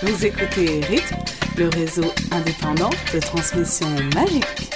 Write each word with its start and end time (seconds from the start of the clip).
Vous 0.00 0.24
écoutez 0.24 0.80
Rythme, 0.82 1.16
le 1.56 1.68
réseau 1.70 2.04
indépendant 2.30 2.90
de 3.12 3.18
transmission 3.18 3.88
magique. 4.14 4.70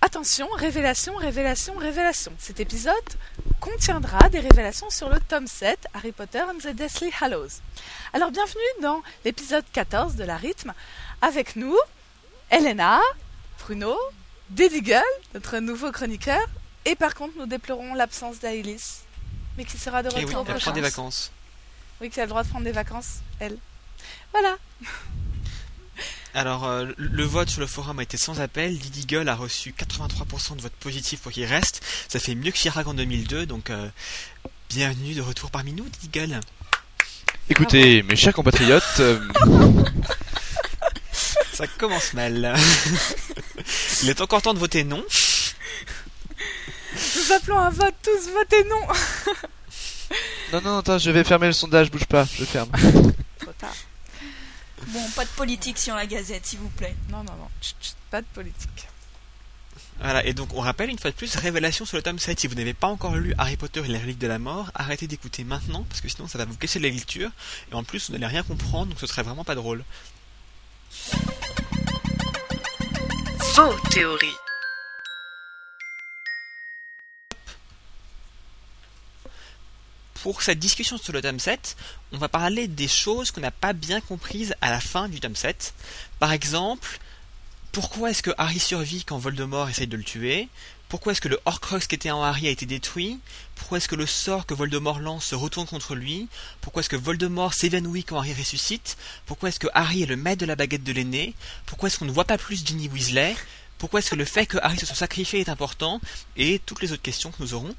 Attention, 0.00 0.46
révélation, 0.54 1.16
révélation, 1.16 1.74
révélation. 1.76 2.32
Cet 2.38 2.60
épisode 2.60 2.94
contiendra 3.58 4.28
des 4.28 4.38
révélations 4.38 4.90
sur 4.90 5.08
le 5.08 5.18
tome 5.18 5.48
7 5.48 5.88
Harry 5.94 6.12
Potter 6.12 6.42
and 6.42 6.58
the 6.58 6.76
Deathly 6.76 7.10
Hallows. 7.20 7.60
Alors 8.12 8.30
bienvenue 8.30 8.82
dans 8.82 9.02
l'épisode 9.24 9.64
14 9.72 10.14
de 10.14 10.22
la 10.22 10.36
rythme. 10.36 10.74
Avec 11.22 11.56
nous, 11.56 11.76
Elena, 12.50 13.00
Bruno, 13.58 13.96
Dédigle, 14.50 15.02
notre 15.34 15.58
nouveau 15.58 15.92
chroniqueur, 15.92 16.40
et 16.84 16.94
par 16.94 17.14
contre 17.14 17.34
nous 17.38 17.46
déplorons 17.46 17.94
l'absence 17.94 18.38
d'Ailis, 18.40 19.00
mais 19.56 19.64
qui 19.64 19.76
sera 19.78 20.02
de 20.02 20.08
Et 20.08 20.24
retour 20.24 20.40
oui, 20.40 20.44
elle 20.48 20.52
prochain. 20.54 20.70
prend 20.70 20.72
des 20.72 20.80
vacances. 20.80 21.30
Oui, 22.00 22.10
qui 22.10 22.20
a 22.20 22.24
le 22.24 22.28
droit 22.28 22.42
de 22.44 22.48
prendre 22.48 22.64
des 22.64 22.72
vacances, 22.72 23.16
elle. 23.40 23.58
Voilà. 24.32 24.56
Alors, 26.34 26.64
euh, 26.66 26.86
le 26.96 27.24
vote 27.24 27.48
sur 27.48 27.60
le 27.60 27.66
forum 27.66 27.98
a 27.98 28.02
été 28.02 28.16
sans 28.16 28.40
appel. 28.40 28.72
Lady 28.72 29.06
Gull 29.06 29.28
a 29.28 29.34
reçu 29.34 29.74
83% 29.76 30.56
de 30.56 30.60
votes 30.62 30.72
positifs 30.74 31.20
pour 31.20 31.32
qu'il 31.32 31.44
reste. 31.46 31.82
Ça 32.08 32.20
fait 32.20 32.34
mieux 32.34 32.52
que 32.52 32.56
Chirac 32.56 32.86
en 32.86 32.94
2002, 32.94 33.46
donc 33.46 33.70
euh, 33.70 33.88
bienvenue 34.68 35.14
de 35.14 35.20
retour 35.22 35.50
parmi 35.50 35.72
nous, 35.72 35.84
Lady 35.84 36.08
Gull. 36.12 36.40
Écoutez, 37.50 38.02
mes 38.04 38.14
chers 38.14 38.34
compatriotes, 38.34 38.84
euh, 39.00 39.18
Ça 41.52 41.66
commence 41.66 42.12
mal. 42.12 42.54
Il 44.02 44.08
est 44.08 44.20
encore 44.20 44.42
temps 44.42 44.54
de 44.54 44.58
voter 44.58 44.84
non. 44.84 45.04
Nous 47.16 47.32
appelons 47.32 47.58
un 47.58 47.70
vote, 47.70 47.94
tous 48.02 48.30
votez 48.30 48.64
non. 48.64 48.80
non, 50.52 50.60
non, 50.62 50.78
attends, 50.78 50.98
je 50.98 51.10
vais 51.10 51.24
fermer 51.24 51.46
le 51.46 51.52
sondage, 51.52 51.90
bouge 51.90 52.06
pas, 52.06 52.26
je 52.38 52.44
ferme. 52.44 52.70
Trop 53.40 53.52
tard. 53.58 53.74
Bon, 54.88 55.02
pas 55.14 55.24
de 55.24 55.30
politique 55.30 55.78
sur 55.78 55.94
la 55.94 56.06
gazette, 56.06 56.46
s'il 56.46 56.60
vous 56.60 56.70
plaît. 56.70 56.94
Non, 57.10 57.18
non, 57.18 57.32
non, 57.32 57.48
Chut, 57.60 57.76
chut, 57.80 57.96
pas 58.10 58.20
de 58.20 58.26
politique. 58.32 58.88
Voilà, 60.00 60.24
et 60.24 60.32
donc 60.32 60.54
on 60.54 60.60
rappelle 60.60 60.90
une 60.90 60.98
fois 60.98 61.10
de 61.10 61.16
plus, 61.16 61.34
révélation 61.34 61.84
sur 61.84 61.96
le 61.96 62.02
tome 62.02 62.18
7. 62.18 62.38
Si 62.38 62.46
vous 62.46 62.54
n'avez 62.54 62.74
pas 62.74 62.86
encore 62.86 63.16
lu 63.16 63.34
Harry 63.36 63.56
Potter 63.56 63.80
et 63.84 63.88
les 63.88 63.98
reliques 63.98 64.18
de 64.18 64.28
la 64.28 64.38
mort, 64.38 64.70
arrêtez 64.74 65.08
d'écouter 65.08 65.42
maintenant, 65.42 65.84
parce 65.88 66.00
que 66.00 66.08
sinon 66.08 66.28
ça 66.28 66.38
va 66.38 66.44
vous 66.44 66.56
casser 66.56 66.78
la 66.78 66.88
lecture, 66.88 67.30
et 67.70 67.74
en 67.74 67.82
plus 67.82 68.06
vous 68.06 68.12
n'allez 68.12 68.26
rien 68.26 68.44
comprendre, 68.44 68.86
donc 68.86 69.00
ce 69.00 69.06
serait 69.08 69.24
vraiment 69.24 69.44
pas 69.44 69.56
drôle. 69.56 69.84
Pour 80.22 80.42
cette 80.42 80.60
discussion 80.60 80.96
sur 80.96 81.12
le 81.12 81.22
tome 81.22 81.40
7, 81.40 81.76
on 82.12 82.18
va 82.18 82.28
parler 82.28 82.68
des 82.68 82.86
choses 82.86 83.32
qu'on 83.32 83.40
n'a 83.40 83.50
pas 83.50 83.72
bien 83.72 84.00
comprises 84.00 84.54
à 84.60 84.70
la 84.70 84.78
fin 84.78 85.08
du 85.08 85.18
tome 85.18 85.34
7. 85.34 85.74
Par 86.20 86.32
exemple, 86.32 87.00
pourquoi 87.72 88.10
est-ce 88.10 88.22
que 88.22 88.30
Harry 88.38 88.60
survit 88.60 89.04
quand 89.04 89.18
Voldemort 89.18 89.68
essaye 89.68 89.88
de 89.88 89.96
le 89.96 90.04
tuer? 90.04 90.48
Pourquoi 90.88 91.12
est-ce 91.12 91.20
que 91.20 91.28
le 91.28 91.38
Horcrux 91.44 91.80
qui 91.80 91.94
était 91.94 92.10
en 92.10 92.22
Harry 92.22 92.48
a 92.48 92.50
été 92.50 92.64
détruit? 92.64 93.18
Pourquoi 93.54 93.76
est-ce 93.76 93.88
que 93.88 93.94
le 93.94 94.06
sort 94.06 94.46
que 94.46 94.54
Voldemort 94.54 95.00
lance 95.00 95.26
se 95.26 95.34
retourne 95.34 95.66
contre 95.66 95.94
lui? 95.94 96.28
Pourquoi 96.62 96.80
est-ce 96.80 96.88
que 96.88 96.96
Voldemort 96.96 97.52
s'évanouit 97.52 98.04
quand 98.04 98.16
Harry 98.18 98.32
ressuscite? 98.32 98.96
Pourquoi 99.26 99.50
est-ce 99.50 99.58
que 99.58 99.68
Harry 99.74 100.02
est 100.02 100.06
le 100.06 100.16
maître 100.16 100.40
de 100.40 100.46
la 100.46 100.56
baguette 100.56 100.84
de 100.84 100.92
l'aîné? 100.92 101.34
Pourquoi 101.66 101.88
est-ce 101.88 101.98
qu'on 101.98 102.06
ne 102.06 102.10
voit 102.10 102.24
pas 102.24 102.38
plus 102.38 102.64
Ginny 102.64 102.88
Weasley? 102.88 103.36
Pourquoi 103.76 104.00
est-ce 104.00 104.10
que 104.10 104.16
le 104.16 104.24
fait 104.24 104.46
que 104.46 104.56
Harry 104.62 104.78
se 104.78 104.86
soit 104.86 104.96
sacrifié 104.96 105.40
est 105.40 105.50
important? 105.50 106.00
Et 106.36 106.60
toutes 106.64 106.80
les 106.80 106.92
autres 106.92 107.02
questions 107.02 107.30
que 107.32 107.42
nous 107.42 107.52
aurons. 107.52 107.74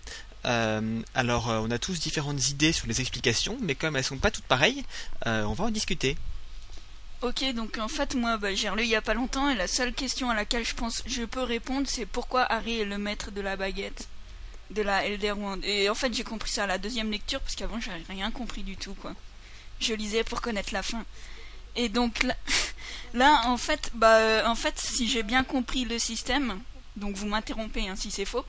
Euh, 0.46 1.02
alors, 1.16 1.50
euh, 1.50 1.60
on 1.64 1.72
a 1.72 1.80
tous 1.80 2.00
différentes 2.00 2.50
idées 2.50 2.72
sur 2.72 2.88
les 2.88 3.02
explications, 3.02 3.58
mais 3.62 3.76
comme 3.76 3.96
elles 3.96 4.04
sont 4.04 4.18
pas 4.18 4.32
toutes 4.32 4.46
pareilles, 4.46 4.84
euh, 5.26 5.44
on 5.44 5.54
va 5.54 5.66
en 5.66 5.72
discuter. 5.72 6.16
Ok, 7.22 7.44
donc 7.54 7.78
en 7.78 7.90
fait, 7.90 8.16
moi, 8.16 8.38
bah, 8.38 8.56
j'ai 8.56 8.70
relu 8.70 8.84
il 8.84 8.90
y 8.90 8.96
a 8.96 9.02
pas 9.02 9.14
longtemps, 9.14 9.50
et 9.50 9.56
la 9.56 9.68
seule 9.68 9.94
question 9.94 10.30
à 10.30 10.36
laquelle 10.36 10.66
je 10.66 10.74
pense 10.74 11.04
je 11.06 11.24
peux 11.24 11.44
répondre, 11.44 11.86
c'est 11.88 12.06
pourquoi 12.06 12.44
Harry 12.44 12.80
est 12.80 12.86
le 12.86 12.98
maître 12.98 13.32
de 13.32 13.42
la 13.42 13.58
baguette 13.58 14.08
de 14.72 14.82
la 14.82 15.06
Elder 15.06 15.32
Wand. 15.32 15.60
Et 15.64 15.90
en 15.90 15.96
fait, 15.96 16.14
j'ai 16.14 16.24
compris 16.24 16.52
ça 16.52 16.64
à 16.64 16.68
la 16.68 16.78
deuxième 16.78 17.12
lecture, 17.12 17.42
parce 17.42 17.56
qu'avant, 17.56 17.80
j'avais 17.80 18.04
rien 18.08 18.32
compris 18.32 18.64
du 18.64 18.78
tout, 18.78 18.94
quoi. 18.94 19.14
Je 19.80 19.94
lisais 19.94 20.24
pour 20.24 20.42
connaître 20.42 20.74
la 20.74 20.84
fin. 20.84 21.04
Et 21.76 21.90
donc 21.90 22.24
là, 22.24 22.36
là 23.14 23.42
en 23.46 23.58
fait, 23.58 23.92
bah, 23.94 24.18
euh, 24.18 24.46
en 24.46 24.56
fait, 24.56 24.80
si 24.80 25.10
j'ai 25.10 25.24
bien 25.24 25.44
compris 25.44 25.86
le 25.86 26.00
système, 26.00 26.62
donc 26.96 27.16
vous 27.16 27.28
m'interrompez 27.28 27.88
hein, 27.88 27.96
si 27.96 28.12
c'est 28.12 28.26
faux, 28.26 28.46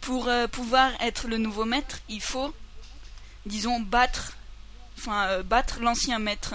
pour 0.00 0.28
euh, 0.28 0.46
pouvoir 0.48 0.90
être 1.00 1.28
le 1.28 1.38
nouveau 1.38 1.64
maître, 1.64 2.00
il 2.08 2.20
faut, 2.20 2.52
disons, 3.46 3.80
battre, 3.80 4.36
enfin, 4.98 5.26
euh, 5.28 5.42
battre 5.42 5.80
l'ancien 5.80 6.18
maître. 6.18 6.54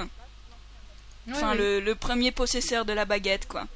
Enfin, 1.32 1.54
Le, 1.56 1.80
le 1.80 1.96
premier 1.96 2.32
possesseur 2.32 2.86
de 2.86 2.94
la 2.94 3.06
baguette, 3.06 3.48
quoi. 3.48 3.68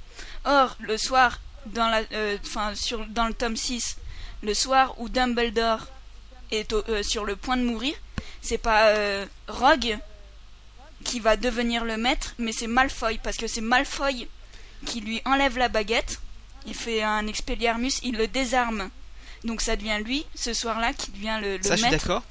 Or, 0.46 0.76
le 0.80 0.98
soir, 0.98 1.40
dans, 1.68 1.88
la, 1.90 2.02
euh, 2.14 2.38
enfin, 2.46 2.74
sur, 2.76 3.06
dans 3.08 3.28
le 3.28 3.34
tome 3.34 3.56
6, 3.58 3.98
le 4.44 4.54
soir 4.54 4.96
où 5.00 5.10
Dumbledore 5.10 5.86
est 6.52 6.72
au- 6.74 6.84
euh, 6.90 7.04
sur 7.04 7.26
le 7.26 7.36
point 7.36 7.58
de 7.58 7.64
mourir, 7.64 7.94
c'est 8.42 8.58
pas 8.58 8.88
euh, 8.88 9.26
Rogue 9.48 9.98
qui 11.04 11.20
va 11.20 11.36
devenir 11.38 11.84
le 11.86 11.98
maître, 11.98 12.34
mais 12.38 12.52
c'est 12.54 12.68
Malfoy, 12.68 13.20
parce 13.22 13.38
que 13.38 13.48
c'est 13.48 13.62
Malfoy 13.62 14.28
qui 14.86 15.02
lui 15.02 15.22
enlève 15.26 15.58
la 15.58 15.68
baguette, 15.70 16.20
il 16.66 16.74
fait 16.76 17.04
un 17.04 17.28
Expelliarmus, 17.28 18.00
il 18.04 18.18
le 18.18 18.28
désarme. 18.28 18.90
Donc 19.44 19.62
ça 19.62 19.76
devient 19.76 20.00
lui, 20.04 20.26
ce 20.36 20.54
soir-là, 20.54 20.94
qui 20.94 21.12
devient 21.12 21.40
le, 21.42 21.58
le 21.58 21.64
Ça, 21.64 21.76
je 21.76 21.82
suis 21.84 21.92
maître, 21.92 22.06
d'accord. 22.08 22.24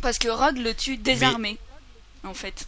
parce 0.00 0.18
que 0.18 0.28
Rogue 0.28 0.58
le 0.58 0.74
tue 0.74 0.96
désarmé, 0.96 1.58
en 2.24 2.34
fait. 2.34 2.66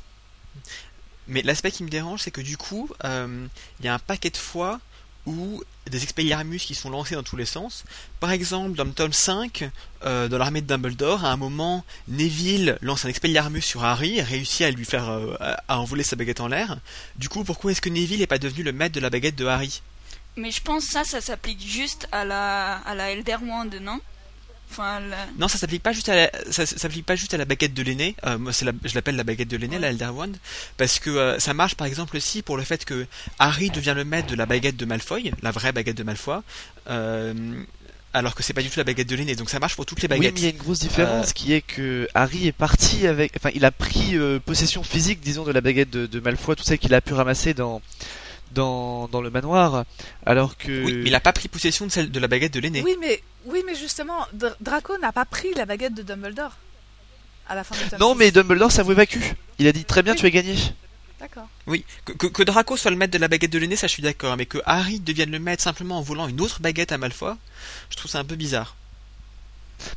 Mais 1.29 1.43
l'aspect 1.43 1.71
qui 1.71 1.83
me 1.85 1.89
dérange, 1.89 2.23
c'est 2.23 2.31
que 2.31 2.41
du 2.41 2.57
coup, 2.57 2.91
euh, 3.05 3.47
il 3.81 3.87
y 3.87 3.89
a 3.89 3.95
un 3.95 3.99
paquet 3.99 4.31
de 4.31 4.37
fois 4.37 4.81
où 5.27 5.63
des 5.91 6.03
Expelliarmus 6.03 6.59
qui 6.59 6.75
sont 6.75 6.91
lancés 6.91 7.15
dans 7.15 7.23
tous 7.23 7.37
les 7.37 7.47
sens. 7.47 7.85
Par 8.21 8.31
exemple, 8.31 8.77
dans 8.77 8.85
le 8.85 8.93
tome 8.93 9.13
5, 9.13 9.69
euh, 10.05 10.29
dans 10.29 10.39
l'armée 10.39 10.61
de 10.61 10.67
Dumbledore, 10.67 11.25
à 11.25 11.33
un 11.33 11.37
moment, 11.37 11.85
Neville 12.09 12.79
lance 12.81 13.05
un 13.05 13.09
Expelliarmus 13.09 13.63
sur 13.63 13.85
Harry 13.85 14.19
et 14.19 14.23
réussit 14.23 14.63
à 14.63 14.71
lui 14.71 14.85
faire 14.85 15.09
euh, 15.09 15.37
envoler 15.69 16.05
sa 16.05 16.17
baguette 16.17 16.41
en 16.41 16.49
l'air. 16.49 16.79
Du 17.17 17.29
coup, 17.29 17.45
pourquoi 17.45 17.73
est-ce 17.73 17.81
que 17.81 17.89
Neville 17.89 18.21
n'est 18.21 18.27
pas 18.27 18.39
devenu 18.39 18.63
le 18.63 18.73
maître 18.73 18.95
de 18.95 19.01
la 19.01 19.11
baguette 19.11 19.37
de 19.37 19.47
Harry? 19.47 19.83
Mais 20.37 20.51
je 20.51 20.61
pense 20.61 20.85
ça, 20.85 21.03
ça 21.05 21.21
s'applique 21.21 21.67
juste 21.67 22.09
à 22.13 22.25
la, 22.25 22.77
à 22.79 22.95
la 22.95 23.11
Elder 23.11 23.37
Wand, 23.43 23.71
non? 23.81 24.01
Enfin, 24.71 25.01
la- 25.01 25.27
Non, 25.39 25.49
ça 25.49 25.59
s'applique 25.59 25.83
pas 25.83 25.93
juste 25.93 26.09
à 26.09 26.15
la, 26.17 26.31
ça, 26.51 26.67
ça 26.67 26.77
s'applique 26.77 27.07
pas 27.07 27.17
juste 27.17 27.33
à 27.33 27.37
la 27.39 27.45
baguette 27.45 27.73
de 27.73 27.83
l'aîné. 27.83 28.15
Euh, 28.27 28.37
moi, 28.37 28.53
c'est 28.53 28.65
la, 28.65 28.73
je 28.85 28.95
l'appelle 28.95 29.17
la 29.17 29.25
baguette 29.25 29.49
de 29.49 29.57
l'aîné, 29.57 29.77
Ouais. 29.77 29.83
la 29.83 29.89
Elder 29.91 30.09
Wand, 30.09 30.33
parce 30.77 30.99
que 30.99 31.09
euh, 31.11 31.39
ça 31.39 31.55
marche 31.55 31.75
par 31.77 31.87
exemple 31.87 32.17
aussi 32.17 32.43
pour 32.43 32.57
le 32.57 32.65
fait 32.65 32.85
que 32.85 33.07
Harry 33.39 33.71
devient 33.71 33.95
le 33.97 34.05
maître 34.05 34.27
de 34.29 34.35
la 34.35 34.45
baguette 34.47 34.77
de 34.77 34.85
Malfoy, 34.85 35.33
la 35.43 35.51
vraie 35.51 35.73
baguette 35.73 35.97
de 35.97 36.03
Malfoy, 36.03 36.41
euh, 36.91 37.35
alors 38.13 38.35
que 38.35 38.43
c'est 38.43 38.53
pas 38.55 38.63
du 38.63 38.71
tout 38.71 38.79
la 38.79 38.85
baguette 38.85 39.09
de 39.09 39.17
l'aîné. 39.17 39.35
Donc 39.37 39.51
ça 39.51 39.59
marche 39.61 39.77
pour 39.77 39.87
toutes 39.87 40.03
les 40.03 40.09
Oui, 40.09 40.19
baguettes. 40.19 40.35
mais 40.35 40.41
il 40.41 40.45
y 40.45 40.47
a 40.47 40.51
une 40.51 40.57
grosse 40.59 40.81
différence 40.81 41.33
qui 41.33 41.53
est 41.53 41.61
que 41.63 42.09
Harry 42.15 42.47
est 42.49 42.53
parti 42.53 43.07
avec. 43.07 43.33
Enfin, 43.37 43.51
il 43.55 43.65
a 43.65 43.71
pris 43.71 44.17
euh, 44.17 44.39
possession 44.41 44.83
physique, 44.83 45.21
disons, 45.21 45.45
de 45.45 45.53
la 45.53 45.61
baguette 45.61 45.91
de, 45.91 46.07
de 46.07 46.21
Malfoy, 46.21 46.57
tout 46.57 46.65
ça 46.65 46.77
qu'il 46.77 46.93
a 46.95 47.01
pu 47.01 47.13
ramasser 47.15 47.55
dans, 47.55 47.83
dans, 48.53 49.09
dans 49.09 49.21
le 49.21 49.31
manoir, 49.31 49.85
alors 50.25 50.57
que. 50.57 50.85
Oui, 50.85 50.95
mais 50.95 51.11
il 51.11 51.15
a 51.15 51.21
pas 51.21 51.33
pris 51.33 51.49
possession 51.49 51.87
de 51.87 51.91
celle 51.93 52.11
de 52.11 52.21
la 52.21 52.29
baguette 52.29 52.55
de 52.55 52.61
l'aîné. 52.61 52.83
Oui, 52.83 52.97
mais, 53.01 53.23
oui, 53.47 53.63
mais 53.67 53.75
justement, 53.75 54.27
Dr- 54.35 54.57
Draco 54.61 54.97
n'a 54.99 55.13
pas 55.13 55.25
pris 55.25 55.53
la 55.55 55.67
baguette 55.67 55.95
de 55.95 56.03
Dumbledore 56.03 56.57
à 57.49 57.55
la 57.55 57.63
fin 57.65 57.77
du 57.77 57.89
tome 57.89 57.99
Non, 58.01 58.13
6. 58.13 58.19
mais 58.19 58.31
Dumbledore 58.31 58.73
s'avoue 58.73 58.95
vaincu. 58.95 59.35
Il 59.59 59.67
a 59.69 59.73
dit 59.73 59.85
très 59.85 60.03
bien, 60.03 60.15
Oui. 60.15 60.19
tu 60.19 60.27
as 60.27 60.31
gagné. 60.31 60.57
D'accord. 61.21 61.49
Oui, 61.67 61.85
que, 62.05 62.13
que, 62.13 62.27
que 62.27 62.43
Draco 62.43 62.77
soit 62.77 62.91
le 62.91 62.97
maître 62.97 63.13
de 63.13 63.19
la 63.19 63.29
baguette 63.29 63.51
de 63.53 63.59
l'aîné, 63.59 63.75
ça 63.77 63.87
je 63.87 63.93
suis 63.93 64.03
d'accord, 64.03 64.37
mais 64.37 64.45
que 64.47 64.59
Harry 64.67 65.01
devienne 65.01 65.31
le 65.31 65.39
maître 65.39 65.63
simplement 65.63 65.99
en 65.99 66.03
volant 66.03 66.29
une 66.29 66.41
autre 66.41 66.61
baguette 66.61 66.93
à 66.93 66.99
Malfoy, 66.99 67.35
je 67.91 67.97
trouve 67.97 68.11
ça 68.11 68.19
un 68.19 68.25
peu 68.25 68.37
bizarre. 68.37 68.77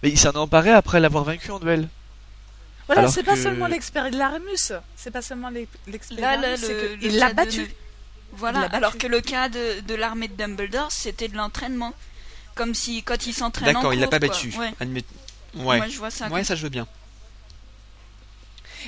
Mais 0.03 0.09
il 0.09 0.18
s'en 0.19 0.31
est 0.31 0.38
emparé 0.38 0.71
après 0.71 1.00
l'avoir 1.00 1.23
vaincu 1.25 1.51
en 1.51 1.59
duel. 1.59 1.88
Voilà, 2.88 3.01
Alors 3.01 3.13
c'est 3.13 3.23
pas 3.23 3.35
que- 3.35 3.41
seulement 3.44 3.68
l'expérilarmus, 3.68 4.71
c'est 4.95 5.12
pas 5.12 5.21
seulement 5.21 5.50
l'ex- 5.50 5.69
là, 5.85 5.91
l'expérilarmus, 5.91 6.41
là, 6.41 6.57
c'est 6.57 6.73
le, 6.73 6.97
qu'il 6.97 7.12
le 7.13 7.19
l'a 7.19 7.31
cas 7.33 7.45
de- 7.45 7.51
Il 7.51 7.59
l'a 7.59 7.65
battu. 7.68 7.75
Alors 8.71 8.97
que 8.97 9.07
le 9.07 9.21
cas 9.21 9.49
de, 9.49 9.81
de 9.81 9.95
l'armée 9.95 10.27
de 10.27 10.33
Dumbledore, 10.35 10.91
c'était 10.91 11.27
de 11.27 11.35
l'entraînement. 11.35 11.93
Comme 12.55 12.73
si, 12.75 13.03
quand 13.03 13.25
il 13.25 13.33
s'entraîne 13.33 13.69
en 13.69 13.73
D'accord, 13.79 13.93
il 13.93 13.99
l'a 13.99 14.07
pas 14.07 14.19
battu. 14.19 14.53
Ouais. 14.57 14.73
Admet- 14.81 15.03
Ouais, 15.55 15.77
Moi, 15.77 15.87
je 15.87 15.97
vois 15.97 16.11
ça. 16.11 16.27
ouais, 16.27 16.43
ça 16.43 16.55
je 16.55 16.63
veux 16.63 16.69
bien. 16.69 16.87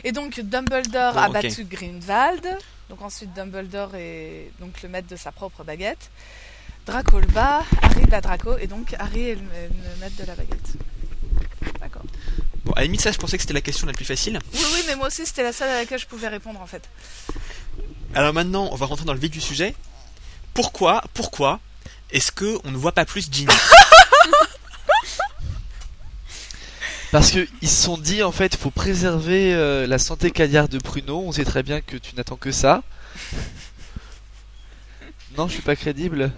Et 0.04 0.12
donc 0.12 0.40
Dumbledore 0.40 1.14
Bon, 1.14 1.20
a 1.20 1.30
battu 1.30 1.64
Grindelwald. 1.66 2.48
Donc 2.90 3.02
ensuite 3.02 3.34
Dumbledore 3.34 3.96
est 3.96 4.52
donc 4.60 4.82
le 4.84 4.90
maître 4.90 5.08
de 5.08 5.16
sa 5.16 5.32
propre 5.32 5.64
baguette. 5.64 6.12
Draco 6.86 7.20
le 7.20 7.28
bat, 7.28 7.64
Harry 7.82 8.06
bat 8.06 8.22
Draco 8.22 8.58
et 8.58 8.68
donc 8.68 8.96
Harry 9.00 9.30
est 9.30 9.36
le, 9.36 9.42
le 9.42 10.00
maître 10.00 10.16
de 10.18 10.26
la 10.26 10.36
baguette. 10.36 10.74
D'accord. 11.80 12.04
Bon, 12.66 12.74
à 12.74 12.80
la 12.80 12.86
limite, 12.86 13.02
ça, 13.02 13.12
je 13.12 13.18
pensais 13.18 13.38
que 13.38 13.42
c'était 13.42 13.54
la 13.54 13.62
question 13.62 13.88
la 13.88 13.94
plus 13.94 14.06
facile. 14.06 14.40
Oui, 14.54 14.60
oui, 14.74 14.84
mais 14.88 14.96
moi 14.96 15.08
aussi 15.08 15.26
c'était 15.26 15.44
la 15.44 15.54
seule 15.54 15.70
à 15.70 15.76
laquelle 15.80 16.00
je 16.00 16.06
pouvais 16.08 16.28
répondre 16.28 16.60
en 16.62 16.68
fait. 16.68 16.88
Alors 18.14 18.34
maintenant, 18.34 18.70
on 18.72 18.76
va 18.76 18.86
rentrer 18.86 19.06
dans 19.06 19.14
le 19.14 19.20
vif 19.20 19.32
du 19.32 19.42
sujet. 19.42 19.76
Pourquoi, 20.54 21.04
pourquoi 21.14 21.60
est-ce 22.12 22.32
que 22.32 22.60
on 22.66 22.72
ne 22.72 22.78
voit 22.78 22.92
pas 22.92 23.06
plus 23.06 23.30
Ginny? 23.32 23.54
Parce 27.12 27.32
que 27.32 27.48
ils 27.62 27.70
se 27.70 27.84
sont 27.84 27.98
dit 27.98 28.24
en 28.24 28.32
fait, 28.32 28.56
faut 28.56 28.72
préserver 28.72 29.54
euh, 29.54 29.86
la 29.88 30.00
santé 30.00 30.32
cardiaque 30.32 30.70
de 30.70 30.80
Pruno. 30.80 31.24
On 31.26 31.32
sait 31.32 31.46
très 31.46 31.64
bien 31.64 31.82
que 31.82 31.98
tu 31.98 32.16
n'attends 32.16 32.38
que 32.38 32.52
ça. 32.52 32.84
Non, 35.38 35.48
je 35.48 35.54
suis 35.54 35.62
pas 35.62 35.76
crédible. 35.76 36.32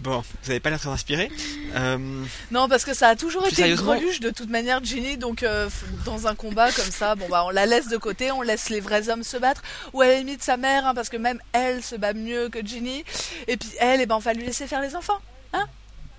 Bon, 0.00 0.22
vous 0.42 0.50
avez 0.50 0.60
pas 0.60 0.70
l'air 0.70 0.78
très 0.78 0.90
inspiré. 0.90 1.30
Euh, 1.74 2.24
Non, 2.50 2.68
parce 2.68 2.84
que 2.84 2.94
ça 2.94 3.08
a 3.08 3.16
toujours 3.16 3.42
Plus 3.42 3.52
été 3.52 3.68
une 3.68 3.76
greluche 3.76 4.20
de 4.20 4.30
toute 4.30 4.48
manière, 4.48 4.82
Ginny. 4.84 5.18
Donc, 5.18 5.42
euh, 5.42 5.68
dans 6.04 6.26
un 6.28 6.34
combat 6.34 6.70
comme 6.70 6.90
ça, 6.90 7.16
bon 7.16 7.28
bah 7.28 7.44
on 7.44 7.50
la 7.50 7.66
laisse 7.66 7.88
de 7.88 7.96
côté, 7.96 8.30
on 8.30 8.42
laisse 8.42 8.70
les 8.70 8.80
vrais 8.80 9.08
hommes 9.08 9.24
se 9.24 9.36
battre. 9.36 9.62
Ou 9.92 10.02
à 10.02 10.06
la 10.06 10.18
limite 10.18 10.42
sa 10.42 10.56
mère, 10.56 10.86
hein, 10.86 10.94
parce 10.94 11.08
que 11.08 11.16
même 11.16 11.40
elle 11.52 11.82
se 11.82 11.96
bat 11.96 12.12
mieux 12.12 12.48
que 12.48 12.64
Ginny. 12.64 13.04
Et 13.48 13.56
puis 13.56 13.70
elle, 13.80 14.00
eh 14.00 14.06
ben 14.06 14.14
on 14.14 14.20
va 14.20 14.34
lui 14.34 14.44
laisser 14.44 14.68
faire 14.68 14.80
les 14.80 14.94
enfants, 14.94 15.18
hein 15.52 15.66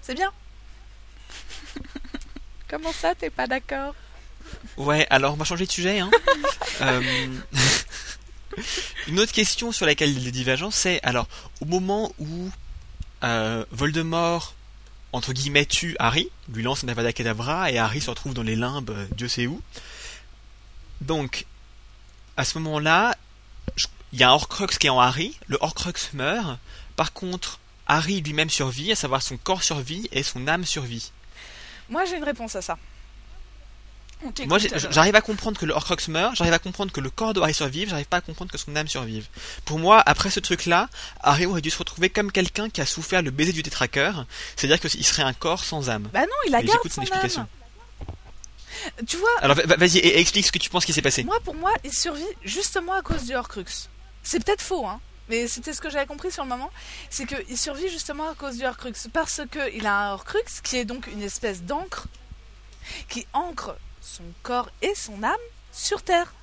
C'est 0.01 0.15
bien. 0.15 0.31
Comment 2.69 2.91
ça, 2.91 3.15
t'es 3.15 3.29
pas 3.29 3.47
d'accord? 3.47 3.95
Ouais, 4.77 5.07
alors 5.09 5.33
on 5.33 5.37
va 5.37 5.45
changer 5.45 5.65
de 5.65 5.71
sujet. 5.71 5.99
Hein. 5.99 6.11
Euh, 6.81 7.01
Une 9.09 9.19
autre 9.19 9.33
question 9.33 9.73
sur 9.73 9.85
laquelle 9.85 10.09
il 10.11 10.17
y 10.17 10.21
a 10.21 10.25
des 10.25 10.31
divergences, 10.31 10.75
c'est 10.75 11.01
alors 11.03 11.27
au 11.59 11.65
moment 11.65 12.13
où 12.19 12.49
euh, 13.23 13.65
Voldemort 13.71 14.55
entre 15.11 15.33
guillemets 15.33 15.65
tue 15.65 15.95
Harry, 15.99 16.29
lui 16.53 16.63
lance 16.63 16.83
un 16.83 16.87
Avada 16.87 17.11
Kedavra 17.11 17.71
et 17.71 17.77
Harry 17.77 18.01
se 18.01 18.09
retrouve 18.09 18.33
dans 18.33 18.43
les 18.43 18.55
limbes, 18.55 18.91
euh, 18.91 19.07
Dieu 19.15 19.27
sait 19.27 19.47
où. 19.47 19.61
Donc 21.01 21.45
à 22.37 22.45
ce 22.45 22.57
moment-là, 22.59 23.15
il 24.13 24.19
y 24.19 24.23
a 24.23 24.29
un 24.29 24.33
Horcrux 24.33 24.67
qui 24.67 24.87
est 24.87 24.91
en 24.91 24.99
Harry, 24.99 25.37
le 25.47 25.57
Horcrux 25.61 25.93
meurt. 26.13 26.59
Par 26.95 27.13
contre, 27.13 27.59
Harry 27.87 28.21
lui-même 28.21 28.49
survit, 28.49 28.91
à 28.91 28.95
savoir 28.95 29.21
son 29.21 29.37
corps 29.37 29.63
survit 29.63 30.07
et 30.11 30.23
son 30.23 30.47
âme 30.47 30.65
survit. 30.65 31.11
Moi, 31.89 32.05
j'ai 32.05 32.17
une 32.17 32.23
réponse 32.23 32.55
à 32.55 32.61
ça. 32.61 32.77
On 34.21 34.33
Moi, 34.47 34.57
j'arrive 34.89 35.15
à 35.15 35.21
comprendre 35.21 35.57
que 35.57 35.65
le 35.65 35.73
Horcrux 35.73 35.95
meurt, 36.09 36.35
j'arrive 36.35 36.53
à 36.53 36.59
comprendre 36.59 36.91
que 36.91 36.99
le 36.99 37.09
corps 37.09 37.33
de 37.33 37.39
Harry 37.39 37.53
survive, 37.53 37.89
j'arrive 37.89 38.05
pas 38.07 38.17
à 38.17 38.21
comprendre 38.21 38.51
que 38.51 38.57
son 38.57 38.75
âme 38.75 38.87
survive. 38.89 39.27
Pour 39.63 39.79
moi, 39.79 40.03
après 40.05 40.29
ce 40.29 40.41
truc-là, 40.41 40.89
Harry 41.21 41.45
aurait 41.45 41.61
dû 41.61 41.69
se 41.69 41.77
retrouver 41.77 42.09
comme 42.09 42.29
quelqu'un 42.31 42.69
qui 42.69 42.81
a 42.81 42.85
souffert 42.85 43.21
le 43.21 43.31
baiser 43.31 43.53
du 43.53 43.63
tétraqueur, 43.63 44.25
c'est-à-dire 44.57 44.79
qu'il 44.81 45.05
serait 45.05 45.23
un 45.23 45.31
corps 45.33 45.63
sans 45.63 45.89
âme. 45.89 46.09
Bah 46.11 46.21
non, 46.21 46.27
il 46.47 46.51
garde 46.51 46.65
j'écoute 46.67 46.91
son 46.91 47.01
explication. 47.01 47.41
âme. 47.41 47.47
Tu 49.07 49.17
vois, 49.17 49.29
Alors 49.41 49.55
va- 49.55 49.63
va- 49.65 49.75
vas-y, 49.77 49.97
et- 49.99 50.07
et 50.17 50.19
explique 50.19 50.45
ce 50.45 50.51
que 50.51 50.59
tu 50.59 50.69
penses 50.69 50.85
qui 50.85 50.93
s'est 50.93 51.01
passé. 51.01 51.23
Moi, 51.23 51.39
pour 51.43 51.55
moi, 51.55 51.71
il 51.83 51.93
survit 51.93 52.23
justement 52.43 52.93
à 52.93 53.01
cause 53.01 53.23
du 53.25 53.35
Horcrux. 53.35 53.65
C'est 54.23 54.43
peut-être 54.43 54.61
faux, 54.61 54.85
hein. 54.85 54.99
Mais 55.29 55.47
c'était 55.47 55.73
ce 55.73 55.79
que 55.81 55.89
j'avais 55.89 56.05
compris 56.07 56.31
sur 56.31 56.43
le 56.43 56.49
moment. 56.49 56.71
C'est 57.09 57.25
qu'il 57.25 57.57
survit 57.57 57.87
justement 57.89 58.29
à 58.29 58.35
cause 58.35 58.57
du 58.57 58.65
Horcrux. 58.65 58.93
Parce 59.13 59.41
qu'il 59.51 59.85
a 59.85 60.09
un 60.09 60.13
Horcrux 60.13 60.43
qui 60.63 60.77
est 60.77 60.85
donc 60.85 61.07
une 61.07 61.21
espèce 61.21 61.61
d'encre 61.61 62.05
qui 63.09 63.27
ancre 63.33 63.75
son 64.15 64.23
corps 64.43 64.69
et 64.81 64.93
son 64.95 65.23
âme 65.23 65.35
sur 65.71 66.01
Terre. 66.03 66.33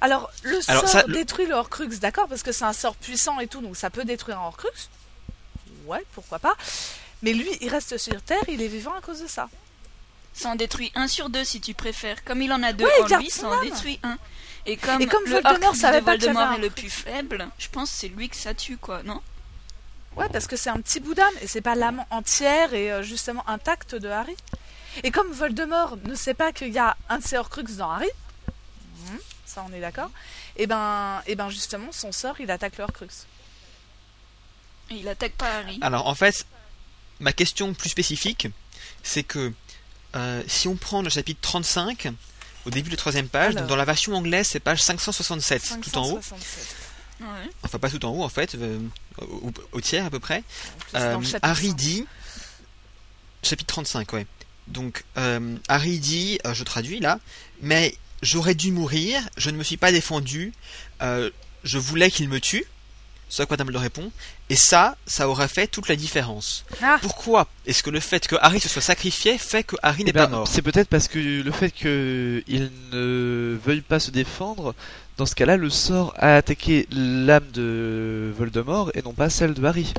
Alors, 0.00 0.30
le 0.42 0.58
Alors, 0.68 0.82
sort 0.82 0.88
ça, 0.90 1.02
le- 1.06 1.14
détruit 1.14 1.46
le 1.46 1.54
Horcrux, 1.54 1.88
d'accord, 1.98 2.28
parce 2.28 2.42
que 2.42 2.52
c'est 2.52 2.64
un 2.64 2.72
sort 2.72 2.94
puissant 2.96 3.40
et 3.40 3.48
tout, 3.48 3.60
donc 3.60 3.76
ça 3.76 3.90
peut 3.90 4.04
détruire 4.04 4.40
un 4.40 4.46
Horcrux. 4.46 4.68
Ouais, 5.86 6.04
pourquoi 6.14 6.38
pas. 6.38 6.54
Mais 7.22 7.32
lui, 7.32 7.48
il 7.60 7.68
reste 7.68 7.98
sur 7.98 8.20
Terre, 8.22 8.42
il 8.48 8.62
est 8.62 8.68
vivant 8.68 8.94
à 8.94 9.00
cause 9.00 9.20
de 9.20 9.26
ça. 9.26 9.48
Ça 10.32 10.48
en 10.48 10.56
détruit 10.56 10.90
un 10.94 11.06
sur 11.08 11.28
deux 11.28 11.44
si 11.44 11.60
tu 11.60 11.74
préfères. 11.74 12.24
Comme 12.24 12.42
il 12.42 12.52
en 12.52 12.62
a 12.62 12.72
deux 12.72 12.84
Ouais, 12.84 12.90
il 13.08 13.14
en 13.14 13.18
lui, 13.18 13.30
ça 13.30 13.48
en 13.48 13.60
détruit 13.62 14.00
un. 14.02 14.16
Et 14.66 14.76
comme, 14.76 15.00
Et 15.02 15.06
comme 15.06 15.24
le 15.24 15.32
Voldemort 15.32 15.52
Horcrux 15.68 15.78
savait 15.78 16.00
pas 16.00 16.14
est 16.14 16.58
le 16.58 16.70
plus 16.70 16.90
faible, 16.90 17.48
je 17.58 17.68
pense 17.68 17.90
que 17.90 17.96
c'est 17.98 18.08
lui 18.08 18.28
que 18.28 18.36
ça 18.36 18.54
tue, 18.54 18.78
quoi, 18.78 19.02
non? 19.02 19.20
Ouais, 20.16 20.28
parce 20.32 20.46
que 20.46 20.56
c'est 20.56 20.70
un 20.70 20.80
petit 20.80 21.00
bout 21.00 21.14
d'âme 21.14 21.34
et 21.42 21.46
c'est 21.48 21.60
pas 21.60 21.74
l'âme 21.74 22.04
entière 22.10 22.72
et 22.72 22.92
euh, 22.92 23.02
justement 23.02 23.46
intacte 23.48 23.94
de 23.96 24.08
Harry. 24.08 24.36
Et 25.02 25.10
comme 25.10 25.30
Voldemort 25.32 25.96
ne 26.04 26.14
sait 26.14 26.34
pas 26.34 26.52
qu'il 26.52 26.72
y 26.72 26.78
a 26.78 26.96
un 27.08 27.18
de 27.18 27.24
ses 27.24 27.36
Horcrux 27.36 27.64
dans 27.76 27.90
Harry, 27.90 28.08
hmm, 28.48 29.16
ça 29.44 29.64
on 29.68 29.72
est 29.72 29.80
d'accord, 29.80 30.10
et 30.56 30.66
ben, 30.66 31.22
et 31.26 31.34
ben 31.34 31.50
justement 31.50 31.90
son 31.92 32.12
sort 32.12 32.36
il 32.40 32.50
attaque 32.50 32.78
le 32.78 32.84
Horcrux. 32.84 33.26
Et 34.90 34.94
il 34.96 35.08
attaque 35.08 35.32
pas 35.32 35.58
Harry. 35.58 35.78
Alors 35.82 36.06
en 36.06 36.14
fait, 36.14 36.46
ma 37.20 37.32
question 37.32 37.74
plus 37.74 37.90
spécifique, 37.90 38.48
c'est 39.02 39.22
que 39.24 39.52
euh, 40.14 40.42
si 40.46 40.68
on 40.68 40.76
prend 40.76 41.02
le 41.02 41.10
chapitre 41.10 41.40
35, 41.40 42.12
au 42.66 42.70
début 42.70 42.88
de 42.88 42.94
la 42.94 42.98
troisième 42.98 43.28
page, 43.28 43.54
Alors. 43.54 43.62
donc 43.62 43.68
dans 43.68 43.76
la 43.76 43.84
version 43.84 44.14
anglaise 44.14 44.46
c'est 44.46 44.60
page 44.60 44.82
567, 44.82 45.80
tout 45.82 45.98
en 45.98 46.04
haut, 46.04 46.20
567. 46.22 46.76
Ouais. 47.20 47.26
enfin 47.62 47.78
pas 47.78 47.90
tout 47.90 48.04
en 48.04 48.10
haut 48.10 48.22
en 48.22 48.28
fait, 48.28 48.54
euh, 48.54 48.78
au, 49.18 49.52
au 49.72 49.80
tiers 49.80 50.04
à 50.06 50.10
peu 50.10 50.20
près. 50.20 50.42
Euh, 50.94 51.18
Harry 51.42 51.68
5. 51.68 51.76
dit, 51.76 52.06
chapitre 53.42 53.74
35, 53.74 54.12
ouais. 54.12 54.26
Donc, 54.68 55.04
euh, 55.18 55.56
Harry 55.68 55.98
dit, 55.98 56.38
euh, 56.46 56.54
je 56.54 56.64
traduis 56.64 57.00
là, 57.00 57.18
mais 57.60 57.94
j'aurais 58.22 58.54
dû 58.54 58.72
mourir, 58.72 59.20
je 59.36 59.50
ne 59.50 59.56
me 59.56 59.62
suis 59.62 59.76
pas 59.76 59.92
défendu, 59.92 60.52
euh, 61.02 61.30
je 61.64 61.78
voulais 61.78 62.10
qu'il 62.10 62.28
me 62.28 62.40
tue, 62.40 62.64
ce 63.28 63.42
à 63.42 63.46
quoi 63.46 63.56
Dumbledore 63.56 63.82
répond, 63.82 64.10
et 64.48 64.56
ça, 64.56 64.96
ça 65.06 65.28
aurait 65.28 65.48
fait 65.48 65.66
toute 65.66 65.88
la 65.88 65.96
différence. 65.96 66.64
Ah. 66.82 66.98
Pourquoi 67.02 67.48
est-ce 67.66 67.82
que 67.82 67.90
le 67.90 68.00
fait 68.00 68.26
que 68.26 68.36
Harry 68.40 68.60
se 68.60 68.68
soit 68.68 68.82
sacrifié 68.82 69.38
fait 69.38 69.64
que 69.64 69.76
Harry 69.82 70.02
Eh 70.02 70.04
n'est 70.04 70.12
ben, 70.12 70.24
pas 70.24 70.30
mort? 70.30 70.48
C'est 70.48 70.62
peut-être 70.62 70.88
parce 70.88 71.08
que 71.08 71.18
le 71.18 71.50
fait 71.50 71.70
qu'il 71.70 72.70
ne 72.92 73.58
veuille 73.64 73.80
pas 73.80 74.00
se 74.00 74.10
défendre, 74.10 74.74
dans 75.16 75.26
ce 75.26 75.34
cas-là, 75.34 75.56
le 75.56 75.70
sort 75.70 76.14
a 76.16 76.36
attaqué 76.36 76.86
l'âme 76.90 77.50
de 77.52 78.32
Voldemort 78.36 78.90
et 78.94 79.02
non 79.02 79.12
pas 79.12 79.30
celle 79.30 79.54
de 79.54 79.64
Harry. 79.64 79.92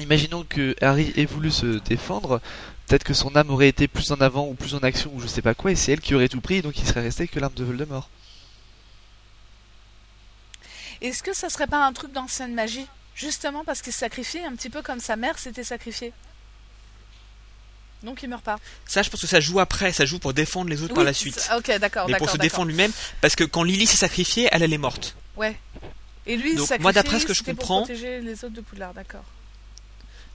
Imaginons 0.00 0.44
que 0.48 0.74
Harry 0.80 1.12
ait 1.16 1.24
voulu 1.24 1.50
se 1.50 1.78
défendre, 1.84 2.40
peut-être 2.86 3.04
que 3.04 3.14
son 3.14 3.34
âme 3.36 3.50
aurait 3.50 3.68
été 3.68 3.88
plus 3.88 4.10
en 4.12 4.20
avant 4.20 4.46
ou 4.46 4.54
plus 4.54 4.74
en 4.74 4.78
action 4.80 5.10
ou 5.14 5.20
je 5.20 5.26
sais 5.26 5.42
pas 5.42 5.54
quoi, 5.54 5.70
et 5.72 5.76
c'est 5.76 5.92
elle 5.92 6.00
qui 6.00 6.14
aurait 6.14 6.28
tout 6.28 6.40
pris, 6.40 6.62
donc 6.62 6.78
il 6.78 6.86
serait 6.86 7.00
resté 7.02 7.28
que 7.28 7.38
l'âme 7.40 7.52
de 7.54 7.64
Voldemort. 7.64 8.08
Est-ce 11.00 11.22
que 11.22 11.34
ça 11.34 11.48
serait 11.50 11.66
pas 11.66 11.84
un 11.84 11.92
truc 11.92 12.12
d'ancienne 12.12 12.54
magie 12.54 12.86
Justement 13.14 13.64
parce 13.64 13.82
qu'il 13.82 13.92
se 13.92 13.98
sacrifiait 14.00 14.44
un 14.44 14.54
petit 14.56 14.70
peu 14.70 14.82
comme 14.82 15.00
sa 15.00 15.16
mère 15.16 15.38
s'était 15.38 15.64
sacrifiée? 15.64 16.12
Donc 18.02 18.22
il 18.22 18.28
meurt 18.28 18.42
pas. 18.44 18.56
Ça, 18.86 19.02
je 19.02 19.08
pense 19.10 19.20
que 19.20 19.26
ça 19.26 19.40
joue 19.40 19.60
après, 19.60 19.92
ça 19.92 20.04
joue 20.04 20.18
pour 20.18 20.34
défendre 20.34 20.68
les 20.68 20.82
autres 20.82 20.94
par 20.94 21.04
la 21.04 21.14
suite. 21.14 21.48
Ok, 21.56 21.70
d'accord, 21.78 22.08
Mais 22.08 22.16
pour 22.18 22.28
se 22.28 22.36
défendre 22.36 22.68
lui-même, 22.68 22.92
parce 23.20 23.34
que 23.36 23.44
quand 23.44 23.62
Lily 23.62 23.86
s'est 23.86 23.96
sacrifiée, 23.96 24.48
elle, 24.52 24.62
elle 24.62 24.72
est 24.72 24.78
morte. 24.78 25.16
Ouais. 25.36 25.56
Et 26.26 26.36
lui, 26.36 26.50
il 26.52 26.56
Donc, 26.56 26.68
moi, 26.80 26.92
d'après 26.92 27.18
sacrifie, 27.18 27.22
ce 27.22 27.26
que 27.26 27.34
je 27.34 27.38
c'était 27.38 27.54
pour 27.54 27.60
comprends- 27.62 27.82
protéger 27.84 28.20
les 28.20 28.44
autres 28.44 28.54
de 28.54 28.60
Poudlard, 28.60 28.94
d'accord. 28.94 29.24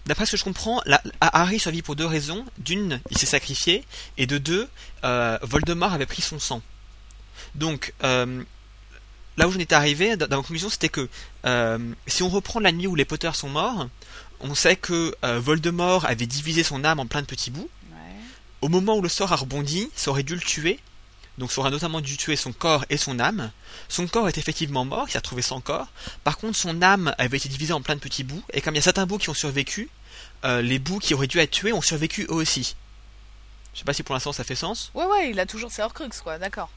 D'après 0.09 0.25
ce 0.25 0.31
que 0.31 0.37
je 0.37 0.43
comprends, 0.43 0.81
la- 0.87 1.03
Harry 1.21 1.59
survit 1.59 1.83
pour 1.83 1.95
deux 1.95 2.07
raisons. 2.07 2.43
D'une, 2.57 2.99
il 3.11 3.17
s'est 3.19 3.27
sacrifié, 3.27 3.85
et 4.17 4.25
de 4.25 4.39
deux, 4.39 4.67
euh, 5.03 5.37
Voldemort 5.43 5.93
avait 5.93 6.07
pris 6.07 6.23
son 6.23 6.39
sang. 6.39 6.63
Donc, 7.53 7.93
euh, 8.03 8.43
là 9.37 9.47
où 9.47 9.51
j'en 9.51 9.59
étais 9.59 9.75
arrivé, 9.75 10.17
dans 10.17 10.27
ma 10.27 10.37
conclusion, 10.37 10.71
c'était 10.71 10.89
que 10.89 11.07
euh, 11.45 11.77
si 12.07 12.23
on 12.23 12.29
reprend 12.29 12.59
la 12.59 12.71
nuit 12.71 12.87
où 12.87 12.95
les 12.95 13.05
Potter 13.05 13.29
sont 13.35 13.49
morts, 13.49 13.87
on 14.39 14.55
sait 14.55 14.77
que 14.77 15.15
Voldemort 15.37 16.05
avait 16.05 16.25
divisé 16.25 16.63
son 16.63 16.83
âme 16.83 16.99
en 16.99 17.05
plein 17.05 17.21
de 17.21 17.27
petits 17.27 17.51
bouts. 17.51 17.69
Ouais. 17.91 17.97
Au 18.61 18.67
moment 18.67 18.95
où 18.97 19.03
le 19.03 19.09
sort 19.09 19.31
a 19.31 19.35
rebondi, 19.35 19.91
ça 19.95 20.09
aurait 20.09 20.23
dû 20.23 20.33
le 20.33 20.41
tuer. 20.41 20.79
Donc 21.39 21.51
ça 21.53 21.61
aurait 21.61 21.71
notamment 21.71 22.01
dû 22.01 22.17
tuer 22.17 22.35
son 22.35 22.51
corps 22.51 22.85
et 22.89 22.97
son 22.97 23.17
âme. 23.19 23.51
Son 23.87 24.07
corps 24.07 24.27
est 24.27 24.37
effectivement 24.37 24.83
mort, 24.83 25.05
il 25.07 25.11
s'est 25.11 25.17
retrouvé 25.17 25.41
sans 25.41 25.61
corps. 25.61 25.87
Par 26.25 26.37
contre, 26.37 26.57
son 26.57 26.81
âme 26.81 27.15
avait 27.17 27.37
été 27.37 27.47
divisée 27.47 27.73
en 27.73 27.81
plein 27.81 27.95
de 27.95 28.01
petits 28.01 28.25
bouts. 28.25 28.43
Et 28.53 28.61
comme 28.61 28.75
il 28.75 28.77
y 28.77 28.79
a 28.79 28.83
certains 28.83 29.05
bouts 29.05 29.17
qui 29.17 29.29
ont 29.29 29.33
survécu, 29.33 29.89
euh, 30.43 30.61
les 30.61 30.79
bouts 30.79 30.99
qui 30.99 31.13
auraient 31.13 31.27
dû 31.27 31.39
être 31.39 31.51
tués 31.51 31.71
ont 31.71 31.81
survécu 31.81 32.23
eux 32.23 32.33
aussi. 32.33 32.75
Je 33.73 33.79
sais 33.79 33.85
pas 33.85 33.93
si 33.93 34.03
pour 34.03 34.13
l'instant 34.13 34.33
ça 34.33 34.43
fait 34.43 34.55
sens. 34.55 34.91
Ouais, 34.93 35.05
ouais, 35.05 35.31
il 35.31 35.39
a 35.39 35.45
toujours 35.45 35.71
ses 35.71 35.81
Horcrux, 35.81 36.09
quoi, 36.21 36.37
d'accord. 36.37 36.69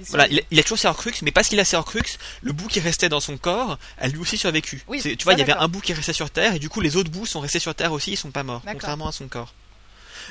Il 0.00 0.06
Voilà, 0.06 0.26
il 0.28 0.38
a, 0.38 0.42
il 0.50 0.58
a 0.58 0.62
toujours 0.62 0.78
ses 0.78 0.88
Horcrux, 0.88 1.12
mais 1.22 1.30
parce 1.30 1.48
qu'il 1.48 1.60
a 1.60 1.64
ses 1.64 1.76
Horcrux, 1.76 2.18
le 2.40 2.52
bout 2.52 2.68
qui 2.68 2.80
restait 2.80 3.10
dans 3.10 3.20
son 3.20 3.36
corps 3.36 3.78
a 3.98 4.08
lui 4.08 4.18
aussi 4.18 4.38
survécu. 4.38 4.84
Oui, 4.88 5.02
tu 5.02 5.24
vois, 5.24 5.34
il 5.34 5.38
y 5.38 5.42
avait 5.42 5.52
un 5.52 5.68
bout 5.68 5.80
qui 5.80 5.92
restait 5.92 6.14
sur 6.14 6.30
Terre, 6.30 6.54
et 6.54 6.58
du 6.58 6.70
coup 6.70 6.80
les 6.80 6.96
autres 6.96 7.10
bouts 7.10 7.26
sont 7.26 7.40
restés 7.40 7.58
sur 7.58 7.74
Terre 7.74 7.92
aussi, 7.92 8.12
ils 8.12 8.16
sont 8.16 8.30
pas 8.30 8.44
morts, 8.44 8.62
contrairement 8.64 9.08
à 9.08 9.12
son 9.12 9.28
corps. 9.28 9.52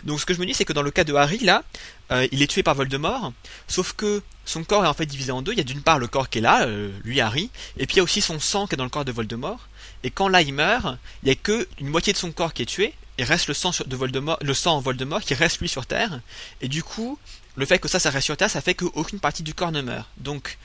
Donc 0.03 0.19
ce 0.19 0.25
que 0.25 0.33
je 0.33 0.39
me 0.39 0.45
dis, 0.45 0.53
c'est 0.53 0.65
que 0.65 0.73
dans 0.73 0.81
le 0.81 0.91
cas 0.91 1.03
de 1.03 1.13
Harry, 1.13 1.39
là, 1.39 1.63
euh, 2.11 2.27
il 2.31 2.41
est 2.41 2.47
tué 2.47 2.63
par 2.63 2.75
Voldemort, 2.75 3.33
sauf 3.67 3.93
que 3.93 4.21
son 4.45 4.63
corps 4.63 4.85
est 4.85 4.87
en 4.87 4.93
fait 4.93 5.05
divisé 5.05 5.31
en 5.31 5.41
deux. 5.41 5.53
Il 5.53 5.57
y 5.57 5.61
a 5.61 5.65
d'une 5.65 5.81
part 5.81 5.99
le 5.99 6.07
corps 6.07 6.29
qui 6.29 6.39
est 6.39 6.41
là, 6.41 6.65
euh, 6.65 6.91
lui 7.03 7.21
Harry, 7.21 7.49
et 7.77 7.85
puis 7.85 7.95
il 7.95 7.97
y 7.97 7.99
a 7.99 8.03
aussi 8.03 8.21
son 8.21 8.39
sang 8.39 8.67
qui 8.67 8.75
est 8.75 8.77
dans 8.77 8.83
le 8.83 8.89
corps 8.89 9.05
de 9.05 9.11
Voldemort. 9.11 9.67
Et 10.03 10.11
quand 10.11 10.27
là 10.27 10.41
il 10.41 10.53
meurt, 10.53 10.97
il 11.23 11.29
y 11.29 11.31
a 11.31 11.35
que 11.35 11.67
une 11.79 11.87
moitié 11.87 12.13
de 12.13 12.17
son 12.17 12.31
corps 12.31 12.53
qui 12.53 12.61
est 12.61 12.67
tué, 12.67 12.93
et 13.17 13.23
reste 13.23 13.47
le 13.47 13.53
sang 13.53 13.71
de 13.85 13.95
Voldemort, 13.95 14.37
le 14.41 14.53
sang 14.53 14.75
en 14.75 14.79
Voldemort 14.79 15.21
qui 15.21 15.33
reste 15.33 15.59
lui 15.59 15.67
sur 15.67 15.85
Terre. 15.85 16.19
Et 16.61 16.67
du 16.67 16.83
coup, 16.83 17.17
le 17.55 17.65
fait 17.65 17.79
que 17.79 17.87
ça, 17.87 17.99
ça 17.99 18.09
reste 18.09 18.25
sur 18.25 18.37
Terre, 18.37 18.49
ça 18.49 18.61
fait 18.61 18.75
qu'aucune 18.75 19.19
partie 19.19 19.43
du 19.43 19.53
corps 19.53 19.71
ne 19.71 19.81
meurt. 19.81 20.07
Donc 20.17 20.57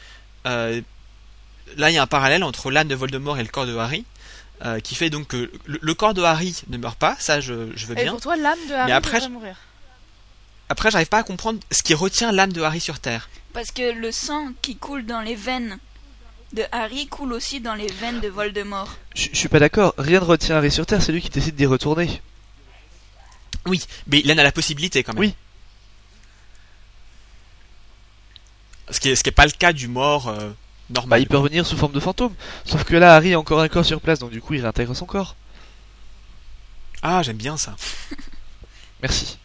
euh, 0.47 0.81
là, 1.77 1.91
il 1.91 1.95
y 1.95 1.99
a 1.99 2.03
un 2.03 2.07
parallèle 2.07 2.45
entre 2.45 2.71
l'âme 2.71 2.89
de 2.89 2.95
Voldemort 2.95 3.39
et 3.39 3.43
le 3.43 3.49
corps 3.49 3.67
de 3.67 3.77
Harry. 3.77 4.05
Euh, 4.65 4.81
qui 4.81 4.95
fait 4.95 5.11
donc 5.11 5.29
que 5.29 5.51
le, 5.67 5.79
le 5.81 5.95
corps 5.95 6.15
de 6.15 6.23
Harry 6.23 6.63
ne 6.69 6.77
meurt 6.77 6.99
pas, 6.99 7.17
ça 7.19 7.41
je, 7.41 7.71
je 7.75 7.87
veux 7.87 7.99
Et 7.99 8.03
bien. 8.05 8.13
pour 8.13 8.21
toi, 8.21 8.37
l'âme 8.37 8.59
de 8.69 8.75
Harry 8.75 8.93
après, 8.93 9.13
devrait 9.19 9.29
je- 9.29 9.33
mourir. 9.33 9.57
Après, 10.69 10.91
j'arrive 10.91 11.09
pas 11.09 11.19
à 11.19 11.23
comprendre 11.23 11.61
ce 11.71 11.83
qui 11.83 11.93
retient 11.95 12.33
l'âme 12.33 12.53
de 12.53 12.63
Harry 12.63 12.81
sur 12.81 12.99
Terre. 12.99 13.29
Parce 13.53 13.71
que 13.73 13.93
le 13.93 14.11
sang 14.13 14.53
qui 14.63 14.77
coule 14.77 15.05
dans 15.05 15.21
les 15.21 15.35
veines 15.35 15.79
de 16.55 16.63
Harry 16.73 17.07
coule 17.09 17.33
aussi 17.33 17.61
dans 17.61 17.75
les 17.75 17.89
veines 17.89 18.21
de 18.21 18.29
Voldemort. 18.29 18.97
Je 19.15 19.29
je 19.33 19.37
suis 19.37 19.49
pas 19.49 19.59
d'accord, 19.59 19.95
rien 19.99 20.21
ne 20.21 20.25
retient 20.25 20.57
Harry 20.57 20.71
sur 20.71 20.87
Terre, 20.87 21.03
c'est 21.03 21.13
lui 21.13 21.21
qui 21.21 21.29
décide 21.31 21.57
d'y 21.57 21.67
retourner. 21.67 22.23
Oui, 23.67 23.83
mais 24.07 24.21
il 24.25 24.33
en 24.33 24.39
a 24.39 24.43
la 24.43 24.53
possibilité 24.53 25.03
quand 25.03 25.13
même. 25.13 25.21
Oui. 25.21 25.35
Ce 28.91 29.01
qui 29.01 29.11
est, 29.11 29.17
ce 29.17 29.23
qui 29.23 29.29
est 29.29 29.33
pas 29.33 29.47
le 29.47 29.53
cas 29.53 29.73
du 29.73 29.89
mort 29.89 30.29
euh, 30.29 30.51
Bah, 30.93 31.01
normal. 31.01 31.23
il 31.23 31.29
peut 31.29 31.39
revenir 31.39 31.67
sous 31.67 31.77
forme 31.77 31.93
de 31.93 32.01
fantôme. 32.01 32.35
Sauf 32.65 32.85
que 32.85 32.95
là, 32.95 33.15
Harry 33.15 33.33
a 33.35 33.39
encore 33.39 33.61
un 33.61 33.69
corps 33.69 33.85
sur 33.85 34.01
place, 34.01 34.19
donc 34.19 34.31
du 34.31 34.41
coup, 34.41 34.55
il 34.55 34.61
réintègre 34.61 34.95
son 34.95 35.07
corps. 35.07 35.37
Ah, 37.03 37.23
j'aime 37.23 37.37
bien 37.37 37.57
ça. 37.57 37.75
Merci. 39.03 39.39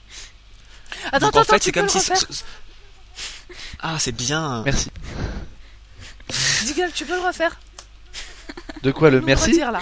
Attends, 1.06 1.28
Donc, 1.28 1.30
attends, 1.30 1.42
en 1.42 1.44
fait, 1.46 1.64
c'est 1.64 1.72
comme 1.72 1.88
si. 1.90 2.00
Ah, 3.80 3.98
c'est 3.98 4.12
bien. 4.12 4.64
Merci. 4.64 4.92
Diggle, 6.66 6.92
tu 6.94 7.06
peux 7.06 7.16
le 7.16 7.26
refaire 7.26 7.58
De 8.84 8.92
quoi 8.92 9.10
le 9.10 9.22
Nous 9.22 9.26
merci 9.26 9.58
là. 9.60 9.80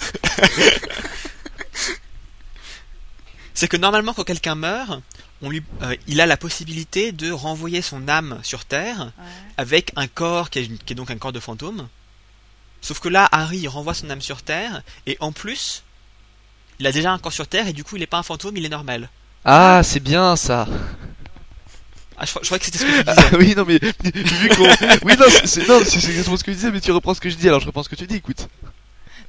C'est 3.52 3.68
que 3.68 3.76
normalement, 3.76 4.14
quand 4.14 4.24
quelqu'un 4.24 4.54
meurt, 4.54 5.02
on 5.42 5.50
lui, 5.50 5.62
euh, 5.82 5.96
il 6.06 6.20
a 6.20 6.26
la 6.26 6.36
possibilité 6.36 7.12
de 7.12 7.30
renvoyer 7.30 7.82
son 7.82 8.08
âme 8.08 8.38
sur 8.42 8.64
Terre 8.64 9.12
Ouais. 9.18 9.24
avec 9.56 9.92
un 9.96 10.06
corps 10.06 10.50
qui 10.50 10.58
est, 10.60 10.84
qui 10.84 10.92
est 10.92 10.96
donc 10.96 11.10
un 11.10 11.16
corps 11.18 11.32
de 11.32 11.40
fantôme. 11.40 11.88
Sauf 12.82 12.98
que 13.00 13.08
là, 13.08 13.28
Harry 13.32 13.58
il 13.58 13.68
renvoie 13.68 13.94
son 13.94 14.08
âme 14.10 14.20
sur 14.20 14.42
Terre 14.42 14.82
et 15.06 15.16
en 15.20 15.32
plus, 15.32 15.82
il 16.78 16.86
a 16.86 16.92
déjà 16.92 17.12
un 17.12 17.18
corps 17.18 17.32
sur 17.32 17.46
Terre 17.46 17.66
et 17.68 17.72
du 17.72 17.84
coup, 17.84 17.96
il 17.96 18.00
n'est 18.00 18.06
pas 18.06 18.18
un 18.18 18.22
fantôme, 18.22 18.56
il 18.56 18.64
est 18.64 18.70
normal. 18.70 19.08
Ah, 19.44 19.80
c'est 19.84 20.00
bien 20.00 20.36
ça. 20.36 20.66
Ah, 22.18 22.26
je, 22.26 22.30
crois- 22.32 22.42
je 22.42 22.48
crois 22.48 22.58
que 22.58 22.64
c'était 22.66 22.78
ce 22.78 22.84
que 22.84 22.90
tu 23.02 23.04
Ah, 23.06 23.14
disais. 23.14 23.36
oui, 23.38 23.54
non, 23.56 23.64
mais 23.66 23.78
vu 23.78 24.48
qu'on. 24.50 24.64
Oui, 25.06 25.14
non, 25.18 25.24
c'est 25.44 25.60
exactement 25.62 26.36
ce 26.36 26.44
que 26.44 26.52
je 26.52 26.56
disais, 26.56 26.70
mais 26.70 26.80
tu 26.82 26.92
reprends 26.92 27.14
ce 27.14 27.20
que 27.20 27.30
je 27.30 27.36
dis, 27.36 27.48
alors 27.48 27.60
je 27.60 27.66
reprends 27.66 27.82
ce 27.82 27.88
que 27.88 27.94
tu 27.96 28.06
dis, 28.06 28.16
écoute. 28.16 28.46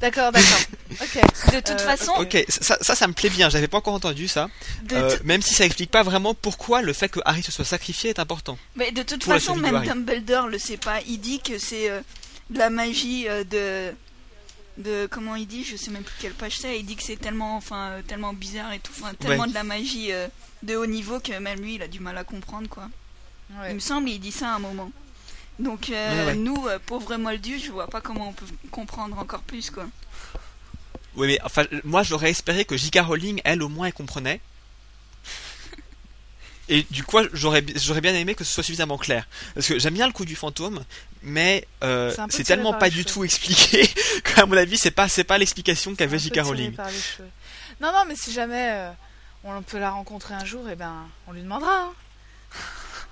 D'accord, 0.01 0.31
d'accord. 0.31 0.60
Ok. 1.01 1.53
De 1.53 1.60
toute 1.62 1.70
Euh, 1.72 1.77
façon, 1.77 2.12
Ok, 2.20 2.43
ça, 2.50 2.77
ça, 2.81 2.96
ça 2.96 3.08
me 3.08 3.13
plaît 3.13 3.29
bien. 3.29 3.50
J'avais 3.50 3.67
pas 3.70 3.77
encore 3.77 3.93
entendu 3.93 4.27
ça. 4.27 4.50
de, 4.84 4.96
Euh, 4.96 5.17
même 5.24 5.41
si 5.41 5.53
ça 5.53 5.63
explique 5.65 5.89
pas 5.91 6.03
vraiment 6.03 6.34
pourquoi 6.34 6.81
le 6.81 6.91
fait 6.93 7.08
que 7.10 7.20
Harry 7.24 7.41
se 7.43 7.51
soit 7.51 7.63
sacrifié 7.65 8.10
est 8.10 8.20
important. 8.20 8.58
mais 8.75 8.91
de 8.91 9.03
toute 9.03 9.24
façon, 9.24 9.55
même. 9.55 9.81
Dumbledore 9.84 10.48
le 10.48 10.58
sait 10.60 10.77
pas. 10.77 11.00
Il 11.08 11.20
dit 11.20 11.39
que 11.39 11.58
c'est 11.58 11.89
euh, 11.89 12.01
de 12.50 12.58
la 12.60 12.70
magie 12.70 13.27
euh, 13.29 13.43
de 13.46 13.93
de 14.77 15.05
comment 15.12 15.36
il 15.36 15.46
dit, 15.48 15.63
je 15.63 15.75
sais 15.75 15.91
même 15.91 16.03
plus 16.03 16.15
quelle 16.20 16.34
page 16.34 16.58
c'est. 16.58 16.79
Il 16.79 16.86
dit 16.86 16.96
que 16.96 17.03
c'est 17.03 17.17
tellement, 17.17 17.55
enfin, 17.58 17.98
tellement 18.08 18.34
bizarre 18.34 18.72
et 18.74 18.79
tout, 18.79 18.91
enfin, 19.00 19.13
tellement 19.13 19.43
Ouais. 19.43 19.50
de 19.50 19.53
la 19.53 19.63
magie 19.63 20.12
euh, 20.12 20.27
de 20.63 20.75
haut 20.75 20.86
niveau 20.86 21.20
que 21.20 21.34
même 21.39 21.60
lui, 21.62 21.75
il 21.75 21.81
a 21.81 21.88
du 21.88 22.00
mal 22.00 22.17
à 22.17 22.24
comprendre 22.24 22.67
quoi. 22.70 22.89
Ouais. 23.60 23.70
Il 23.72 23.75
me 23.75 23.79
semble, 23.79 24.10
il 24.10 24.20
dit 24.20 24.31
ça 24.31 24.48
à 24.50 24.55
un 24.55 24.60
moment. 24.60 24.89
Donc 25.62 25.89
euh, 25.89 26.25
Ouais, 26.25 26.25
ouais. 26.32 26.36
nous, 26.36 26.68
euh, 26.68 26.80
pauvres 26.86 27.15
moldus, 27.18 27.60
je 27.60 27.72
vois 27.72 27.88
pas 27.88 28.01
comment 28.01 28.30
on 28.30 28.34
peut 28.34 28.46
comprendre 28.72 29.18
encore 29.18 29.41
plus 29.41 29.70
quoi. 29.72 29.86
Oui, 31.15 31.27
mais 31.27 31.39
enfin, 31.44 31.65
moi 31.84 32.03
j'aurais 32.03 32.30
espéré 32.32 32.65
que 32.65 32.75
J.K. 32.77 33.00
Rowling, 33.01 33.41
elle 33.44 33.62
au 33.63 33.70
moins, 33.70 33.88
elle 33.88 33.94
comprenait. 33.94 34.39
Et 36.70 36.86
du 36.89 37.03
coup, 37.03 37.18
j'aurais 37.34 37.63
j'aurais 37.75 38.00
bien 38.01 38.13
aimé 38.15 38.34
que 38.34 38.44
ce 38.46 38.53
soit 38.53 38.63
suffisamment 38.63 38.98
clair. 38.98 39.27
Parce 39.56 39.68
que 39.68 39.77
j'aime 39.77 39.94
bien 39.94 40.08
le 40.08 40.13
coup 40.13 40.24
du 40.25 40.36
fantôme, 40.38 40.84
mais 41.22 41.68
euh, 41.84 42.15
C'est 42.30 42.44
tellement 42.46 42.74
pas 42.74 42.89
du 42.89 43.01
cheveux. 43.01 43.06
tout 43.13 43.24
expliqué 43.25 43.89
qu'à 44.24 44.46
mon 44.46 44.56
avis, 44.56 44.77
c'est 44.77 44.91
pas, 44.91 45.10
c'est 45.10 45.25
pas 45.25 45.38
l'explication 45.38 45.96
qu'avait 45.96 46.18
J.K. 46.20 46.39
Rowling. 46.44 46.75
Non, 47.82 47.91
non, 47.91 48.06
mais 48.08 48.15
si 48.15 48.32
jamais 48.32 48.70
euh, 48.72 48.91
on 49.44 49.62
peut 49.63 49.80
la 49.80 49.91
rencontrer 49.91 50.34
un 50.34 50.46
jour, 50.46 50.65
eh 50.72 50.75
ben, 50.75 50.94
on 51.27 51.34
lui 51.34 51.41
demandera. 51.41 51.82
hein. 51.82 51.94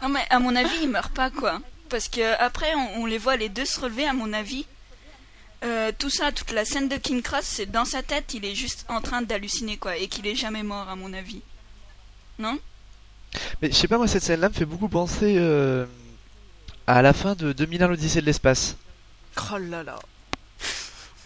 Non 0.01 0.07
mais 0.09 0.25
à 0.29 0.39
mon 0.39 0.55
avis, 0.55 0.77
il 0.83 0.87
meurt 0.89 1.11
pas 1.13 1.29
quoi. 1.29 1.59
Parce 1.89 2.07
que 2.07 2.39
après, 2.41 2.73
on, 2.75 3.01
on 3.01 3.05
les 3.05 3.17
voit 3.17 3.35
les 3.37 3.49
deux 3.49 3.65
se 3.65 3.79
relever. 3.79 4.05
À 4.05 4.13
mon 4.13 4.31
avis, 4.33 4.65
Euh, 5.61 5.91
tout 5.97 6.09
ça, 6.09 6.31
toute 6.31 6.51
la 6.51 6.63
scène 6.63 6.87
de 6.87 6.95
King 6.95 7.21
Cross, 7.21 7.43
c'est 7.43 7.65
dans 7.65 7.83
sa 7.83 8.01
tête. 8.01 8.33
Il 8.33 8.45
est 8.45 8.55
juste 8.55 8.85
en 8.87 9.01
train 9.01 9.21
d'halluciner 9.21 9.75
quoi, 9.75 9.97
et 9.97 10.07
qu'il 10.07 10.25
est 10.25 10.35
jamais 10.35 10.63
mort 10.63 10.87
à 10.87 10.95
mon 10.95 11.11
avis. 11.11 11.41
Non? 12.37 12.57
Mais 13.61 13.69
je 13.69 13.75
sais 13.75 13.89
pas, 13.89 13.97
moi, 13.97 14.07
cette 14.07 14.23
scène-là 14.23 14.47
me 14.47 14.53
fait 14.53 14.63
beaucoup 14.63 14.87
penser 14.87 15.35
euh, 15.37 15.85
à 16.87 17.01
la 17.01 17.11
fin 17.11 17.35
de 17.35 17.51
2001 17.51 17.87
l'Odyssée 17.89 18.21
de 18.21 18.25
l'espace. 18.25 18.77
Oh 19.51 19.57
là 19.57 19.83
là. 19.83 19.99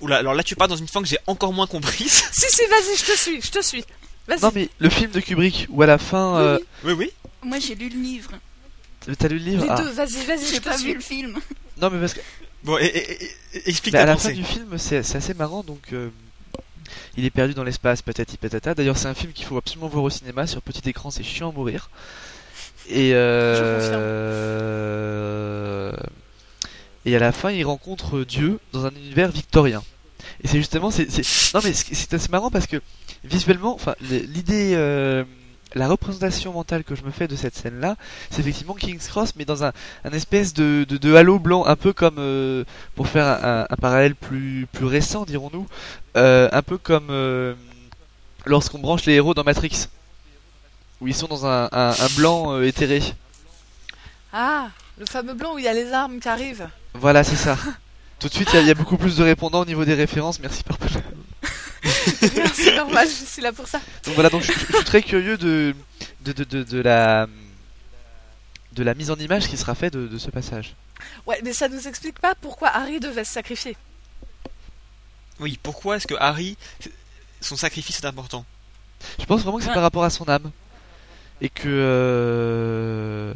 Oula, 0.02 0.18
alors 0.18 0.34
là, 0.34 0.42
tu 0.42 0.56
pars 0.56 0.68
dans 0.68 0.76
une 0.76 0.88
fin 0.88 1.02
que 1.04 1.08
j'ai 1.08 1.20
encore 1.28 1.54
moins 1.54 1.68
comprise. 1.68 2.24
Si, 2.34 2.48
si, 2.50 2.66
vas-y, 2.66 2.98
je 2.98 3.06
te 3.06 3.18
suis, 3.18 3.40
je 3.40 3.52
te 3.52 3.62
suis. 3.62 3.86
Vas-y. 4.28 4.42
Non, 4.42 4.52
mais 4.56 4.68
le 4.80 4.90
film 4.90 5.12
de 5.12 5.20
Kubrick, 5.20 5.68
où 5.70 5.84
à 5.84 5.86
la 5.86 6.00
fin. 6.00 6.34
Oui, 6.34 6.42
euh, 6.42 6.60
oui, 6.86 6.94
oui. 6.94 7.12
Moi, 7.44 7.60
j'ai 7.60 7.76
lu 7.76 7.88
le 7.90 8.02
livre. 8.02 8.32
T'as 9.18 9.28
lu 9.28 9.38
le 9.40 9.44
livre 9.46 9.64
Les 9.64 9.70
Ah. 9.70 9.76
deux, 9.82 9.90
vas-y, 9.92 10.26
vas-y, 10.26 10.46
je 10.46 10.54
J'ai 10.54 10.60
pas 10.62 10.78
vu 10.78 10.94
le 10.94 11.00
film. 11.02 11.38
Non, 11.82 11.90
mais 11.90 12.00
parce 12.00 12.14
que 12.14 12.22
Bon, 12.64 12.78
et, 12.78 12.86
et- 12.86 13.24
et- 13.26 13.30
et- 13.56 13.70
explique 13.70 13.94
Mais 13.94 14.00
à 14.00 14.04
ta 14.06 14.12
la 14.12 14.18
fin 14.18 14.32
du 14.32 14.44
film, 14.44 14.78
c'est 14.78 15.04
c'est 15.04 15.18
assez 15.18 15.34
marrant. 15.34 15.64
Donc, 15.64 15.82
euh, 15.92 16.10
il 17.18 17.26
est 17.26 17.30
perdu 17.30 17.54
dans 17.54 17.64
l'espace, 17.66 18.02
patati 18.02 18.38
patata. 18.38 18.74
D'ailleurs, 18.74 18.98
c'est 18.98 19.08
un 19.10 19.14
film 19.14 19.34
qu'il 19.34 19.46
faut 19.46 19.58
absolument 19.58 19.90
voir 19.90 20.06
au 20.06 20.10
cinéma. 20.10 20.48
Sur 20.48 20.62
petit 20.62 20.88
écran, 20.90 21.12
c'est 21.12 21.24
chiant 21.24 21.50
à 21.50 21.52
mourir. 21.52 21.90
Et 22.90 23.12
euh, 24.14 25.92
et 27.06 27.16
à 27.16 27.20
la 27.20 27.32
fin, 27.32 27.52
il 27.52 27.64
rencontre 27.66 28.24
Dieu 28.24 28.60
dans 28.72 28.86
un 28.86 28.92
univers 28.92 29.30
victorien. 29.32 29.84
Et 30.44 30.48
c'est 30.48 30.58
justement, 30.58 30.90
c'est 30.92 31.10
c'est- 31.12 31.54
non 31.54 31.60
mais 31.64 31.74
c'est 31.74 31.94
c'est 31.94 32.14
assez 32.14 32.30
marrant 32.30 32.50
parce 32.50 32.68
que 32.68 32.82
visuellement, 33.26 33.74
enfin, 33.76 33.96
l'idée, 34.02 34.74
euh, 34.76 35.24
la 35.76 35.88
représentation 35.88 36.54
mentale 36.54 36.84
que 36.84 36.96
je 36.96 37.04
me 37.04 37.12
fais 37.12 37.28
de 37.28 37.36
cette 37.36 37.56
scène-là, 37.56 37.96
c'est 38.30 38.42
effectivement 38.42 38.76
King's 38.76 39.08
Cross, 39.08 39.36
mais 39.36 39.46
dans 39.46 39.64
un, 39.64 39.72
un 40.04 40.12
espèce 40.12 40.54
de, 40.54 40.86
de, 40.88 40.98
de 40.98 41.16
halo 41.16 41.40
blanc, 41.40 41.66
un 41.66 41.76
peu 41.76 41.94
comme, 41.94 42.18
euh, 42.20 42.64
pour 42.96 43.08
faire 43.08 43.26
un, 43.26 43.66
parallèle 43.82 44.16
plus, 44.16 44.68
plus 44.72 44.86
récent, 44.86 45.26
dirons-nous, 45.26 45.68
euh, 46.18 46.50
un 46.52 46.62
peu 46.62 46.78
comme 46.78 47.08
euh, 47.10 47.54
lorsqu'on 48.46 48.80
branche 48.80 49.06
les 49.06 49.14
héros 49.14 49.34
dans 49.34 49.44
Matrix, 49.44 49.88
où 51.02 51.08
ils 51.08 51.16
sont 51.16 51.28
dans 51.28 51.46
un, 51.46 51.70
blanc 52.18 52.62
éthéré. 52.62 53.02
Ah, 54.32 54.70
le 55.00 55.06
fameux 55.06 55.34
blanc 55.34 55.56
où 55.56 55.60
il 55.60 55.66
y 55.66 55.68
a 55.68 55.74
les 55.74 55.92
armes 55.92 56.20
qui 56.20 56.28
arrivent. 56.28 56.68
Voilà, 56.94 57.24
c'est 57.24 57.36
ça. 57.36 57.58
Tout 58.20 58.28
de 58.30 58.34
suite, 58.34 58.50
il 58.54 58.56
y 58.56 58.60
a- 58.60 58.62
il 58.62 58.68
y, 58.68 58.72
a 58.72 58.76
beaucoup 58.76 58.98
plus 58.98 59.18
de 59.18 59.24
répondants 59.24 59.62
au 59.62 59.66
niveau 59.66 59.84
des 59.86 59.96
références. 59.96 60.40
Merci 60.40 60.64
Purple. 60.64 60.88
c'est 62.54 62.76
normal, 62.76 63.08
je 63.08 63.26
suis 63.26 63.42
là 63.42 63.52
pour 63.52 63.68
ça. 63.68 63.80
Donc 64.06 64.16
voilà, 64.16 64.30
donc 64.30 64.42
je, 64.44 64.52
je- 64.54 64.60
je 64.70 64.76
suis 64.76 64.86
très 64.86 65.02
curieux 65.02 65.38
de, 65.38 65.76
de, 66.22 66.32
de, 66.32 66.44
de, 66.44 66.64
de 66.64 66.80
la 66.82 67.28
de 68.72 68.84
la 68.84 68.94
mise 68.96 69.12
en 69.12 69.16
image 69.18 69.48
qui 69.48 69.58
sera 69.58 69.76
faite 69.76 69.94
de, 69.94 70.08
de 70.08 70.18
ce 70.18 70.32
passage. 70.32 70.76
Ouais, 71.28 71.40
mais 71.44 71.54
ça 71.54 71.68
nous 71.68 71.88
explique 71.88 72.20
pas 72.20 72.34
pourquoi 72.36 72.70
Harry 72.70 73.00
devait 73.00 73.24
se 73.24 73.34
sacrifier. 73.34 73.76
Oui, 75.40 75.60
pourquoi 75.62 75.98
est-ce 75.98 76.08
que 76.08 76.16
Harry, 76.20 76.58
son 77.42 77.56
sacrifice 77.56 78.00
est 78.00 78.06
important? 78.06 78.46
Je 79.20 79.26
pense 79.26 79.42
vraiment 79.42 79.58
que 79.58 79.64
c'est 79.64 79.70
Ouais. 79.70 79.74
par 79.76 79.84
rapport 79.84 80.04
à 80.06 80.10
son 80.10 80.28
âme. 80.30 80.52
Et 81.42 81.50
que. 81.50 81.64
euh, 81.68 83.34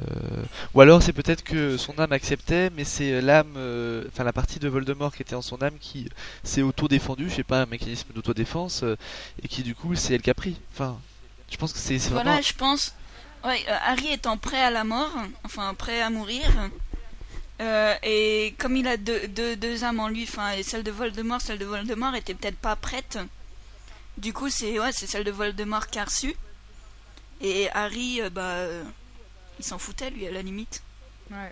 Ou 0.74 0.82
alors 0.82 1.02
c'est 1.04 1.14
peut-être 1.14 1.44
que 1.44 1.78
son 1.78 1.98
âme 2.00 2.12
acceptait, 2.14 2.70
mais 2.76 2.84
c'est 2.84 3.22
l'âme. 3.22 3.54
euh, 3.58 4.04
Enfin, 4.08 4.24
la 4.24 4.34
partie 4.34 4.60
de 4.60 4.68
Voldemort 4.70 5.14
qui 5.14 5.22
était 5.24 5.36
en 5.36 5.42
son 5.42 5.62
âme 5.62 5.78
qui 5.80 6.08
s'est 6.44 6.62
auto-défendue, 6.62 7.30
je 7.30 7.36
sais 7.36 7.44
pas, 7.44 7.64
un 7.64 7.66
mécanisme 7.66 8.08
d'autodéfense, 8.14 8.84
euh, 8.84 8.96
et 9.44 9.48
qui 9.48 9.64
du 9.64 9.76
coup 9.76 9.96
c'est 9.96 10.14
elle 10.16 10.22
qui 10.22 10.30
a 10.30 10.34
pris. 10.34 10.56
Enfin, 10.74 10.98
je 11.52 11.58
pense 11.58 11.74
que 11.74 11.80
c'est 11.80 12.00
c'est 12.00 12.12
Voilà, 12.12 12.32
vraiment. 12.32 12.44
je 12.44 12.54
pense. 12.54 12.94
Ouais, 13.44 13.66
Harry 13.86 14.12
étant 14.14 14.38
prêt 14.38 14.62
à 14.62 14.72
la 14.72 14.84
mort, 14.84 15.12
enfin 15.44 15.74
prêt 15.74 16.02
à 16.02 16.10
mourir, 16.10 16.44
et 18.04 18.54
comme 18.58 18.76
il 18.76 18.88
a 18.88 18.98
deux, 18.98 19.28
deux, 19.28 19.56
deux 19.56 19.84
âmes 19.84 20.00
en 20.00 20.08
lui, 20.10 20.24
enfin, 20.24 20.52
et 20.52 20.64
celle 20.64 20.84
de 20.84 20.92
Voldemort, 20.92 21.42
celle 21.42 21.58
de 21.60 21.66
Voldemort 21.66 22.16
était 22.16 22.34
peut-être 22.34 22.58
pas 22.58 22.76
prête. 22.76 23.20
Du 24.18 24.34
coup, 24.34 24.50
c'est 24.50 24.80
ouais, 24.80 24.92
c'est 24.92 25.08
celle 25.08 25.24
de 25.24 25.32
Voldemort 25.32 25.88
qui 25.88 26.00
a 26.00 26.06
reçu. 26.06 26.36
Et 27.42 27.70
Harry, 27.72 28.22
euh, 28.22 28.30
bah, 28.30 28.42
euh, 28.42 28.84
il 29.60 29.66
s'en 29.66 29.78
foutait 29.78 30.10
lui 30.10 30.26
à 30.28 30.32
la 30.32 30.42
limite. 30.42 30.82
Ouais. 31.32 31.52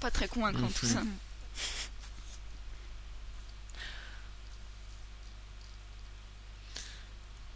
Pas 0.00 0.10
très 0.10 0.28
convaincant 0.28 0.68
tout 0.68 0.86
ça. 0.86 1.02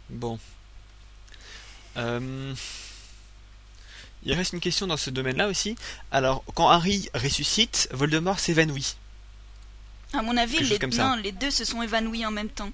Bon. 0.09 0.39
Euh, 1.97 2.53
Il 4.25 4.33
reste 4.33 4.53
une 4.53 4.59
question 4.59 4.87
dans 4.87 4.97
ce 4.97 5.09
domaine-là 5.09 5.47
aussi. 5.47 5.75
Alors, 6.11 6.43
quand 6.53 6.69
Harry 6.69 7.09
ressuscite, 7.13 7.89
Voldemort 7.91 8.39
s'évanouit. 8.39 8.95
À 10.13 10.21
mon 10.21 10.37
avis, 10.37 10.53
Quelque 10.57 10.63
chose 10.63 10.69
les, 10.71 10.79
comme 10.79 10.91
ça. 10.91 11.09
non, 11.09 11.15
les 11.15 11.31
deux 11.31 11.51
se 11.51 11.65
sont 11.65 11.81
évanouis 11.81 12.25
en 12.25 12.31
même 12.31 12.49
temps. 12.49 12.71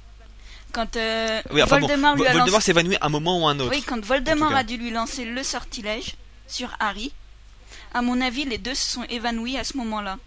Quand 0.72 0.96
euh, 0.96 1.42
Oui, 1.52 1.62
enfin 1.64 1.80
Voldemort 1.80 2.16
bon, 2.16 2.22
lui 2.24 2.28
a 2.28 2.34
Voldemort 2.34 2.54
lancé... 2.58 2.66
s'évanouit 2.68 2.96
à 3.02 3.06
un 3.08 3.10
moment 3.10 3.42
ou 3.42 3.48
à 3.48 3.52
un 3.52 3.60
autre. 3.60 3.72
Oui, 3.72 3.82
quand 3.82 4.04
Voldemort 4.04 4.54
a 4.56 4.64
dû 4.64 4.78
lui 4.78 4.92
lancer 4.92 5.26
le 5.26 5.44
sortilège 5.44 6.16
sur 6.48 6.70
Harry, 6.80 7.12
à 7.94 8.02
mon 8.02 8.22
avis, 8.22 8.46
les 8.46 8.58
deux 8.60 8.76
se 8.76 8.92
sont 8.92 9.04
évanouis 9.10 9.58
à 9.58 9.64
ce 9.64 9.76
moment-là. 9.78 10.18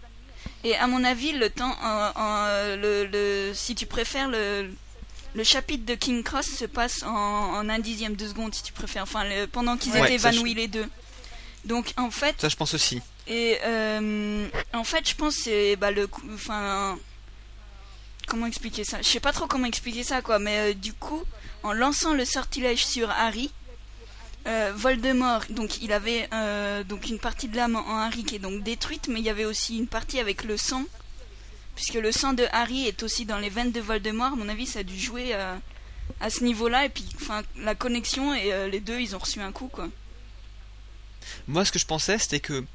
Et 0.65 0.75
à 0.75 0.87
mon 0.87 1.03
avis, 1.03 1.31
le 1.33 1.49
temps, 1.49 1.75
en- 1.81 2.11
en, 2.15 2.45
le, 2.75 3.05
le- 3.11 3.53
si 3.53 3.75
tu 3.75 3.85
préfères, 3.85 4.27
le, 4.29 4.69
le 5.33 5.43
chapitre 5.43 5.85
de 5.85 5.95
King 5.95 6.23
Cross 6.23 6.45
se 6.47 6.65
passe 6.65 7.03
en, 7.03 7.09
en 7.09 7.69
un 7.69 7.79
dixième 7.79 8.15
de 8.15 8.27
seconde, 8.27 8.53
si 8.53 8.63
tu 8.63 8.73
préfères. 8.73 9.03
Enfin, 9.03 9.23
le- 9.23 9.45
pendant 9.47 9.77
qu'ils 9.77 9.93
Ouais, 9.93 9.99
étaient 10.03 10.17
je- 10.19 10.27
évanouis 10.27 10.53
les 10.53 10.67
deux. 10.67 10.87
Donc 11.65 11.93
en 11.97 12.11
fait, 12.11 12.35
Ça, 12.39 12.49
je 12.49 12.55
pense 12.57 12.73
aussi. 12.73 13.01
et 13.27 13.57
euh, 13.63 14.45
en 14.73 14.83
fait, 14.83 15.07
je 15.09 15.15
pense 15.15 15.37
que 15.37 15.41
c'est 15.43 15.75
bah 15.77 15.91
le, 15.91 16.09
enfin, 16.33 16.97
comment 18.27 18.45
expliquer 18.45 18.83
ça? 18.83 19.01
Je 19.01 19.07
sais 19.07 19.19
pas 19.19 19.31
trop 19.31 19.47
comment 19.47 19.67
expliquer 19.67 20.03
ça 20.03 20.21
quoi, 20.21 20.39
mais 20.39 20.71
euh, 20.71 20.73
du 20.73 20.93
coup, 20.93 21.23
en 21.63 21.73
lançant 21.73 22.13
le 22.13 22.25
sortilège 22.25 22.85
sur 22.85 23.09
Harry, 23.09 23.51
euh, 24.47 24.73
Voldemort, 24.75 25.43
donc 25.49 25.81
il 25.81 25.93
avait 25.93 26.27
euh, 26.33 26.83
donc 26.83 27.09
une 27.09 27.19
partie 27.19 27.47
de 27.47 27.55
l'âme 27.55 27.75
en 27.75 27.99
Harry 27.99 28.23
qui 28.23 28.35
est 28.35 28.39
donc 28.39 28.63
détruite, 28.63 29.07
mais 29.07 29.19
il 29.19 29.25
y 29.25 29.29
avait 29.29 29.45
aussi 29.45 29.77
une 29.77 29.87
partie 29.87 30.19
avec 30.19 30.43
le 30.43 30.57
sang, 30.57 30.83
puisque 31.75 31.95
le 31.95 32.11
sang 32.11 32.33
de 32.33 32.45
Harry 32.51 32.87
est 32.87 33.03
aussi 33.03 33.25
dans 33.25 33.39
les 33.39 33.49
veines 33.49 33.71
de 33.71 33.79
Voldemort. 33.79 34.33
À 34.33 34.35
mon 34.35 34.49
avis, 34.49 34.65
ça 34.65 34.79
a 34.79 34.83
dû 34.83 34.99
jouer 34.99 35.33
à 36.19 36.29
ce 36.29 36.43
niveau-là, 36.43 36.85
et 36.85 36.89
puis 36.89 37.05
enfin 37.15 37.43
la 37.57 37.75
connexion 37.75 38.33
et 38.33 38.69
les 38.69 38.79
deux, 38.79 38.99
ils 38.99 39.15
ont 39.15 39.19
reçu 39.19 39.39
un 39.39 39.51
coup 39.51 39.69
quoi. 39.69 39.87
Moi, 41.47 41.63
ce 41.63 41.71
que 41.71 41.79
je 41.79 41.85
pensais, 41.85 42.17
c'était 42.17 42.41
que 42.41 42.65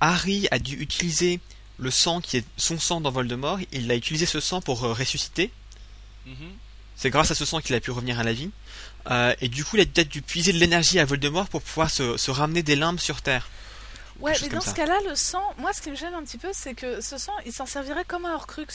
Harry 0.00 0.48
a 0.50 0.58
dû 0.58 0.74
utiliser 0.74 1.40
le 1.78 1.90
sang 1.90 2.20
qui 2.20 2.36
est 2.38 2.44
son 2.56 2.78
sang 2.78 3.00
dans 3.00 3.10
Voldemort. 3.10 3.58
Il 3.72 3.90
a 3.90 3.94
utilisé 3.96 4.26
ce 4.26 4.40
sang 4.40 4.60
pour 4.60 4.84
euh, 4.84 4.92
ressusciter. 4.92 5.52
C'est 6.96 7.10
grâce 7.10 7.30
à 7.30 7.34
ce 7.34 7.44
sang 7.44 7.60
qu'il 7.60 7.74
a 7.74 7.80
pu 7.80 7.90
revenir 7.90 8.18
à 8.18 8.24
la 8.24 8.32
vie. 8.32 8.50
Euh, 9.10 9.34
et 9.40 9.48
du 9.48 9.64
coup, 9.64 9.76
il 9.76 9.82
a 9.82 9.86
peut-être 9.86 10.08
dû 10.08 10.20
puiser 10.20 10.52
de 10.52 10.58
l'énergie 10.58 10.98
à 10.98 11.04
Voldemort 11.04 11.48
pour 11.48 11.62
pouvoir 11.62 11.88
se, 11.90 12.16
se 12.16 12.30
ramener 12.30 12.62
des 12.62 12.76
limbes 12.76 12.98
sur 13.00 13.22
Terre. 13.22 13.48
Ouais, 14.20 14.34
mais 14.42 14.48
dans 14.48 14.60
ça. 14.60 14.72
ce 14.72 14.76
cas-là, 14.76 14.98
le 15.08 15.14
sang, 15.14 15.42
moi 15.58 15.72
ce 15.72 15.80
qui 15.80 15.90
me 15.90 15.96
gêne 15.96 16.12
un 16.12 16.24
petit 16.24 16.38
peu, 16.38 16.50
c'est 16.52 16.74
que 16.74 17.00
ce 17.00 17.16
sang, 17.18 17.32
il 17.46 17.52
s'en 17.52 17.66
servirait 17.66 18.04
comme 18.04 18.26
un 18.26 18.34
Horcrux. 18.34 18.66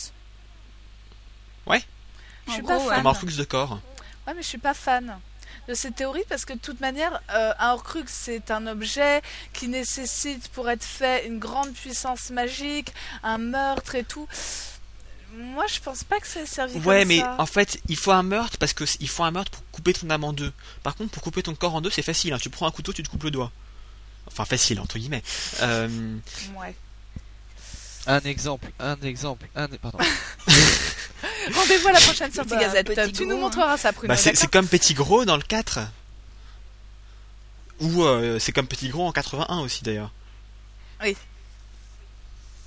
Je 2.45 2.51
En 2.51 2.53
suis 2.55 2.61
gros, 2.63 2.69
pas 2.71 2.77
ouais. 2.79 2.87
fan. 2.89 2.97
Comme 2.97 3.07
un 3.07 3.13
flux 3.13 3.35
de 3.37 3.43
corps. 3.43 3.79
Ouais, 4.27 4.33
mais 4.33 4.41
je 4.41 4.47
suis 4.47 4.57
pas 4.57 4.73
fan 4.73 5.17
de 5.67 5.73
cette 5.73 5.95
théorie 5.95 6.23
parce 6.29 6.45
que 6.45 6.53
de 6.53 6.59
toute 6.59 6.79
manière, 6.81 7.21
euh, 7.33 7.53
un 7.59 7.71
Horcrux 7.71 8.03
c'est 8.07 8.51
un 8.51 8.67
objet 8.67 9.21
qui 9.53 9.67
nécessite 9.67 10.47
pour 10.49 10.69
être 10.69 10.83
fait 10.83 11.25
une 11.27 11.39
grande 11.39 11.71
puissance 11.73 12.29
magique, 12.31 12.93
un 13.23 13.37
meurtre 13.37 13.95
et 13.95 14.03
tout. 14.03 14.27
Moi, 15.35 15.65
je 15.67 15.79
pense 15.79 16.03
pas 16.03 16.19
que 16.19 16.27
ça 16.27 16.41
ait 16.41 16.45
servi 16.45 16.75
Ouais, 16.81 16.99
comme 16.99 17.07
mais 17.07 17.19
ça. 17.21 17.35
en 17.39 17.45
fait, 17.47 17.79
il 17.89 17.97
faut 17.97 18.11
un 18.11 18.21
meurtre 18.21 18.57
parce 18.59 18.73
que 18.73 18.83
il 18.99 19.09
faut 19.09 19.23
un 19.23 19.31
meurtre 19.31 19.49
pour 19.51 19.63
couper 19.71 19.93
ton 19.93 20.07
âme 20.11 20.23
en 20.23 20.31
deux. 20.33 20.53
Par 20.83 20.95
contre, 20.95 21.09
pour 21.11 21.23
couper 21.23 21.41
ton 21.41 21.55
corps 21.55 21.73
en 21.73 21.81
deux, 21.81 21.89
c'est 21.89 22.03
facile. 22.03 22.33
hein. 22.33 22.37
Tu 22.39 22.51
prends 22.51 22.67
un 22.67 22.71
couteau, 22.71 22.93
tu 22.93 23.01
te 23.01 23.09
coupes 23.09 23.23
le 23.23 23.31
doigt. 23.31 23.51
Enfin, 24.27 24.45
facile 24.45 24.79
entre 24.79 24.99
guillemets. 24.99 25.23
Euh, 25.63 26.17
Ouais. 26.55 26.75
Un 28.05 28.19
exemple, 28.19 28.67
un 28.79 28.97
exemple, 29.01 29.47
un. 29.55 29.67
Pardon. 29.69 29.97
Rendez-vous 31.55 31.87
à 31.87 31.91
la 31.91 31.99
prochaine 31.99 32.31
sortie 32.31 32.51
Bah, 32.51 32.59
Gazette. 32.61 32.87
petit 32.87 33.11
Tu 33.13 33.23
gros, 33.25 33.33
nous 33.33 33.39
montreras 33.41 33.77
ça, 33.77 33.91
Pruno. 33.93 34.07
bah, 34.13 34.17
c'est 34.17 34.47
comme 34.51 34.67
Petit 34.67 34.93
Gros 34.93 35.25
dans 35.25 35.37
le 35.37 35.43
4. 35.43 35.79
Ou 37.81 38.03
euh, 38.03 38.39
c'est 38.39 38.51
comme 38.51 38.67
Petit 38.67 38.89
Gros 38.89 39.07
en 39.07 39.11
81 39.11 39.59
aussi 39.59 39.83
d'ailleurs. 39.83 40.11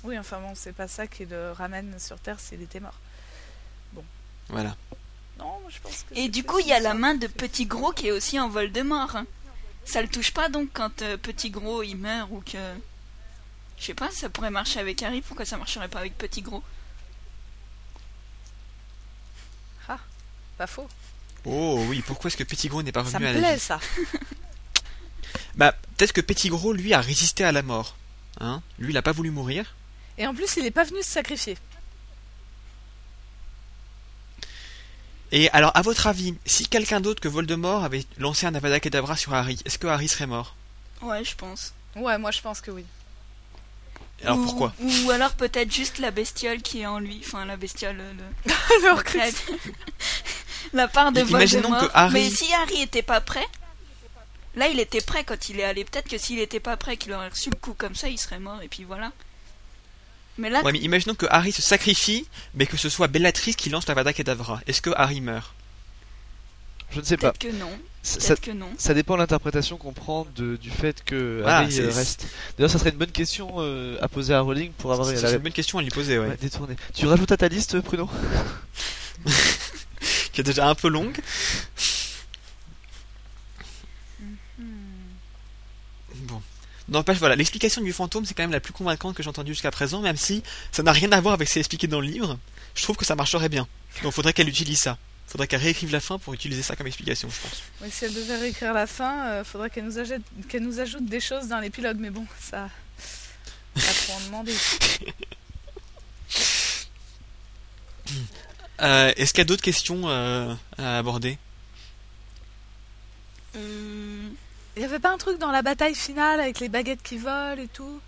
Oui, 0.03 0.17
enfin 0.17 0.39
bon, 0.39 0.53
c'est 0.55 0.73
pas 0.73 0.87
ça 0.87 1.07
qui 1.07 1.25
le 1.25 1.51
ramène 1.51 1.95
sur 1.99 2.19
Terre 2.19 2.39
s'il 2.39 2.61
était 2.61 2.79
mort. 2.79 2.93
Voilà. 4.49 4.75
Non, 5.39 5.59
moi, 5.61 5.69
je 5.69 5.79
pense 5.81 6.05
que 6.09 6.15
Et 6.17 6.29
du 6.29 6.43
coup, 6.43 6.59
il 6.59 6.67
y 6.67 6.71
a 6.71 6.79
la 6.79 6.93
main 6.93 7.15
de 7.15 7.27
Petit 7.27 7.65
Gros 7.65 7.91
qui 7.91 8.07
est 8.07 8.11
aussi 8.11 8.39
en 8.39 8.47
Voldemort. 8.47 9.15
hein. 9.15 9.25
Ça 9.85 10.01
le 10.01 10.07
touche 10.07 10.31
pas 10.33 10.47
donc 10.49 10.69
quand 10.73 11.01
euh, 11.01 11.17
Petit 11.17 11.49
Gros 11.49 11.83
il 11.83 11.95
meurt 11.97 12.29
ou 12.31 12.41
que. 12.41 12.57
Je 13.77 13.83
sais 13.85 13.93
pas, 13.93 14.09
ça 14.11 14.29
pourrait 14.29 14.49
marcher 14.51 14.79
avec 14.79 15.03
Harry, 15.03 15.21
pourquoi 15.21 15.45
ça 15.45 15.57
marcherait 15.57 15.87
pas 15.89 15.99
avec 15.99 16.17
Petit 16.17 16.41
Gros? 16.41 16.63
Pas 20.57 20.67
faux. 20.67 20.87
Oh 21.45 21.83
oui, 21.87 22.03
pourquoi 22.05 22.27
est-ce 22.29 22.37
que 22.37 22.43
Petit 22.43 22.67
Gros 22.67 22.81
n'est 22.83 22.91
pas 22.91 23.05
Ça 23.05 23.17
revenu 23.19 23.25
me 23.25 23.29
à 23.29 23.33
la 23.33 23.39
plaît, 23.39 23.53
vie 23.55 23.59
ça. 23.61 23.79
Bah, 25.55 25.73
peut-être 25.97 26.13
que 26.13 26.21
Petit 26.21 26.49
Gros, 26.49 26.71
lui, 26.73 26.93
a 26.93 27.01
résisté 27.01 27.43
à 27.43 27.51
la 27.51 27.63
mort. 27.63 27.95
Hein 28.39 28.61
lui, 28.79 28.93
il 28.93 28.97
a 28.97 29.01
pas 29.01 29.11
voulu 29.11 29.31
mourir. 29.31 29.75
Et 30.17 30.27
en 30.27 30.33
plus, 30.35 30.55
il 30.57 30.65
est 30.65 30.71
pas 30.71 30.83
venu 30.83 31.01
se 31.01 31.09
sacrifier. 31.09 31.57
Et 35.31 35.49
alors, 35.51 35.71
à 35.75 35.81
votre 35.81 36.07
avis, 36.07 36.35
si 36.45 36.67
quelqu'un 36.67 37.01
d'autre 37.01 37.21
que 37.21 37.27
Voldemort 37.27 37.83
avait 37.83 38.05
lancé 38.17 38.45
un 38.45 38.55
Avada 38.55 38.79
Kedavra 38.79 39.17
sur 39.17 39.33
Harry, 39.33 39.59
est-ce 39.65 39.77
que 39.77 39.87
Harry 39.87 40.07
serait 40.07 40.27
mort? 40.27 40.55
Ouais, 41.01 41.23
je 41.25 41.35
pense. 41.35 41.73
Ouais, 41.95 42.17
moi 42.17 42.31
je 42.31 42.41
pense 42.41 42.61
que 42.61 42.71
oui. 42.71 42.85
Alors 44.23 44.37
Ou- 44.37 44.43
pourquoi? 44.45 44.73
Ou 44.79 45.11
alors 45.11 45.33
peut-être 45.33 45.71
juste 45.71 45.97
la 45.99 46.11
bestiole 46.11 46.61
qui 46.61 46.81
est 46.81 46.85
en 46.85 46.99
lui. 46.99 47.21
Enfin, 47.25 47.45
la 47.45 47.57
bestiole. 47.57 47.97
Le... 47.97 48.03
Le 48.83 48.95
la 50.73 50.83
la 50.83 50.87
part 50.87 51.11
de 51.11 51.21
Imaginons 51.21 51.69
Voldemort. 51.69 51.87
que 51.91 51.97
Harry- 51.97 52.13
Mais 52.13 52.29
si 52.29 52.53
Harry 52.53 52.81
était 52.81 53.01
pas 53.01 53.21
prêt. 53.21 53.45
Là, 54.55 54.67
il 54.69 54.79
était 54.79 55.01
prêt 55.01 55.23
quand 55.23 55.49
il 55.49 55.59
est 55.59 55.63
allé. 55.63 55.83
Peut-être 55.85 56.09
que 56.09 56.17
s'il 56.17 56.39
était 56.39 56.59
pas 56.59 56.77
prêt, 56.77 56.97
qu'il 56.97 57.13
aurait 57.13 57.29
reçu 57.29 57.49
le 57.51 57.55
coup 57.57 57.73
comme 57.77 57.93
ça, 57.95 58.07
il 58.09 58.17
serait 58.17 58.39
mort. 58.39 58.59
Et 58.63 58.67
puis 58.67 58.83
voilà. 58.85 59.11
Mais 60.39 60.49
là, 60.49 60.61
Ouais, 60.63 60.71
mais 60.71 60.79
imaginons 60.79 61.15
que 61.15 61.25
Harry 61.29 61.51
se 61.51 61.61
sacrifie, 61.61 62.27
mais 62.55 62.65
que 62.65 62.77
ce 62.77 62.89
soit 62.89 63.07
Bellatrix 63.07 63.53
qui 63.55 63.69
lance 63.69 63.87
l'Avada 63.87 64.13
Kedavra. 64.13 64.59
Est-ce 64.67 64.81
que 64.81 64.89
Harry 64.95 65.21
meurt? 65.21 65.53
Je 66.91 66.99
ne 67.01 67.05
sais 67.05 67.17
pas. 67.17 67.33
peut-être 67.33 67.51
que 67.53 67.57
non. 67.59 67.71
Ça, 68.01 68.19
Peut-être 68.19 68.39
que 68.41 68.51
non. 68.51 68.69
ça 68.77 68.93
dépend 68.93 69.15
de 69.15 69.19
l'interprétation 69.19 69.75
qu'on 69.77 69.91
prend 69.91 70.25
de- 70.37 70.55
du 70.55 70.69
fait 70.71 71.03
que 71.03 71.39
Voilà, 71.41 71.57
Harry 71.57 71.77
euh, 71.81 71.91
reste. 71.91 72.25
D'ailleurs, 72.57 72.71
ça 72.71 72.79
serait 72.79 72.91
une 72.91 72.95
bonne 72.97 73.11
question 73.11 73.55
euh, 73.57 73.97
à 74.01 74.07
poser 74.07 74.33
à 74.33 74.39
Rowling 74.39 74.71
pour 74.71 74.93
avoir 74.93 75.09
C'est 75.09 75.21
la 75.21 75.31
une 75.33 75.37
bonne 75.39 75.51
question 75.51 75.79
à 75.79 75.81
lui 75.81 75.89
poser, 75.89 76.17
ouais. 76.17 76.37
Tu 76.93 77.05
rajoutes 77.05 77.31
à 77.33 77.37
ta 77.37 77.49
liste, 77.49 77.81
Pruno 77.81 78.09
Qui 80.37 80.41
est 80.41 80.43
déjà 80.43 80.69
un 80.69 80.75
peu 80.75 80.87
longue. 80.87 81.19
Bon. 86.13 86.43
N'empêche, 86.89 87.17
voilà, 87.17 87.35
l'explication 87.35 87.81
du 87.81 87.91
fantôme, 87.91 88.23
c'est 88.23 88.35
quand 88.35 88.43
même 88.43 88.51
la 88.51 88.59
plus 88.59 88.71
convaincante 88.71 89.15
que 89.15 89.23
j'ai 89.23 89.29
entendue 89.29 89.53
jusqu'à 89.53 89.71
présent, 89.71 89.99
même 89.99 90.15
si 90.15 90.43
ça 90.71 90.83
n'a 90.83 90.91
rien 90.91 91.11
à 91.11 91.19
voir 91.21 91.33
avec 91.33 91.47
ce 91.47 91.53
qui 91.53 91.57
est 91.57 91.61
expliqué 91.61 91.87
dans 91.87 92.01
le 92.01 92.05
livre. 92.05 92.37
Je 92.75 92.83
trouve 92.83 92.95
que 92.97 93.03
ça 93.03 93.15
marcherait 93.15 93.49
bien. 93.49 93.67
Donc 94.03 94.13
faudrait 94.13 94.31
qu'elle 94.31 94.47
utilise 94.47 94.77
ça. 94.77 94.99
Faudrait 95.25 95.47
qu'elle 95.47 95.61
réécrive 95.61 95.91
la 95.91 96.01
fin 96.01 96.19
pour 96.19 96.35
utiliser 96.35 96.61
ça 96.61 96.75
comme 96.75 96.85
explication, 96.85 97.31
je 97.31 97.41
pense. 97.41 97.63
Oui, 97.81 97.89
si 97.91 98.05
elle 98.05 98.13
devait 98.13 98.37
réécrire 98.37 98.73
la 98.73 98.85
fin, 98.85 99.25
euh, 99.29 99.43
faudrait 99.43 99.71
qu'elle 99.71 99.85
nous, 99.85 99.97
ajoute- 99.97 100.21
qu'elle 100.47 100.61
nous 100.61 100.79
ajoute 100.79 101.07
des 101.07 101.19
choses 101.19 101.47
dans 101.47 101.59
l'épilogue. 101.59 101.97
Mais 101.99 102.11
bon, 102.11 102.27
ça. 102.39 102.69
Pas 103.73 103.81
trop 103.81 104.13
en 104.13 104.21
demander. 104.27 104.53
Euh, 108.81 109.11
Est-ce 109.17 109.33
qu'il 109.33 109.39
y 109.39 109.41
a 109.41 109.45
d'autres 109.45 109.63
questions 109.63 110.01
euh, 110.07 110.53
à 110.77 110.97
aborder? 110.99 111.37
Euh, 113.55 114.29
Il 114.75 114.81
y 114.81 114.85
avait 114.85 114.99
pas 114.99 115.11
un 115.11 115.17
truc 115.17 115.39
dans 115.39 115.51
la 115.51 115.61
bataille 115.61 115.95
finale 115.95 116.39
avec 116.39 116.59
les 116.59 116.69
baguettes 116.69 117.01
qui 117.01 117.17
volent 117.17 117.57
et 117.61 117.67
tout? 117.67 117.99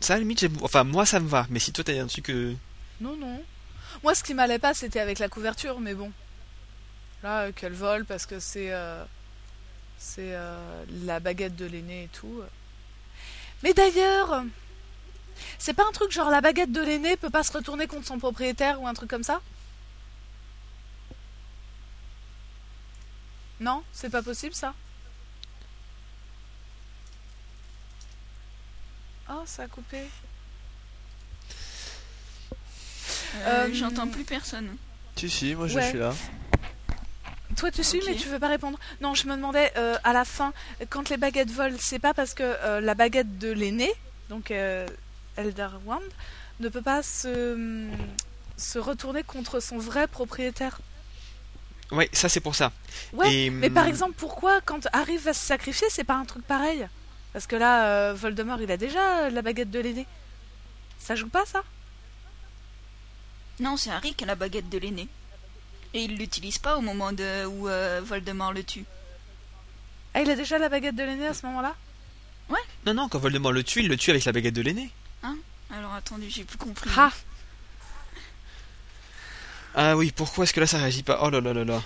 Ça, 0.00 0.14
à 0.14 0.16
la 0.16 0.20
limite, 0.20 0.46
enfin, 0.62 0.84
moi 0.84 1.04
ça 1.06 1.20
me 1.20 1.28
va, 1.28 1.46
mais 1.50 1.58
si 1.58 1.72
toi 1.72 1.84
t'as 1.84 2.00
un 2.02 2.06
truc. 2.06 2.30
euh, 2.30 2.54
Non, 3.00 3.16
non. 3.16 3.42
Moi, 4.02 4.14
ce 4.14 4.22
qui 4.22 4.34
m'allait 4.34 4.58
pas, 4.58 4.72
c'était 4.72 5.00
avec 5.00 5.18
la 5.18 5.28
couverture, 5.28 5.78
mais 5.80 5.94
bon. 5.94 6.10
Là, 7.22 7.42
euh, 7.42 7.52
qu'elle 7.52 7.72
vole 7.74 8.04
parce 8.06 8.24
que 8.24 8.38
c'est. 8.40 8.72
euh, 8.72 9.04
c'est 9.98 10.32
euh, 10.34 10.84
la 11.04 11.20
baguette 11.20 11.56
de 11.56 11.66
l'aîné 11.66 12.04
et 12.04 12.08
tout. 12.08 12.40
Mais 13.62 13.74
d'ailleurs. 13.74 14.44
C'est 15.58 15.74
pas 15.74 15.84
un 15.88 15.92
truc 15.92 16.10
genre 16.12 16.30
la 16.30 16.40
baguette 16.40 16.72
de 16.72 16.80
l'aîné 16.82 17.16
peut 17.16 17.30
pas 17.30 17.42
se 17.42 17.52
retourner 17.52 17.86
contre 17.86 18.06
son 18.06 18.18
propriétaire 18.18 18.80
ou 18.80 18.86
un 18.88 18.94
truc 18.94 19.10
comme 19.10 19.22
ça 19.24 19.40
Non 23.60 23.82
C'est 23.92 24.10
pas 24.10 24.22
possible 24.22 24.54
ça 24.54 24.74
Oh, 29.32 29.42
ça 29.46 29.62
a 29.64 29.68
coupé. 29.68 29.98
euh, 33.36 33.66
Euh, 33.68 33.70
J'entends 33.74 34.08
plus 34.08 34.24
personne. 34.24 34.76
Si, 35.16 35.30
si, 35.30 35.54
moi 35.54 35.68
je 35.68 35.76
Ouais. 35.76 35.88
suis 35.88 35.98
là. 35.98 36.12
Toi 37.56 37.70
tu 37.70 37.84
suis 37.84 38.00
mais 38.06 38.14
tu 38.16 38.28
veux 38.28 38.38
pas 38.38 38.48
répondre. 38.48 38.78
Non, 39.00 39.14
je 39.14 39.26
me 39.28 39.36
demandais 39.36 39.72
euh, 39.76 39.96
à 40.04 40.12
la 40.12 40.24
fin 40.24 40.52
quand 40.88 41.08
les 41.10 41.16
baguettes 41.16 41.50
volent, 41.50 41.76
c'est 41.78 41.98
pas 41.98 42.14
parce 42.14 42.32
que 42.34 42.42
euh, 42.42 42.80
la 42.80 42.94
baguette 42.94 43.38
de 43.38 43.52
l'aîné, 43.52 43.92
donc 44.28 44.50
euh, 44.50 44.86
Elderwand, 45.36 46.02
ne 46.60 46.68
peut 46.68 46.82
pas 46.82 47.02
se 47.02 47.88
se 48.56 48.78
retourner 48.78 49.22
contre 49.22 49.60
son 49.60 49.78
vrai 49.78 50.06
propriétaire. 50.06 50.80
Ouais, 51.90 52.08
ça 52.12 52.28
c'est 52.28 52.40
pour 52.40 52.54
ça. 52.54 52.72
Ouais, 53.12 53.34
Et, 53.34 53.50
Mais 53.50 53.70
par 53.70 53.84
hum, 53.84 53.90
exemple, 53.90 54.14
pourquoi 54.16 54.60
quand 54.60 54.86
Harry 54.92 55.16
va 55.16 55.32
se 55.32 55.44
sacrifier, 55.44 55.88
c'est 55.90 56.04
pas 56.04 56.14
un 56.14 56.24
truc 56.24 56.44
pareil? 56.44 56.86
Parce 57.32 57.46
que 57.46 57.56
là, 57.56 57.86
euh, 57.86 58.14
Voldemort, 58.14 58.60
il 58.60 58.70
a 58.70 58.76
déjà 58.76 59.26
euh, 59.26 59.30
la 59.30 59.42
baguette 59.42 59.70
de 59.70 59.80
l'aîné. 59.80 60.06
Ça 60.98 61.14
joue 61.16 61.28
pas 61.28 61.46
ça? 61.46 61.62
Non, 63.58 63.76
c'est 63.76 63.90
Harry 63.90 64.14
qui 64.14 64.24
a 64.24 64.26
la 64.26 64.34
baguette 64.34 64.68
de 64.68 64.78
l'aîné. 64.78 65.08
Et 65.94 66.04
il 66.04 66.16
l'utilise 66.16 66.58
pas 66.58 66.76
au 66.76 66.80
moment 66.80 67.12
de, 67.12 67.44
où 67.46 67.68
euh, 67.68 68.00
Voldemort 68.04 68.52
le 68.52 68.62
tue. 68.62 68.84
Ah, 70.14 70.22
il 70.22 70.30
a 70.30 70.36
déjà 70.36 70.58
la 70.58 70.68
baguette 70.68 70.96
de 70.96 71.02
l'aîné 71.02 71.26
à 71.26 71.34
ce 71.34 71.46
moment-là? 71.46 71.74
Non, 72.86 72.94
non, 72.94 73.08
quand 73.08 73.18
Voldemort 73.18 73.52
le 73.52 73.62
tue, 73.62 73.80
il 73.80 73.88
le 73.88 73.96
tue 73.96 74.10
avec 74.10 74.24
la 74.24 74.32
baguette 74.32 74.54
de 74.54 74.62
l'aîné. 74.62 74.90
Alors 75.72 75.94
attendez, 75.94 76.28
j'ai 76.28 76.44
plus 76.44 76.58
compris. 76.58 76.90
Ah 76.96 77.12
Ah 79.74 79.96
oui, 79.96 80.12
pourquoi 80.14 80.44
est-ce 80.44 80.52
que 80.52 80.60
là 80.60 80.66
ça 80.66 80.78
réagit 80.78 81.04
pas? 81.04 81.20
Oh 81.22 81.30
là 81.30 81.40
là 81.40 81.52
là 81.52 81.64
là. 81.64 81.82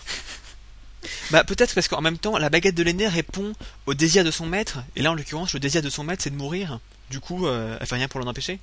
Bah 1.31 1.45
peut-être 1.45 1.75
parce 1.75 1.89
qu'en 1.89 2.01
même 2.01 2.17
temps, 2.17 2.39
la 2.39 2.49
baguette 2.49 2.75
de 2.75 2.83
l'aîné 2.83 3.07
répond 3.07 3.53
au 3.87 3.93
désir 3.93 4.25
de 4.25 4.31
son 4.31 4.47
maître, 4.47 4.79
et 4.97 5.03
là 5.03 5.11
en 5.11 5.15
l'occurrence, 5.15 5.53
le 5.53 5.61
désir 5.61 5.83
de 5.83 5.91
son 5.91 6.03
maître 6.03 6.23
c'est 6.23 6.31
de 6.31 6.37
mourir. 6.37 6.81
Du 7.11 7.21
coup, 7.21 7.47
euh, 7.47 7.77
elle 7.79 7.87
fait 7.87 7.97
rien 7.97 8.09
pour 8.09 8.21
l'en 8.21 8.27
empêcher. 8.27 8.59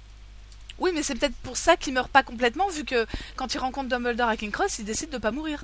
Oui, 0.80 0.92
mais 0.94 1.04
c'est 1.04 1.14
peut-être 1.14 1.36
pour 1.44 1.58
ça 1.58 1.78
qu'il 1.78 1.94
meurt 1.94 2.10
pas 2.10 2.24
complètement, 2.24 2.68
vu 2.70 2.84
que 2.84 3.06
quand 3.36 3.54
il 3.54 3.60
rencontre 3.60 3.90
Dumbledore 3.90 4.30
à 4.30 4.38
King 4.38 4.50
Cross, 4.50 4.80
il 4.80 4.86
décide 4.86 5.12
de 5.12 5.20
pas 5.20 5.30
mourir. 5.30 5.64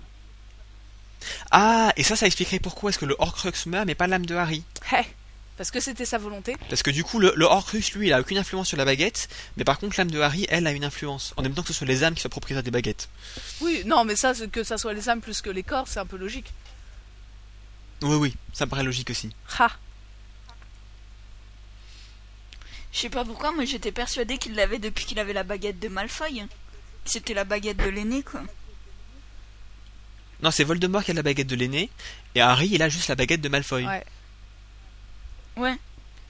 Ah, 1.50 1.91
et 1.98 2.04
ça, 2.04 2.15
ça 2.15 2.28
expliquerait 2.28 2.60
pourquoi 2.60 2.91
est-ce 2.91 3.00
que 3.00 3.06
le 3.06 3.15
Horcrux 3.17 3.52
meurt, 3.65 3.88
mais 3.88 3.96
pas 3.96 4.06
l'âme 4.06 4.28
de 4.28 4.36
Harry. 4.36 4.63
Hé 4.91 5.02
Parce 5.58 5.72
que 5.72 5.80
c'était 5.80 6.06
sa 6.06 6.20
volonté. 6.20 6.56
Parce 6.70 6.84
que 6.84 6.91
du 6.91 7.04
coup, 7.04 7.20
le, 7.20 7.34
le 7.36 7.46
Horcrux, 7.46 7.82
lui, 7.96 8.08
il 8.08 8.13
a 8.13 8.20
aucune 8.20 8.38
influence 8.38 8.67
sur 8.67 8.78
la 8.78 8.86
baguette, 8.86 9.28
mais 9.58 9.63
par 9.63 9.80
contre, 9.80 9.96
l'âme 9.98 10.12
de 10.12 10.20
Harry, 10.20 10.46
elle, 10.50 10.67
a 10.67 10.72
une 10.72 10.86
influence. 10.86 11.34
En 11.36 11.41
même 11.41 11.56
temps 11.56 11.63
que 11.63 11.70
ce 11.70 11.74
soit 11.74 11.88
les 11.88 12.04
âmes 12.04 12.13
qui 12.13 12.22
soient 12.22 12.30
propriétaires 12.30 12.63
des 12.63 12.72
baguettes. 12.72 13.10
Oui, 13.62 13.82
non, 13.86 14.06
mais 14.06 14.15
ça, 14.15 14.36
c'est 14.36 14.52
que 14.52 14.63
ça 14.63 14.78
soit 14.78 14.93
les 14.93 15.10
âmes 15.10 15.20
plus 15.20 15.41
que 15.41 15.50
les 15.50 15.63
corps, 15.63 15.88
c'est 15.88 16.00
un 16.00 16.06
peu 16.06 16.17
logique. 16.17 16.54
Oui, 18.04 18.15
oui, 18.15 18.36
ça 18.54 18.65
me 18.65 18.70
paraît 18.70 18.84
logique 18.84 19.10
aussi. 19.10 19.32
Ha 19.58 19.72
Je 22.93 23.00
sais 23.00 23.10
pas 23.10 23.26
pourquoi, 23.26 23.52
moi 23.52 23.65
j'étais 23.65 23.91
persuadé 23.91 24.38
qu'il 24.38 24.54
l'avait 24.54 24.80
depuis 24.80 25.06
qu'il 25.06 25.17
avait 25.17 25.34
la 25.34 25.43
baguette 25.43 25.80
de 25.80 25.88
Malfoy. 25.88 26.46
C'était 27.06 27.34
la 27.34 27.43
baguette 27.43 27.78
de 27.78 27.89
l'aîné, 27.89 28.22
quoi. 28.22 28.41
Non, 30.43 30.52
c'est 30.52 30.63
Voldemort 30.63 31.04
qui 31.04 31.12
a 31.12 31.13
la 31.15 31.24
baguette 31.24 31.48
de 31.48 31.56
l'aîné, 31.56 31.89
et 32.36 32.41
Harry, 32.41 32.70
il 32.72 32.84
a 32.84 32.89
juste 32.89 33.08
la 33.08 33.15
baguette 33.15 33.41
de 33.41 33.50
Malfoy. 33.50 33.86
Ouais. 33.88 34.04
Ouais. 35.58 35.76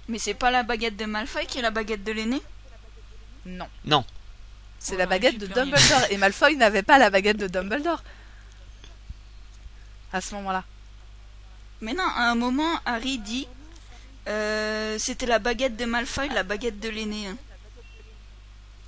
Mais 0.10 0.20
c'est 0.20 0.34
pas 0.34 0.52
la 0.52 0.64
baguette 0.64 0.96
de 0.98 1.06
Malfoy 1.06 1.46
qui 1.46 1.60
est 1.60 1.62
la 1.62 1.72
baguette 1.72 2.04
de 2.04 2.12
l'aîné? 2.12 2.42
Non. 3.46 3.68
Non. 3.86 4.06
C'est 4.80 4.94
Ouais, 4.94 5.00
la 5.00 5.06
baguette 5.06 5.38
de. 5.38 5.48
Dumbledore. 5.48 6.02
Et 6.12 6.18
Malfoy 6.18 6.56
n'avait 6.56 6.84
pas 6.84 6.98
la 6.98 7.10
baguette 7.10 7.38
de 7.38 7.48
Dumbledore. 7.48 8.04
À 10.14 10.22
ce 10.22 10.34
moment-là. 10.36 10.64
Mais 11.82 11.94
non, 11.94 12.04
à 12.16 12.30
un 12.32 12.36
moment, 12.36 12.80
Harry 12.86 13.20
dit 13.20 13.48
euh, 14.28 14.98
c'était 15.00 15.26
la 15.26 15.40
baguette 15.40 15.76
de 15.78 15.86
Malfoy, 15.86 16.30
la 16.30 16.44
baguette 16.44 16.80
de 16.80 16.90
l'aîné. 16.90 17.28
hein. 17.28 17.38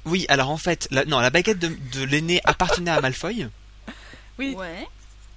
Oui, 0.05 0.25
alors 0.29 0.49
en 0.49 0.57
fait, 0.57 0.87
la, 0.91 1.05
non, 1.05 1.19
la 1.19 1.29
baguette 1.29 1.59
de, 1.59 1.67
de 1.67 2.03
l'aîné 2.03 2.41
appartenait 2.45 2.91
à 2.91 3.01
Malfoy, 3.01 3.47
Oui. 4.37 4.53
Ouais. 4.55 4.87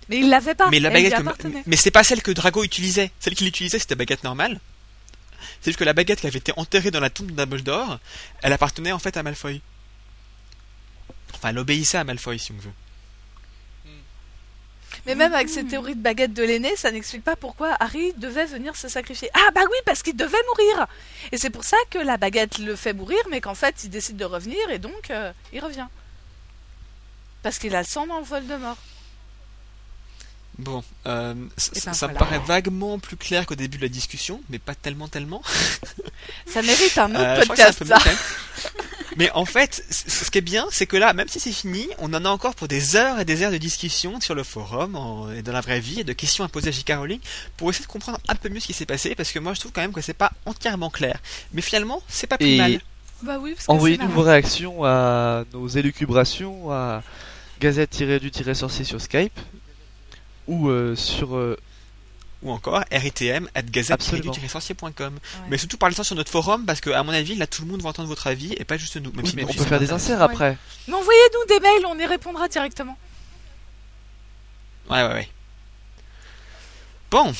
Mais 0.09 0.19
il 0.19 0.29
l'avait 0.29 0.55
pas. 0.55 0.69
mais 0.71 0.81
la 0.81 0.91
baguette, 0.91 1.15
que- 1.15 1.49
mais 1.67 1.77
c'est 1.77 1.91
pas 1.91 2.03
celle 2.05 2.23
que 2.23 2.31
Drago 2.31 2.65
utilisait. 2.65 3.11
Celle 3.21 3.35
qu'il 3.35 3.47
utilisait, 3.47 3.79
c'était 3.79 3.95
la 3.95 3.99
baguette 3.99 4.25
normale. 4.25 4.61
C'est 5.61 5.75
que 5.75 5.85
la 5.85 5.93
baguette 5.93 6.21
qui 6.21 6.27
avait 6.27 6.39
été 6.39 6.53
enterrée 6.57 6.91
dans 6.91 7.01
la 7.01 7.11
tombe 7.11 7.31
de 7.31 7.37
Dumbledore, 7.37 7.99
elle 8.43 8.53
appartenait 8.53 8.93
en 8.93 8.99
fait 8.99 9.17
à 9.17 9.23
Malfoy. 9.23 9.61
Enfin, 11.35 11.51
elle 11.51 11.59
obéissait 11.59 11.99
à 11.99 12.05
Malfoy, 12.05 12.39
si 12.39 12.53
on 12.53 12.57
veut. 12.57 12.73
Mais 15.07 15.15
même 15.17 15.33
avec 15.33 15.49
cette 15.49 15.69
théorie 15.69 15.97
de 15.97 16.01
baguette 16.01 16.33
de 16.33 16.45
l'aîné, 16.45 16.77
ça 16.77 16.93
n'explique 16.93 17.25
pas 17.25 17.35
pourquoi 17.35 17.77
Harry 17.81 18.13
devait 18.19 18.47
venir 18.47 18.77
se 18.77 18.89
sacrifier. 18.89 19.31
Ah 19.35 19.51
bah 19.53 19.63
oui, 19.65 19.77
parce 19.85 20.03
qu'il 20.03 20.15
devait 20.15 20.37
mourir. 20.49 20.87
Et 21.33 21.39
c'est 21.39 21.51
pour 21.51 21.65
ça 21.65 21.77
que 21.91 21.99
la 21.99 22.19
baguette 22.19 22.59
le 22.59 22.77
fait 22.77 22.93
mourir, 22.93 23.19
mais 23.31 23.41
qu'en 23.41 23.55
fait 23.57 23.83
il 23.83 23.91
décide 23.91 24.17
de 24.17 24.25
revenir 24.25 24.71
et 24.71 24.79
donc 24.79 25.11
euh, 25.11 25.33
il 25.53 25.61
revient. 25.61 25.89
Parce 27.43 27.59
qu'il 27.59 27.75
a 27.75 27.81
le 27.81 27.87
sang 27.87 28.07
dans 28.07 28.19
le 28.19 28.25
Voldemort. 28.25 28.77
Bon, 30.59 30.85
euh, 31.07 31.35
Eh 31.37 31.81
ben, 31.87 31.93
ça 31.95 32.07
me 32.09 32.13
voilà. 32.13 32.19
paraît 32.19 32.39
vaguement 32.47 32.99
plus 32.99 33.17
clair 33.17 33.47
qu'au 33.47 33.55
début 33.55 33.79
de 33.79 33.83
la 33.83 33.89
discussion, 33.89 34.41
mais 34.51 34.59
pas 34.59 34.75
tellement, 34.75 35.09
tellement. 35.09 35.43
Ça 36.47 36.61
mérite 36.63 36.97
un 36.99 37.11
autre 37.11 37.21
Euh, 37.21 37.45
podcast, 37.47 37.85
ça. 37.85 37.99
Mais 39.17 39.31
en 39.33 39.45
fait, 39.45 39.83
ce 39.91 40.31
qui 40.31 40.39
est 40.39 40.43
bien, 40.43 40.67
c'est 40.71 40.87
que 40.87 40.97
là, 40.97 41.13
même 41.15 41.29
si 41.29 41.39
c'est 41.41 41.53
fini, 41.53 41.87
on 41.99 42.13
en 42.15 42.25
a 42.25 42.29
encore 42.31 42.55
pour 42.55 42.69
des 42.69 42.97
heures 42.97 43.19
et 43.21 43.25
des 43.27 43.43
heures 43.43 43.51
de 43.51 43.59
discussion 43.59 44.21
sur 44.21 44.35
le 44.35 44.43
forum 44.43 44.95
en- 44.97 45.31
et 45.33 45.43
dans 45.43 45.53
la 45.53 45.61
vraie 45.61 45.81
vie 45.81 46.01
et 46.01 46.05
de 46.05 46.13
questions 46.15 46.45
à 46.45 46.49
poser 46.49 46.69
à 46.69 46.71
J.K. 46.73 46.93
Rowling 46.97 47.21
pour 47.57 47.69
essayer 47.71 47.85
de 47.85 47.91
comprendre 47.91 48.19
un 48.29 48.35
peu 48.35 48.49
mieux 48.49 48.61
ce 48.61 48.67
qui 48.67 48.73
s'est 48.73 48.87
passé 48.87 49.15
parce 49.15 49.31
que 49.33 49.39
moi 49.39 49.53
je 49.53 49.61
trouve 49.61 49.73
quand 49.73 49.83
même 49.83 49.93
que 49.93 50.01
c'est 50.01 50.15
pas 50.15 50.33
entièrement 50.47 50.89
clair. 50.89 51.19
Mais 51.53 51.61
finalement, 51.63 52.03
c'est 52.09 52.27
pas 52.27 52.39
plus 52.39 52.47
Et- 52.47 52.57
mal. 52.59 52.81
Bah 53.23 53.39
oui, 53.41 53.55
Envoyez-nous 53.69 54.09
vos 54.09 54.23
réactions 54.23 54.85
à 54.85 55.45
nos 55.53 55.69
élucubrations 55.69 56.73
à 56.73 57.03
gazette-du-sorcier 57.61 58.85
sur 58.85 59.01
Skype 59.01 59.39
ou 60.49 60.69
euh, 60.69 60.95
sur 60.97 61.37
euh, 61.37 61.57
Ou 62.43 62.51
encore 62.51 62.83
ritm 62.91 63.49
at 63.55 63.61
Absolument. 63.91 64.33
gazette-sorcier.com. 64.33 65.19
Mais 65.49 65.59
surtout 65.59 65.77
parlez-en 65.79 66.03
sur 66.03 66.17
notre 66.17 66.31
forum 66.31 66.67
parce 66.67 66.81
que 66.81 66.91
à 66.91 67.03
mon 67.05 67.13
avis, 67.13 67.35
là 67.37 67.47
tout 67.47 67.63
le 67.63 67.69
monde 67.69 67.83
va 67.83 67.91
entendre 67.91 68.09
votre 68.09 68.27
avis 68.27 68.53
et 68.55 68.65
pas 68.65 68.77
juste 68.77 68.97
nous. 68.97 69.13
Même 69.13 69.25
oui, 69.25 69.31
si 69.31 69.37
mais 69.37 69.45
on 69.45 69.53
peut 69.53 69.65
faire 69.65 69.79
des 69.81 69.93
inserts 69.93 70.21
après. 70.23 70.57
Mais 70.89 70.95
envoyez-nous 70.95 71.47
des 71.55 71.61
mails, 71.61 71.87
on 71.87 71.99
y 71.99 72.07
répondra 72.07 72.49
directement. 72.49 72.97
Ouais, 74.91 75.03
ouais, 75.07 75.13
ouais. 75.13 75.29
Bon, 77.11 77.33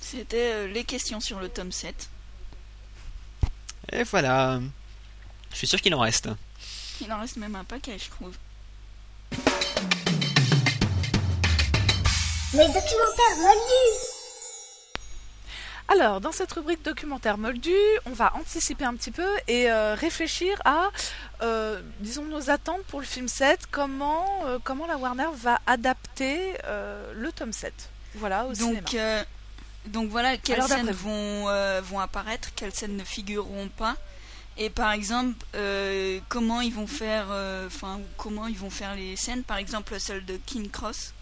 C'était 0.00 0.52
euh, 0.54 0.66
les 0.68 0.84
questions 0.84 1.20
sur 1.20 1.38
le 1.38 1.48
tome 1.48 1.70
7. 1.70 2.08
et 3.92 4.02
voilà. 4.04 4.60
Je 5.52 5.56
suis 5.58 5.66
sûr 5.66 5.80
qu'il 5.80 5.94
en 5.94 6.00
reste. 6.00 6.28
Il 7.00 7.12
en 7.12 7.20
reste 7.20 7.36
même 7.36 7.54
un 7.56 7.64
paquet, 7.64 7.96
je 7.98 8.08
trouve. 8.10 8.34
Les 12.54 12.66
documentaires 12.66 13.36
moldus 13.38 13.98
Alors, 15.88 16.20
dans 16.20 16.32
cette 16.32 16.52
rubrique 16.52 16.82
documentaire 16.84 17.38
moldu, 17.38 17.74
on 18.04 18.10
va 18.10 18.34
anticiper 18.36 18.84
un 18.84 18.94
petit 18.94 19.10
peu 19.10 19.26
et 19.48 19.70
euh, 19.70 19.94
réfléchir 19.94 20.60
à, 20.64 20.90
euh, 21.42 21.80
disons, 22.00 22.24
nos 22.24 22.50
attentes 22.50 22.82
pour 22.88 23.00
le 23.00 23.06
film 23.06 23.26
7, 23.28 23.60
comment, 23.70 24.26
euh, 24.44 24.58
comment 24.62 24.86
la 24.86 24.98
Warner 24.98 25.28
va 25.34 25.60
adapter 25.66 26.54
euh, 26.64 27.12
le 27.14 27.32
tome 27.32 27.52
7. 27.52 27.72
Voilà, 28.16 28.44
au 28.44 28.54
cinéma. 28.54 28.80
Donc, 28.80 28.94
euh, 28.94 29.24
donc 29.86 30.10
voilà, 30.10 30.36
quelles 30.36 30.56
Alors, 30.56 30.68
scènes 30.68 30.90
vont, 30.90 31.48
euh, 31.48 31.80
vont 31.82 32.00
apparaître, 32.00 32.50
quelles 32.54 32.74
scènes 32.74 32.96
ne 32.96 33.04
figureront 33.04 33.68
pas? 33.68 33.96
Et 34.58 34.68
par 34.68 34.92
exemple, 34.92 35.34
euh, 35.54 36.20
comment 36.28 36.60
ils 36.60 36.74
vont 36.74 36.86
faire, 36.86 37.28
euh, 37.30 37.66
enfin, 37.66 38.00
comment 38.18 38.46
ils 38.46 38.58
vont 38.58 38.68
faire 38.68 38.94
les 38.94 39.16
scènes, 39.16 39.42
par 39.42 39.56
exemple 39.56 39.98
celle 39.98 40.26
de 40.26 40.36
King 40.44 40.70
Cross, 40.70 41.14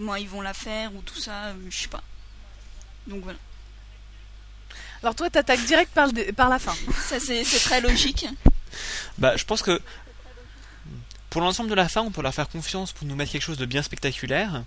comment 0.00 0.16
ils 0.16 0.28
vont 0.28 0.40
la 0.40 0.54
faire 0.54 0.94
ou 0.94 1.02
tout 1.02 1.18
ça, 1.20 1.48
euh, 1.48 1.54
je 1.68 1.76
sais 1.82 1.88
pas. 1.88 2.02
Donc 3.06 3.22
voilà, 3.22 3.38
Alors 5.02 5.14
toi, 5.14 5.28
t'attaques 5.28 5.62
direct 5.66 5.92
par, 5.92 6.06
le 6.06 6.12
dé- 6.12 6.32
par 6.32 6.48
la 6.48 6.58
fin. 6.58 6.74
ça 7.08 7.20
c'est 7.20 7.44
c'est 7.44 7.58
très 7.60 7.82
logique. 7.82 8.26
Bah, 9.18 9.36
je 9.36 9.44
pense 9.44 9.60
que 9.60 9.78
pour 11.28 11.42
l'ensemble 11.42 11.68
de 11.68 11.74
la 11.74 11.86
fin, 11.88 12.00
on 12.00 12.10
peut 12.10 12.22
leur 12.22 12.32
faire 12.34 12.48
confiance 12.48 12.92
pour 12.92 13.06
nous 13.06 13.14
mettre 13.14 13.30
quelque 13.32 13.42
chose 13.42 13.58
de 13.58 13.66
bien 13.66 13.82
spectaculaire. 13.82 14.62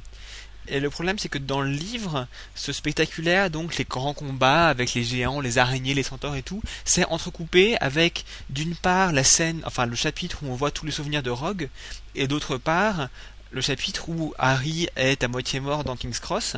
Et 0.67 0.79
le 0.79 0.89
problème, 0.91 1.17
c'est 1.19 1.29
que 1.29 1.39
dans 1.39 1.61
le 1.61 1.69
livre, 1.71 2.27
ce 2.55 2.71
spectaculaire, 2.71 3.49
donc 3.49 3.75
les 3.77 3.83
grands 3.85 4.13
combats 4.13 4.69
avec 4.69 4.93
les 4.93 5.03
géants, 5.03 5.41
les 5.41 5.57
araignées, 5.57 5.93
les 5.95 6.03
centaures 6.03 6.35
et 6.35 6.43
tout, 6.43 6.61
c'est 6.85 7.05
entrecoupé 7.05 7.75
avec 7.79 8.23
d'une 8.51 8.75
part 8.75 9.11
la 9.13 9.23
scène, 9.23 9.61
enfin 9.65 9.87
le 9.87 9.95
chapitre 9.95 10.37
où 10.43 10.47
on 10.51 10.55
voit 10.55 10.69
tous 10.71 10.85
les 10.85 10.91
souvenirs 10.93 11.23
de 11.23 11.31
Rogue, 11.31 11.69
et 12.15 12.27
d'autre 12.27 12.57
part 12.57 13.09
le 13.53 13.61
chapitre 13.61 14.09
où 14.09 14.33
Harry 14.37 14.89
est 14.95 15.23
à 15.23 15.27
moitié 15.27 15.59
mort 15.59 15.83
dans 15.83 15.95
King's 15.95 16.19
Cross. 16.19 16.57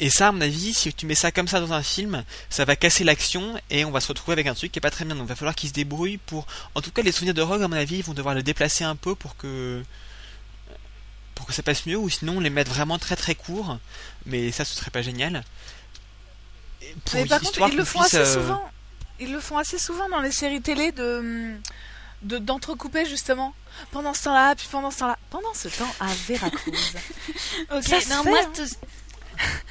Et 0.00 0.10
ça, 0.10 0.28
à 0.28 0.32
mon 0.32 0.40
avis, 0.40 0.74
si 0.74 0.92
tu 0.92 1.06
mets 1.06 1.14
ça 1.14 1.30
comme 1.30 1.46
ça 1.46 1.60
dans 1.60 1.72
un 1.72 1.82
film, 1.82 2.24
ça 2.50 2.64
va 2.64 2.74
casser 2.74 3.04
l'action 3.04 3.54
et 3.70 3.84
on 3.84 3.92
va 3.92 4.00
se 4.00 4.08
retrouver 4.08 4.32
avec 4.32 4.46
un 4.48 4.54
truc 4.54 4.72
qui 4.72 4.78
est 4.78 4.80
pas 4.80 4.90
très 4.90 5.04
bien. 5.04 5.14
Donc 5.14 5.26
il 5.26 5.28
va 5.28 5.36
falloir 5.36 5.54
qu'ils 5.54 5.68
se 5.68 5.74
débrouillent 5.74 6.18
pour. 6.18 6.46
En 6.74 6.80
tout 6.80 6.90
cas, 6.90 7.02
les 7.02 7.12
souvenirs 7.12 7.34
de 7.34 7.42
Rogue, 7.42 7.62
à 7.62 7.68
mon 7.68 7.76
avis, 7.76 7.98
ils 7.98 8.04
vont 8.04 8.14
devoir 8.14 8.34
le 8.34 8.42
déplacer 8.42 8.82
un 8.82 8.96
peu 8.96 9.14
pour 9.14 9.36
que 9.36 9.82
pour 11.34 11.46
que 11.46 11.52
ça 11.52 11.62
passe 11.62 11.86
mieux, 11.86 11.96
ou 11.96 12.08
sinon 12.08 12.40
les 12.40 12.50
mettre 12.50 12.72
vraiment 12.72 12.98
très 12.98 13.16
très 13.16 13.34
courts. 13.34 13.78
Mais 14.26 14.50
ça, 14.50 14.64
ce 14.64 14.74
serait 14.74 14.90
pas 14.90 15.02
génial. 15.02 15.44
Pour 17.04 17.20
Mais 17.20 17.26
par 17.26 17.40
contre, 17.40 17.68
ils 17.68 17.76
le 17.76 17.84
font 17.84 18.00
assez 18.00 18.16
euh, 18.16 18.34
souvent. 18.34 18.70
Ils 19.20 19.32
le 19.32 19.40
font 19.40 19.58
assez 19.58 19.78
souvent 19.78 20.08
dans 20.08 20.20
les 20.20 20.32
séries 20.32 20.60
télé 20.60 20.90
de 20.90 21.56
de- 22.24 22.38
d'entrecouper 22.38 23.06
justement 23.06 23.54
pendant 23.92 24.14
ce 24.14 24.24
temps-là, 24.24 24.54
puis 24.56 24.66
pendant 24.70 24.90
ce 24.90 24.98
temps-là, 25.00 25.18
pendant 25.30 25.54
ce 25.54 25.68
temps 25.68 25.92
à 26.00 26.06
Veracruz. 26.26 26.72
Ok, 27.72 27.82
Ça 27.84 28.00
se 28.00 28.08
non, 28.10 28.22
fait, 28.22 28.30
moi, 28.30 28.40
hein. 28.44 28.50
tout, 28.54 28.62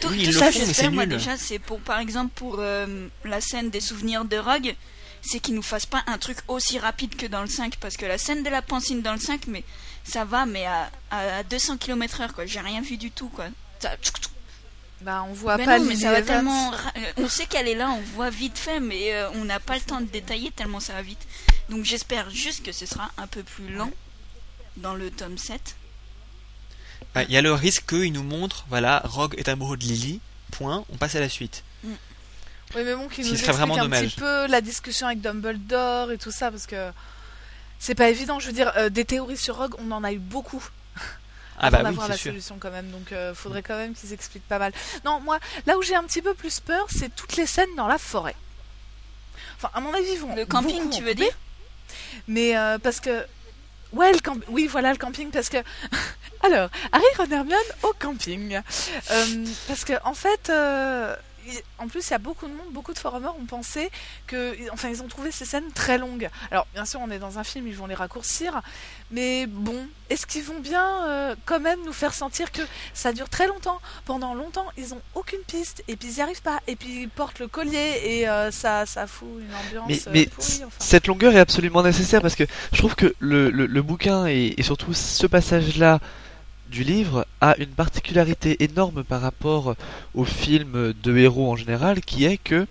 tout, 0.02 0.08
Oui, 0.10 0.24
tout 0.26 0.32
ça, 0.34 0.52
j'espère, 0.52 0.76
c'est 0.76 0.90
moi, 0.90 1.06
nul. 1.06 1.18
déjà, 1.18 1.38
c'est 1.38 1.60
pour, 1.60 1.80
par 1.80 2.00
exemple, 2.00 2.32
pour 2.36 2.58
euh, 2.60 3.08
la 3.26 3.42
scène 3.42 3.70
des 3.70 3.82
souvenirs 3.82 4.26
de 4.26 4.38
Rogue, 4.38 4.76
c'est 5.22 5.40
qu'ils 5.40 5.56
nous 5.56 5.62
fassent 5.62 5.86
pas 5.86 6.04
un 6.08 6.18
truc 6.18 6.38
aussi 6.50 6.80
rapide 6.80 7.16
que 7.16 7.26
dans 7.26 7.42
le 7.42 7.48
5, 7.48 7.78
parce 7.78 7.96
que 7.98 8.06
la 8.06 8.18
scène 8.18 8.44
de 8.44 8.50
la 8.50 8.62
pancine 8.62 9.02
dans 9.02 9.14
le 9.14 9.20
5, 9.20 9.48
mais 9.48 9.64
ça 10.04 10.26
va, 10.26 10.46
mais 10.46 10.66
à, 10.66 10.90
à 11.12 11.44
200 11.44 11.78
km 11.78 12.22
heure, 12.22 12.34
quoi. 12.34 12.46
J'ai 12.46 12.60
rien 12.60 12.82
vu 12.82 12.98
du 12.98 13.10
tout, 13.10 13.30
quoi. 13.30 13.46
Ça- 13.80 13.96
bah, 15.04 15.26
on 15.30 15.34
voit 15.34 15.58
Ben 15.58 15.66
pas 15.66 15.80
non, 15.80 15.86
mais 15.86 15.96
ça 15.96 16.12
va 16.12 16.22
tellement. 16.22 16.70
ra- 16.72 16.94
euh, 16.98 17.12
On 17.18 17.28
sait 17.30 17.46
qu'elle 17.46 17.68
est 17.68 17.76
là, 17.76 17.90
on 17.92 18.02
voit 18.16 18.30
vite 18.30 18.58
fait, 18.58 18.80
mais 18.80 19.14
euh, 19.14 19.30
on 19.36 19.46
n'a 19.46 19.60
pas 19.60 19.76
le 19.76 19.82
temps 19.82 20.02
de 20.02 20.06
détailler 20.06 20.52
tellement 20.52 20.80
ça 20.80 20.94
va 20.94 21.02
vite. 21.02 21.26
Donc 21.70 21.84
j'espère 21.86 22.30
juste 22.30 22.64
que 22.66 22.72
ce 22.72 22.86
sera 22.86 23.10
un 23.18 23.28
peu 23.28 23.44
plus 23.44 23.74
lent 23.74 23.92
dans 24.78 24.96
le 24.96 25.12
tome 25.12 25.38
7. 25.38 25.76
bah, 27.14 27.24
Il 27.24 27.32
y 27.32 27.38
a 27.38 27.42
le 27.42 27.54
risque 27.54 27.86
qu'ils 27.90 28.14
nous 28.14 28.24
montrent, 28.24 28.66
voilà, 28.70 29.02
Rogue 29.06 29.36
est 29.38 29.48
amoureux 29.50 29.78
de 29.78 29.84
Lily, 29.84 30.20
point, 30.52 30.86
on 30.92 30.98
passe 30.98 31.16
à 31.16 31.20
la 31.20 31.30
suite. 31.30 31.64
Oui, 31.84 32.82
mais 32.84 32.96
bon, 32.96 33.08
qui 33.08 33.24
Ce 33.24 33.30
nous 33.30 33.36
serait 33.36 33.50
explique 33.50 33.56
vraiment 33.58 33.76
un 33.78 33.84
dommage. 33.84 34.06
petit 34.10 34.16
peu 34.20 34.48
la 34.48 34.62
discussion 34.62 35.06
avec 35.08 35.22
Dumbledore 35.22 36.12
et 36.12 36.18
tout 36.18 36.32
ça, 36.32 36.50
parce 36.50 36.66
que 36.66 36.92
c'est 37.78 37.94
pas 37.94 38.10
évident. 38.10 38.40
Je 38.40 38.48
veux 38.48 38.54
dire, 38.54 38.72
euh, 38.78 38.90
des 38.90 39.06
théories 39.06 39.38
sur 39.38 39.58
Rogue, 39.58 39.76
on 39.78 39.92
en 39.92 40.04
a 40.04 40.12
eu 40.12 40.18
beaucoup. 40.18 40.64
Ah 41.64 41.68
avant 41.68 41.78
bah 41.78 41.84
oui, 41.84 41.90
d'avoir 41.92 42.08
la 42.10 42.18
sûr. 42.18 42.32
solution 42.32 42.58
quand 42.60 42.72
même. 42.72 42.90
Donc 42.92 43.12
euh, 43.12 43.34
faudrait 43.34 43.64
quand 43.64 43.78
même 43.78 43.94
qu'ils 43.94 44.14
expliquent 44.14 44.48
pas 44.48 44.60
mal. 44.60 44.74
Non, 45.06 45.20
moi, 45.22 45.40
là 45.66 45.78
où 45.78 45.82
j'ai 45.82 45.96
un 45.96 46.04
petit 46.04 46.22
peu 46.22 46.34
plus 46.34 46.60
peur, 46.60 46.86
c'est 46.90 47.14
toutes 47.16 47.36
les 47.38 47.46
scènes 47.46 47.74
dans 47.78 47.88
la 47.88 47.98
forêt. 47.98 48.36
Enfin, 49.56 49.70
à 49.74 49.80
mon 49.80 49.94
avis, 49.94 50.12
ils 50.14 50.20
vont 50.20 50.36
Le 50.36 50.46
camping, 50.46 50.84
beaucoup 50.84 50.96
tu 50.96 51.04
veux 51.04 51.16
dire? 51.16 51.32
Mais 52.28 52.58
euh, 52.58 52.78
parce 52.78 53.00
que. 53.00 53.26
Ouais, 53.94 54.12
le 54.12 54.20
camp... 54.20 54.38
oui, 54.50 54.68
voilà 54.68 54.92
le 54.92 54.98
camping, 54.98 55.30
parce 55.32 55.50
que. 55.50 55.58
Alors, 56.42 56.70
Harry, 56.92 57.06
Ron, 57.18 57.32
Hermione 57.32 57.60
au 57.84 57.94
camping. 57.98 58.60
Euh, 59.12 59.46
parce 59.68 59.86
que, 59.86 59.94
en 60.04 60.14
fait. 60.14 60.52
En 61.78 61.88
plus, 61.88 62.08
il 62.08 62.12
y 62.12 62.14
a 62.14 62.18
beaucoup 62.20 62.48
de 62.48 62.54
monde, 62.54 62.68
beaucoup 62.72 62.94
de 62.94 63.00
forumers 63.00 63.36
ont 63.40 63.46
pensé 63.46 63.90
que, 64.28 64.56
enfin, 64.72 64.90
ils 64.90 65.02
ont 65.02 65.08
trouvé 65.08 65.32
ces 65.32 65.46
scènes 65.46 65.72
très 65.74 65.98
longues. 65.98 66.30
Alors, 66.52 66.68
bien 66.74 66.86
sûr, 66.86 67.00
on 67.02 67.12
est 67.12 67.20
dans 67.20 67.40
un 67.40 67.44
film, 67.44 67.68
ils 67.68 67.76
vont 67.76 67.88
les 67.88 67.96
raccourcir, 67.96 68.62
mais 69.12 69.46
bon, 69.48 69.86
est-ce 70.10 70.26
qu'ils 70.26 70.44
vont 70.44 70.60
bien, 70.60 71.06
euh, 71.08 71.36
quand 71.46 71.60
même, 71.60 71.80
nous 71.86 71.94
faire 71.94 72.14
sentir 72.14 72.52
que 72.52 72.62
ça 72.94 73.12
dure 73.14 73.30
très 73.30 73.48
longtemps? 73.48 73.80
Pendant 74.06 74.34
longtemps, 74.34 74.66
ils 74.78 74.94
ont 74.94 75.02
aucune 75.16 75.42
piste, 75.48 75.84
et 75.88 75.96
puis 75.96 76.08
ils 76.10 76.16
n'y 76.16 76.22
arrivent 76.22 76.42
pas, 76.42 76.60
et 76.68 76.76
puis 76.76 77.02
ils 77.04 77.10
portent 77.10 77.40
le 77.40 77.48
collier, 77.48 78.00
et 78.04 78.30
euh, 78.30 78.50
ça, 78.52 78.86
ça 78.86 79.06
fout 79.08 79.28
une 79.40 79.54
ambiance 79.54 79.88
Mais, 79.90 80.00
euh, 80.08 80.12
mais 80.14 80.26
pourrie, 80.28 80.62
enfin. 80.66 80.76
cette 80.80 81.08
longueur 81.08 81.36
est 81.36 81.40
absolument 81.40 81.84
nécessaire 81.84 82.22
parce 82.22 82.36
que 82.36 82.46
je 82.72 82.78
trouve 82.78 82.96
que 82.96 83.14
le, 83.20 83.50
le- 83.50 83.66
le 83.66 83.82
bouquin 83.82 84.26
et, 84.28 84.54
et 84.58 84.64
surtout 84.64 84.94
ce 84.94 85.28
passage-là 85.28 86.00
du 86.74 86.84
livre 86.84 87.26
a 87.40 87.56
une 87.60 87.68
particularité 87.84 88.64
énorme 88.64 89.04
par 89.04 89.22
rapport 89.22 89.76
au 90.16 90.26
film 90.26 90.94
de 91.04 91.18
héros 91.18 91.52
en 91.52 91.56
général 91.56 92.02
qui 92.02 92.26
est 92.26 92.38
que 92.38 92.66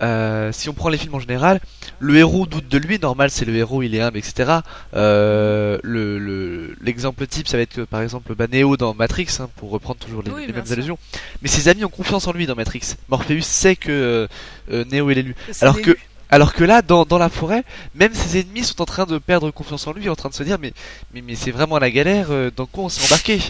euh, 0.00 0.52
si 0.52 0.68
on 0.68 0.74
prend 0.74 0.88
les 0.90 0.98
films 0.98 1.14
en 1.16 1.18
général, 1.20 1.60
le 1.98 2.16
héros 2.16 2.46
doute 2.46 2.68
de 2.68 2.78
lui, 2.78 2.98
normal 3.00 3.30
c'est 3.30 3.44
le 3.44 3.54
héros, 3.56 3.82
il 3.82 3.94
est 3.96 4.00
humble, 4.00 4.18
etc. 4.18 4.60
Euh, 4.94 5.78
le- 5.82 6.18
le- 6.18 6.76
L'exemple 6.80 7.26
type, 7.26 7.48
ça 7.48 7.56
va 7.56 7.64
être 7.64 7.74
que, 7.74 7.80
par 7.80 8.00
exemple 8.02 8.34
bah, 8.36 8.46
Neo 8.52 8.76
dans 8.76 8.94
Matrix, 8.94 9.26
hein, 9.40 9.48
pour 9.56 9.70
reprendre 9.70 9.98
toujours 9.98 10.22
les, 10.22 10.30
Oui, 10.30 10.40
les 10.42 10.46
bien 10.48 10.56
mêmes 10.56 10.66
sûr. 10.66 10.74
allusions. 10.74 10.98
Mais 11.42 11.48
ses 11.48 11.68
amis 11.68 11.84
ont 11.84 11.88
confiance 11.88 12.26
en 12.28 12.32
lui 12.32 12.46
dans 12.46 12.54
Matrix. 12.54 12.94
Morpheus 13.08 13.40
sait 13.42 13.74
que 13.76 13.90
euh, 13.90 14.26
euh, 14.72 14.84
Neo 14.92 15.10
est 15.10 15.14
l'élu. 15.14 15.34
Alors 15.60 15.80
que, 15.80 15.96
alors 16.30 16.52
que 16.52 16.64
là, 16.64 16.82
dans, 16.82 17.04
dans 17.04 17.18
la 17.18 17.28
forêt, 17.28 17.64
même 17.94 18.14
ses 18.14 18.40
ennemis 18.40 18.64
sont 18.64 18.80
en 18.82 18.86
train 18.86 19.06
de 19.06 19.18
perdre 19.18 19.50
confiance 19.50 19.86
en 19.86 19.92
lui, 19.92 20.08
en 20.08 20.16
train 20.16 20.28
de 20.28 20.34
se 20.34 20.42
dire 20.42 20.58
mais, 20.58 20.72
mais, 21.14 21.22
mais 21.22 21.34
c'est 21.34 21.50
vraiment 21.50 21.78
la 21.78 21.90
galère, 21.90 22.26
euh, 22.30 22.50
dans 22.54 22.66
quoi 22.66 22.84
on 22.84 22.88
s'est 22.88 23.04
embarqué? 23.06 23.40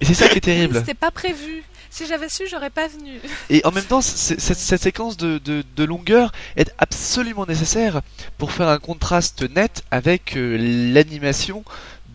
Et 0.00 0.04
c'est 0.04 0.14
ça 0.14 0.28
qui 0.28 0.38
est 0.38 0.42
terrible. 0.42 0.76
C'était 0.78 0.94
pas 0.94 1.10
prévu. 1.10 1.64
Si 1.90 2.06
j'avais 2.06 2.28
su, 2.28 2.46
j'aurais 2.46 2.70
pas 2.70 2.86
venu. 2.86 3.18
Et 3.50 3.64
en 3.64 3.70
même 3.70 3.84
temps, 3.84 4.00
cette, 4.00 4.40
cette 4.40 4.80
séquence 4.80 5.16
de, 5.16 5.38
de, 5.38 5.64
de 5.74 5.84
longueur 5.84 6.32
est 6.56 6.72
absolument 6.78 7.46
nécessaire 7.46 8.02
pour 8.36 8.52
faire 8.52 8.68
un 8.68 8.78
contraste 8.78 9.42
net 9.54 9.82
avec 9.90 10.36
euh, 10.36 10.56
l'animation 10.92 11.64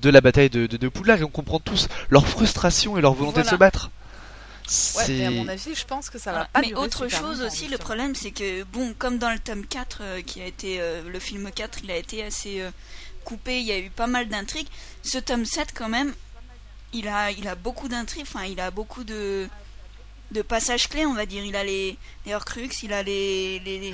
de 0.01 0.09
la 0.09 0.21
bataille 0.21 0.49
de, 0.49 0.67
de, 0.67 0.77
de 0.77 0.87
Poudlard. 0.87 1.19
Et 1.19 1.23
on 1.23 1.29
comprend 1.29 1.59
tous 1.59 1.87
leur 2.09 2.27
frustration 2.27 2.97
et 2.97 3.01
leur 3.01 3.13
volonté 3.13 3.41
de 3.41 3.47
se 3.47 3.55
battre. 3.55 3.89
Ouais, 4.97 5.07
mais 5.09 5.25
à 5.25 5.31
mon 5.31 5.47
avis, 5.47 5.75
je 5.75 5.85
pense 5.85 6.09
que 6.09 6.17
ça 6.17 6.31
va 6.31 6.37
Voilà. 6.37 6.49
pas 6.53 6.61
Mais 6.61 6.73
autre 6.73 7.07
chose 7.09 7.39
longtemps, 7.39 7.45
aussi, 7.47 7.67
le 7.67 7.77
problème 7.77 8.15
c'est 8.15 8.31
que, 8.31 8.63
bon, 8.63 8.93
comme 8.97 9.17
dans 9.17 9.29
le 9.31 9.39
tome 9.39 9.65
4, 9.65 9.97
euh, 10.01 10.21
qui 10.21 10.41
a 10.41 10.45
été, 10.45 10.79
euh, 10.79 11.03
le 11.07 11.19
film 11.19 11.51
4, 11.51 11.79
il 11.83 11.91
a 11.91 11.97
été 11.97 12.23
assez 12.23 12.61
euh, 12.61 12.71
coupé, 13.25 13.59
il 13.59 13.65
y 13.65 13.71
a 13.71 13.79
eu 13.79 13.89
pas 13.89 14.07
mal 14.07 14.29
d'intrigues. 14.29 14.67
Ce 15.01 15.17
tome 15.17 15.45
7, 15.45 15.73
quand 15.75 15.89
même, 15.89 16.13
il 16.93 17.07
a, 17.07 17.31
il 17.31 17.47
a 17.47 17.55
beaucoup 17.55 17.87
d'intrigues, 17.89 18.23
enfin, 18.27 18.45
il 18.45 18.59
a 18.61 18.71
beaucoup 18.71 19.03
de, 19.03 19.49
de 20.31 20.41
passages 20.41 20.87
clés, 20.87 21.05
on 21.05 21.13
va 21.13 21.25
dire. 21.25 21.43
Il 21.43 21.55
a 21.55 21.63
les, 21.63 21.97
les 22.25 22.33
Horcrux, 22.33 22.69
il 22.83 22.93
a 22.93 23.03
les, 23.03 23.59
les, 23.59 23.79
les, 23.79 23.93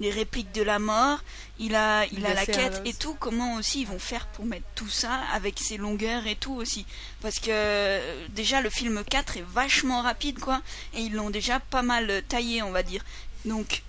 les 0.00 0.10
répliques 0.10 0.52
de 0.52 0.62
la 0.62 0.78
mort, 0.78 1.18
il 1.58 1.74
a, 1.74 2.04
il 2.12 2.24
a 2.24 2.34
la 2.34 2.46
quête 2.46 2.82
et 2.84 2.94
tout. 2.94 3.14
Comment 3.14 3.54
aussi 3.56 3.80
ils 3.82 3.86
vont 3.86 3.98
faire 3.98 4.26
pour 4.28 4.44
mettre 4.44 4.66
tout 4.74 4.88
ça 4.88 5.14
avec 5.32 5.58
ses 5.58 5.76
longueurs 5.76 6.26
et 6.26 6.36
tout 6.36 6.54
aussi. 6.54 6.86
Parce 7.20 7.40
que 7.40 8.00
déjà 8.28 8.60
le 8.60 8.70
film 8.70 9.02
4 9.04 9.38
est 9.38 9.44
vachement 9.52 10.02
rapide 10.02 10.38
quoi 10.38 10.62
et 10.94 11.00
ils 11.00 11.12
l'ont 11.14 11.30
déjà 11.30 11.58
pas 11.60 11.82
mal 11.82 12.22
taillé 12.28 12.62
on 12.62 12.70
va 12.70 12.82
dire. 12.82 13.04
Donc 13.44 13.82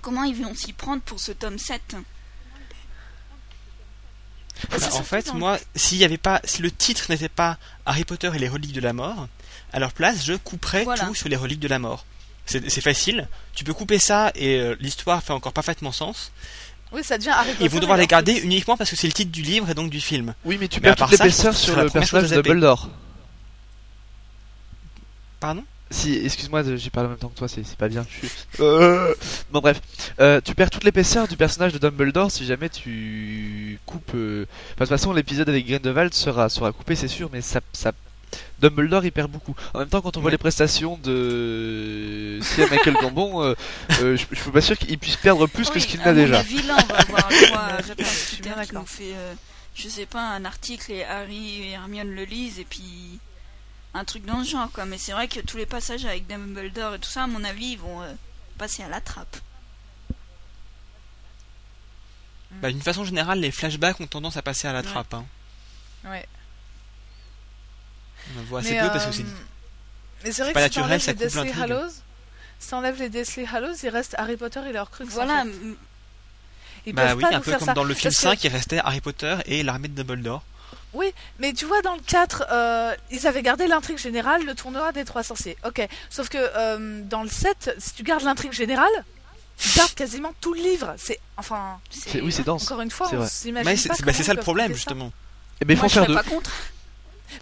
comment 0.00 0.24
ils 0.24 0.34
vont 0.42 0.54
s'y 0.54 0.72
prendre 0.72 1.02
pour 1.02 1.20
ce 1.20 1.30
tome 1.32 1.58
7 1.58 1.96
Bah, 4.70 4.76
c'est 4.78 4.92
en 4.94 5.02
fait, 5.02 5.32
moi, 5.34 5.58
s'il 5.74 5.98
y 5.98 6.04
avait 6.04 6.18
pas, 6.18 6.40
si 6.44 6.62
le 6.62 6.70
titre 6.70 7.06
n'était 7.10 7.28
pas 7.28 7.58
Harry 7.86 8.04
Potter 8.04 8.30
et 8.34 8.38
les 8.38 8.48
reliques 8.48 8.72
de 8.72 8.80
la 8.80 8.92
mort, 8.92 9.28
à 9.72 9.78
leur 9.80 9.92
place, 9.92 10.24
je 10.24 10.34
couperais 10.34 10.84
Voilà. 10.84 11.06
tout 11.06 11.14
sur 11.14 11.28
les 11.28 11.36
reliques 11.36 11.60
de 11.60 11.68
la 11.68 11.78
mort. 11.78 12.04
C'est 12.46 12.80
facile. 12.80 13.28
Tu 13.54 13.64
peux 13.64 13.72
couper 13.74 13.98
ça 13.98 14.30
et 14.34 14.56
euh, 14.58 14.76
l'histoire 14.80 15.22
fait 15.22 15.32
encore 15.32 15.52
parfaitement 15.52 15.92
sens. 15.92 16.32
Oui, 16.92 17.02
ça 17.02 17.16
devient 17.16 17.30
Harry 17.30 17.52
Potter. 17.52 17.64
Ils 17.64 17.70
vont 17.70 17.78
devoir 17.80 17.96
les 17.96 18.06
garder 18.06 18.34
uniquement 18.40 18.76
parce 18.76 18.90
que 18.90 18.96
c'est 18.96 19.06
le 19.06 19.12
titre 19.14 19.30
du 19.32 19.40
livre 19.42 19.70
et 19.70 19.74
donc 19.74 19.88
du 19.90 20.00
film. 20.00 20.34
Oui, 20.44 20.58
mais 20.60 20.68
tu 20.68 20.80
Mais 20.80 20.88
perds 20.94 21.08
toute 21.08 21.12
l'épaisseur 21.12 21.54
sur 21.56 21.76
le 21.76 21.88
personnage 21.88 22.28
de. 22.30 22.42
Dumbledore. 22.42 22.88
Pardon? 25.40 25.64
Si, 25.90 26.14
excuse-moi, 26.24 26.62
j'ai 26.76 26.90
parlé 26.90 27.06
en 27.08 27.10
même 27.10 27.18
temps 27.18 27.28
que 27.28 27.36
toi, 27.38 27.48
c'est 27.48 27.66
pas 27.76 27.88
bien. 27.88 28.06
Je. 28.22 28.62
Euh, 28.62 29.14
Bon 29.50 29.60
bref, 29.60 29.80
Euh, 30.20 30.40
tu 30.42 30.54
perds 30.54 30.70
toute 30.70 30.84
l'épaisseur 30.84 31.28
du 31.28 31.36
personnage 31.36 31.72
de 31.72 31.78
Dumbledore 31.78 32.30
si 32.30 32.46
jamais 32.46 32.68
tu 32.70 33.78
coupes. 33.84 34.12
euh, 34.14 34.46
enfin, 34.48 34.74
de 34.76 34.78
toute 34.84 34.88
façon, 34.88 35.12
l'épisode 35.12 35.48
avec 35.50 35.66
Grindelwald 35.66 36.14
sera 36.14 36.48
sera 36.48 36.72
coupé, 36.72 36.96
c'est 36.96 37.08
sûr, 37.08 37.28
mais 37.32 37.40
ça, 37.42 37.60
ça... 37.72 37.92
Dumbledore 38.60 39.04
il 39.04 39.12
perd 39.12 39.30
beaucoup. 39.30 39.54
En 39.74 39.80
même 39.80 39.88
temps, 39.88 40.00
quand 40.00 40.16
on 40.16 40.20
voit 40.20 40.26
Ouais. 40.28 40.32
les 40.32 40.38
prestations 40.38 40.96
de 40.98 42.38
Sir 42.42 42.70
Michael 42.70 42.94
Gambon, 42.94 43.42
euh, 43.42 43.54
euh, 44.00 44.16
je, 44.16 44.24
je 44.30 44.40
suis 44.40 44.50
pas 44.50 44.60
sûr 44.60 44.78
qu'il 44.78 44.98
puisse 44.98 45.16
perdre 45.16 45.46
plus 45.46 45.68
que 45.70 45.78
ce 45.80 45.86
qu'il 45.86 46.00
n'a 46.00 46.12
déjà. 46.12 46.42
on 46.42 46.66
va 46.74 46.74
avoir 46.98 47.28
le 47.30 47.46
droit 47.48 47.58
à 47.60 47.82
Je 47.82 47.92
Rupert 48.36 48.62
qui 48.68 48.74
nous 48.74 48.86
fait, 48.86 49.14
euh, 49.14 49.34
je 49.74 49.88
sais 49.88 50.06
pas, 50.06 50.22
un 50.30 50.44
article 50.44 50.92
et 50.92 51.04
Harry 51.04 51.62
et 51.62 51.70
Hermione 51.72 52.10
le 52.14 52.24
lisent 52.24 52.58
et 52.58 52.64
puis 52.64 53.18
un 53.94 54.04
truc 54.04 54.24
dans 54.24 54.42
ce 54.44 54.50
genre 54.50 54.70
quoi. 54.72 54.84
Mais 54.86 54.96
c'est 54.98 55.12
vrai 55.12 55.28
que 55.28 55.40
tous 55.40 55.56
les 55.56 55.66
passages 55.66 56.04
avec 56.04 56.26
Dumbledore 56.26 56.94
et 56.94 56.98
tout 56.98 57.08
ça, 57.10 57.24
à 57.24 57.26
mon 57.26 57.42
avis, 57.44 57.72
ils 57.72 57.78
vont 57.78 58.00
euh, 58.02 58.12
passer 58.58 58.82
à 58.82 58.88
la 58.88 59.00
trappe. 59.00 59.36
bah, 62.62 62.70
D'une 62.70 62.82
façon 62.82 63.04
générale, 63.04 63.40
les 63.40 63.50
flashbacks 63.50 64.00
ont 64.00 64.06
tendance 64.06 64.36
à 64.36 64.42
passer 64.42 64.68
à 64.68 64.72
la 64.72 64.80
Ouais. 64.80 64.84
trappe. 64.86 65.14
hein. 65.14 65.24
Ouais. 66.04 66.26
On 68.36 68.40
en 68.40 68.44
voit 68.44 68.60
assez 68.60 68.72
Mais, 68.72 68.80
peu 68.80 68.86
parce 68.88 69.04
que 69.04 69.10
euh, 69.10 69.12
c'est. 69.12 69.24
Mais 70.24 70.32
c'est 70.32 70.42
vrai 70.42 70.52
pas 70.52 70.60
que 70.60 70.64
naturel, 70.64 71.00
si 71.00 71.06
ça 71.06 71.14
t'enlèves 71.14 71.28
les 71.32 71.40
coupe 71.40 71.44
Deathly. 71.46 71.62
Hallows, 71.62 71.90
si 72.58 72.68
t'enlèves 72.70 72.98
les 72.98 73.08
Deathly 73.08 73.46
Hallows, 73.52 73.74
il 73.82 73.88
reste 73.88 74.14
Harry 74.18 74.36
Potter 74.36 74.60
et 74.68 74.72
leurs 74.72 74.82
Horcrux. 74.82 75.04
en 75.04 75.08
Voilà, 75.08 75.42
fait. 75.44 75.50
Ils 76.86 76.92
Bah 76.94 77.14
oui, 77.14 77.22
pas 77.22 77.28
un 77.36 77.40
peu 77.40 77.52
comme 77.52 77.60
ça. 77.60 77.74
dans 77.74 77.84
le 77.84 77.94
film 77.94 78.04
Parce 78.10 78.16
que- 78.16 78.22
5, 78.22 78.42
il 78.44 78.48
restait 78.48 78.78
Harry 78.78 79.00
Potter 79.00 79.36
et 79.46 79.62
l'armée 79.62 79.88
de 79.88 79.94
Dumbledore. 80.02 80.42
Mais 81.38 81.52
tu 81.54 81.64
vois, 81.64 81.80
dans 81.82 81.94
le 81.94 82.00
4, 82.02 82.44
euh, 82.52 82.94
ils 83.10 83.26
avaient 83.26 83.42
gardé 83.42 83.66
l'intrigue 83.66 83.98
générale, 83.98 84.44
le 84.44 84.54
tournoi 84.54 84.92
des 84.92 85.04
trois 85.04 85.22
sorciers. 85.22 85.56
Ok. 85.64 85.86
Sauf 86.10 86.28
que 86.28 86.36
euh, 86.38 87.00
dans 87.04 87.22
le 87.22 87.30
7, 87.30 87.74
si 87.78 87.94
tu 87.94 88.02
gardes 88.02 88.22
l'intrigue 88.22 88.52
générale, 88.52 88.90
tu 89.56 89.70
gardes 89.78 89.94
quasiment 89.94 90.32
tout 90.40 90.52
le 90.54 90.60
livre. 90.60 90.94
C'est. 90.98 91.18
Enfin. 91.36 91.78
C'est- 91.90 92.20
Oui, 92.20 92.30
c'est 92.30 92.42
dense. 92.44 92.64
Encore 92.70 92.82
une 92.82 92.90
fois, 92.90 93.08
on 93.12 93.26
s'imagine. 93.26 93.64
Mais 93.70 93.76
c'est 93.76 93.88
pas 93.88 93.94
c'est- 93.94 94.02
bah, 94.04 94.12
ça 94.12 94.34
le 94.34 94.40
problème, 94.40 94.68
ça. 94.72 94.74
justement. 94.74 95.12
Eh 95.60 95.64
ben, 95.64 95.74
il 95.74 95.76
faut 95.76 95.82
moi 95.82 95.86
en 95.86 95.88
je 95.88 95.94
faire 95.94 96.06
deux. 96.06 96.14
pas 96.14 96.22
contre. 96.24 96.50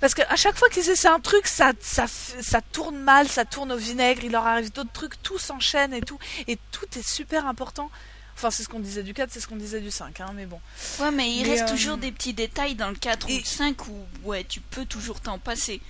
Parce 0.01 0.15
qu'à 0.15 0.37
chaque 0.37 0.57
fois 0.57 0.69
qu'ils 0.69 0.89
essaient 0.89 1.09
un 1.09 1.21
truc, 1.21 1.47
ça, 1.47 1.73
ça, 1.81 2.07
ça 2.07 2.61
tourne 2.61 2.97
mal, 2.99 3.29
ça 3.29 3.45
tourne 3.45 3.73
au 3.73 3.77
vinaigre, 3.77 4.23
il 4.25 4.33
leur 4.33 4.47
arrive 4.47 4.73
d'autres 4.73 4.93
trucs, 4.93 5.23
tout 5.23 5.39
s'enchaîne 5.39 5.93
et 5.95 6.01
tout. 6.01 6.19
Et 6.47 6.59
tout 6.71 6.87
est 6.99 7.07
super 7.07 7.47
important. 7.47 7.91
Enfin, 8.37 8.51
c'est 8.51 8.63
ce 8.63 8.69
qu'on 8.69 8.81
disait 8.81 9.03
du 9.03 9.13
4, 9.13 9.31
c'est 9.31 9.41
ce 9.41 9.47
qu'on 9.47 9.57
disait 9.57 9.81
du 9.81 9.91
5, 9.91 10.19
hein, 10.21 10.33
mais 10.35 10.47
bon. 10.47 10.61
Ouais, 11.01 11.11
mais 11.11 11.31
il 11.31 11.43
Mais, 11.43 11.51
reste 11.51 11.65
euh, 11.65 11.75
toujours 11.75 11.99
des 11.99 12.11
petits 12.11 12.33
détails 12.33 12.75
dans 12.75 12.89
le 12.89 12.95
4 12.95 13.27
ou 13.29 13.37
le 13.37 13.45
5 13.45 13.87
où 13.89 14.07
ouais, 14.25 14.45
tu 14.45 14.61
peux 14.61 14.87
toujours 14.87 15.21
t'en 15.21 15.39
passer. 15.39 15.81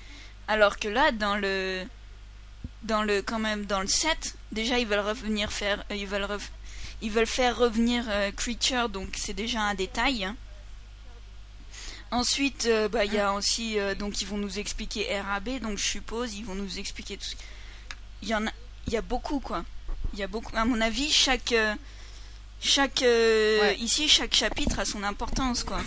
Alors 0.48 0.78
que 0.78 0.88
là, 0.88 1.12
dans 1.12 1.36
le 1.36 1.84
dans 2.82 3.02
le 3.02 3.22
quand 3.22 3.38
même 3.38 3.66
dans 3.66 3.80
le 3.80 3.86
7, 3.86 4.34
déjà 4.50 4.78
ils 4.78 4.86
veulent 4.86 4.98
revenir 4.98 5.52
faire 5.52 5.84
euh, 5.92 5.94
ils 5.94 6.06
veulent 6.06 6.26
ils 7.02 7.10
veulent 7.10 7.26
faire 7.26 7.56
revenir 7.56 8.04
euh, 8.08 8.32
Creature 8.32 8.88
donc 8.88 9.10
c'est 9.16 9.32
déjà 9.34 9.60
un 9.60 9.74
détail. 9.74 10.24
hein. 10.24 10.34
Ensuite, 12.12 12.66
euh, 12.66 12.88
bah 12.88 13.04
il 13.04 13.14
y 13.14 13.18
a 13.18 13.32
aussi 13.32 13.78
euh, 13.78 13.94
donc 13.94 14.20
ils 14.20 14.26
vont 14.26 14.36
nous 14.36 14.58
expliquer 14.58 15.06
RAB 15.20 15.60
donc 15.60 15.78
je 15.78 15.84
suppose 15.84 16.34
ils 16.34 16.44
vont 16.44 16.56
nous 16.56 16.78
expliquer 16.78 17.16
tout. 17.16 17.24
ce- 17.24 17.36
Il 18.22 18.28
y 18.28 18.34
en 18.34 18.46
a 18.46 18.50
il 18.88 18.92
y 18.92 18.96
a 18.96 19.02
beaucoup 19.02 19.38
quoi. 19.38 19.64
Il 20.12 20.18
y 20.18 20.22
a 20.24 20.26
beaucoup 20.26 20.50
à 20.56 20.64
mon 20.64 20.80
avis 20.80 21.10
chaque 21.12 21.52
euh, 21.52 21.74
chaque 22.60 23.02
euh, 23.02 23.60
Ouais. 23.60 23.76
ici 23.76 24.08
chaque 24.08 24.34
chapitre 24.34 24.80
a 24.80 24.84
son 24.84 25.04
importance 25.04 25.62
quoi. 25.62 25.80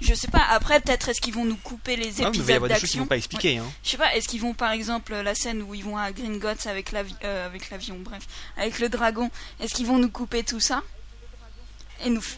Je 0.00 0.12
sais 0.12 0.28
pas, 0.28 0.42
après 0.50 0.80
peut-être 0.80 1.08
est-ce 1.08 1.20
qu'ils 1.20 1.32
vont 1.32 1.46
nous 1.46 1.56
couper 1.56 1.96
les 1.96 2.20
Ah, 2.20 2.28
mais 2.30 2.36
il 2.36 2.42
va 2.42 2.52
y 2.52 2.56
épisodes 2.56 2.56
avoir 2.56 2.68
des 2.68 2.74
choses 2.74 2.80
qu'ils 2.80 2.88
d'action 2.88 3.00
vont 3.04 3.06
pas 3.06 3.16
expliquer. 3.16 3.56
Hein. 3.58 3.72
Je 3.82 3.90
sais 3.90 3.96
pas, 3.96 4.14
est-ce 4.14 4.28
qu'ils 4.28 4.40
vont 4.42 4.52
par 4.52 4.72
exemple 4.72 5.14
la 5.14 5.34
scène 5.34 5.62
où 5.62 5.74
ils 5.74 5.82
vont 5.84 5.96
à 5.96 6.12
Gringotts 6.12 6.66
avec 6.66 6.92
l'avi- 6.92 7.14
euh, 7.24 7.46
avec 7.46 7.70
l'avion, 7.70 7.96
bref, 8.00 8.24
avec 8.58 8.80
le 8.80 8.90
dragon, 8.90 9.30
est-ce 9.60 9.72
qu'ils 9.72 9.86
vont 9.86 9.96
nous 9.98 10.10
couper 10.10 10.42
tout 10.44 10.60
ça 10.60 10.82
Et 12.04 12.10
nous 12.10 12.20
f- 12.20 12.36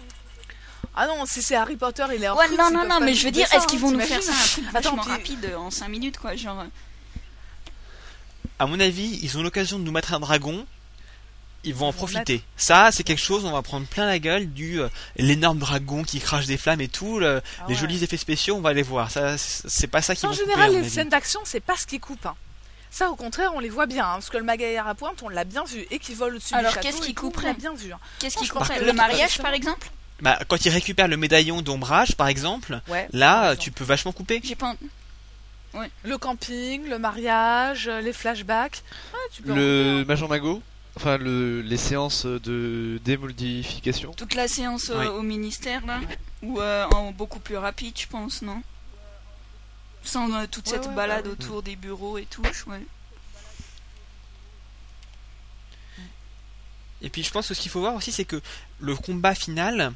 Ah 0.95 1.07
non, 1.07 1.25
c'est 1.27 1.55
Harry 1.55 1.77
Potter, 1.77 2.05
il 2.15 2.23
est 2.23 2.29
hors 2.29 2.37
Ouais, 2.39 2.49
non 2.57 2.71
non 2.71 2.87
non, 2.87 3.01
mais 3.01 3.15
je 3.15 3.25
veux 3.25 3.31
dire 3.31 3.47
est-ce 3.53 3.67
qu'ils 3.67 3.81
vont 3.81 3.91
nous 3.91 4.01
faire 4.01 4.23
ça 4.23 4.33
un 4.33 4.47
truc 4.47 4.65
Attends, 4.75 4.97
vachement 4.97 5.03
puis- 5.03 5.11
rapide 5.13 5.45
euh, 5.47 5.57
en 5.57 5.71
5 5.71 5.89
minutes 5.89 6.19
quoi, 6.19 6.35
genre 6.37 6.61
euh, 6.61 6.65
À 8.59 8.67
mon 8.67 8.81
avis, 8.81 9.19
ils 9.23 9.37
ont 9.39 9.43
l'occasion 9.43 9.79
de 9.79 9.85
nous 9.85 9.93
mettre 9.93 10.15
un 10.15 10.21
dragon. 10.21 10.67
ils 11.65 11.75
vont 11.75 11.87
en 11.89 11.93
profiter. 11.93 12.43
Ça, 12.57 12.91
c'est 12.93 13.03
quelque 13.03 13.21
chose, 13.21 13.45
on 13.45 13.51
va 13.51 13.61
prendre 13.63 13.87
plein 13.87 14.07
la 14.07 14.19
gueule 14.21 14.47
du 14.53 14.81
euh, 14.81 14.89
l'énorme 15.17 15.59
dragon 15.59 16.05
qui 16.05 16.21
crache 16.21 16.47
des 16.47 16.57
flammes 16.57 16.81
et 16.81 16.89
tout, 16.89 17.19
le- 17.19 17.43
Ah 17.61 17.65
les 17.69 17.75
jolis 17.75 18.05
effets 18.05 18.17
spéciaux, 18.17 18.55
on 18.57 18.61
va 18.61 18.73
les 18.73 18.83
voir. 18.83 19.11
Ça, 19.11 19.37
c'est 19.37 19.89
pas 19.89 20.01
ça 20.01 20.15
qui 20.15 20.25
En 20.27 20.31
vont 20.31 20.35
général, 20.37 20.73
les 20.73 20.89
scènes 20.89 21.09
d'action, 21.09 21.41
c'est 21.45 21.61
pas 21.61 21.77
ce 21.77 21.87
qui 21.87 21.99
coupe. 21.99 22.25
hein. 22.25 22.35
Ça, 22.89 23.11
au 23.11 23.17
contraire, 23.17 23.51
on 23.55 23.59
les 23.59 23.69
voit 23.69 23.87
bien, 23.87 24.05
hein, 24.07 24.13
parce 24.15 24.31
que 24.31 24.39
le 24.39 24.45
magaillard 24.45 24.87
à 24.89 24.95
pointe, 24.95 25.23
on 25.23 25.29
l'a 25.29 25.45
bien 25.45 25.65
vu, 25.65 25.85
et 25.91 25.99
qui 25.99 26.15
vole 26.15 26.37
au-dessus 26.37 26.55
du 26.55 26.61
Alors, 26.61 26.73
château. 26.73 26.89
qu'est-ce 26.89 27.03
qui 27.03 27.13
couperait 27.15 27.47
On 27.49 27.49
l'a 27.49 27.55
bien 27.59 27.75
vu. 27.75 27.93
hein. 27.93 27.99
Qu'est-ce 28.21 28.39
qui 28.39 28.49
couperait 28.49 28.81
Le 28.83 28.93
mariage, 28.95 29.39
par 29.39 29.53
exemple 29.53 29.91
Bah, 30.21 30.39
quand 30.49 30.65
il 30.65 30.71
récupère 30.71 31.09
le 31.09 31.17
médaillon 31.17 31.61
d'ombrage, 31.63 32.17
par 32.17 32.29
exemple, 32.29 32.81
Ouais. 32.89 33.03
par 33.03 33.11
là, 33.13 33.43
exemple. 33.53 33.63
tu 33.63 33.71
peux 33.71 33.85
vachement 33.85 34.13
couper. 34.13 34.41
J'ai 34.43 34.55
pas. 34.57 34.75
Le 36.05 36.17
camping, 36.17 36.89
le 36.89 36.99
mariage, 36.99 37.87
euh, 37.87 38.01
les 38.01 38.15
flashbacks. 38.15 38.83
Ouais, 39.13 39.19
tu 39.31 39.43
peux 39.43 39.53
en 39.53 39.57
Le 39.57 40.05
Major 40.09 40.27
Mago, 40.27 40.63
enfin 40.97 41.19
le, 41.19 41.61
les 41.61 41.77
séances 41.77 42.25
de 42.25 42.99
démodification. 43.05 44.13
Toute 44.15 44.33
la 44.35 44.49
séance 44.49 44.89
euh, 44.89 45.01
Oui. 45.01 45.07
au 45.09 45.21
ministère, 45.21 45.85
là 45.85 46.01
Ou 46.43 46.61
euh, 46.63 46.87
en 46.95 47.13
beaucoup 47.13 47.41
plus 47.41 47.59
rapide, 47.59 47.93
je 47.99 48.07
pense, 48.07 48.41
non? 48.41 48.63
Sans 50.03 50.33
euh, 50.33 50.47
toute 50.51 50.67
Ouais, 50.69 50.73
cette 50.79 50.87
ouais, 50.87 50.95
balade 50.95 51.25
bah 51.27 51.31
autour 51.33 51.63
des 51.63 51.77
bureaux 51.77 52.17
et 52.17 52.25
tout, 52.25 52.43
ouais. 52.69 52.81
Et 57.03 57.11
puis 57.11 57.23
je 57.23 57.31
pense 57.31 57.49
que 57.49 57.55
ce 57.55 57.61
qu'il 57.61 57.71
faut 57.71 57.81
voir 57.81 57.95
aussi, 57.95 58.13
c'est 58.13 58.25
que 58.25 58.41
le 58.81 58.97
combat 58.97 59.35
final, 59.35 59.93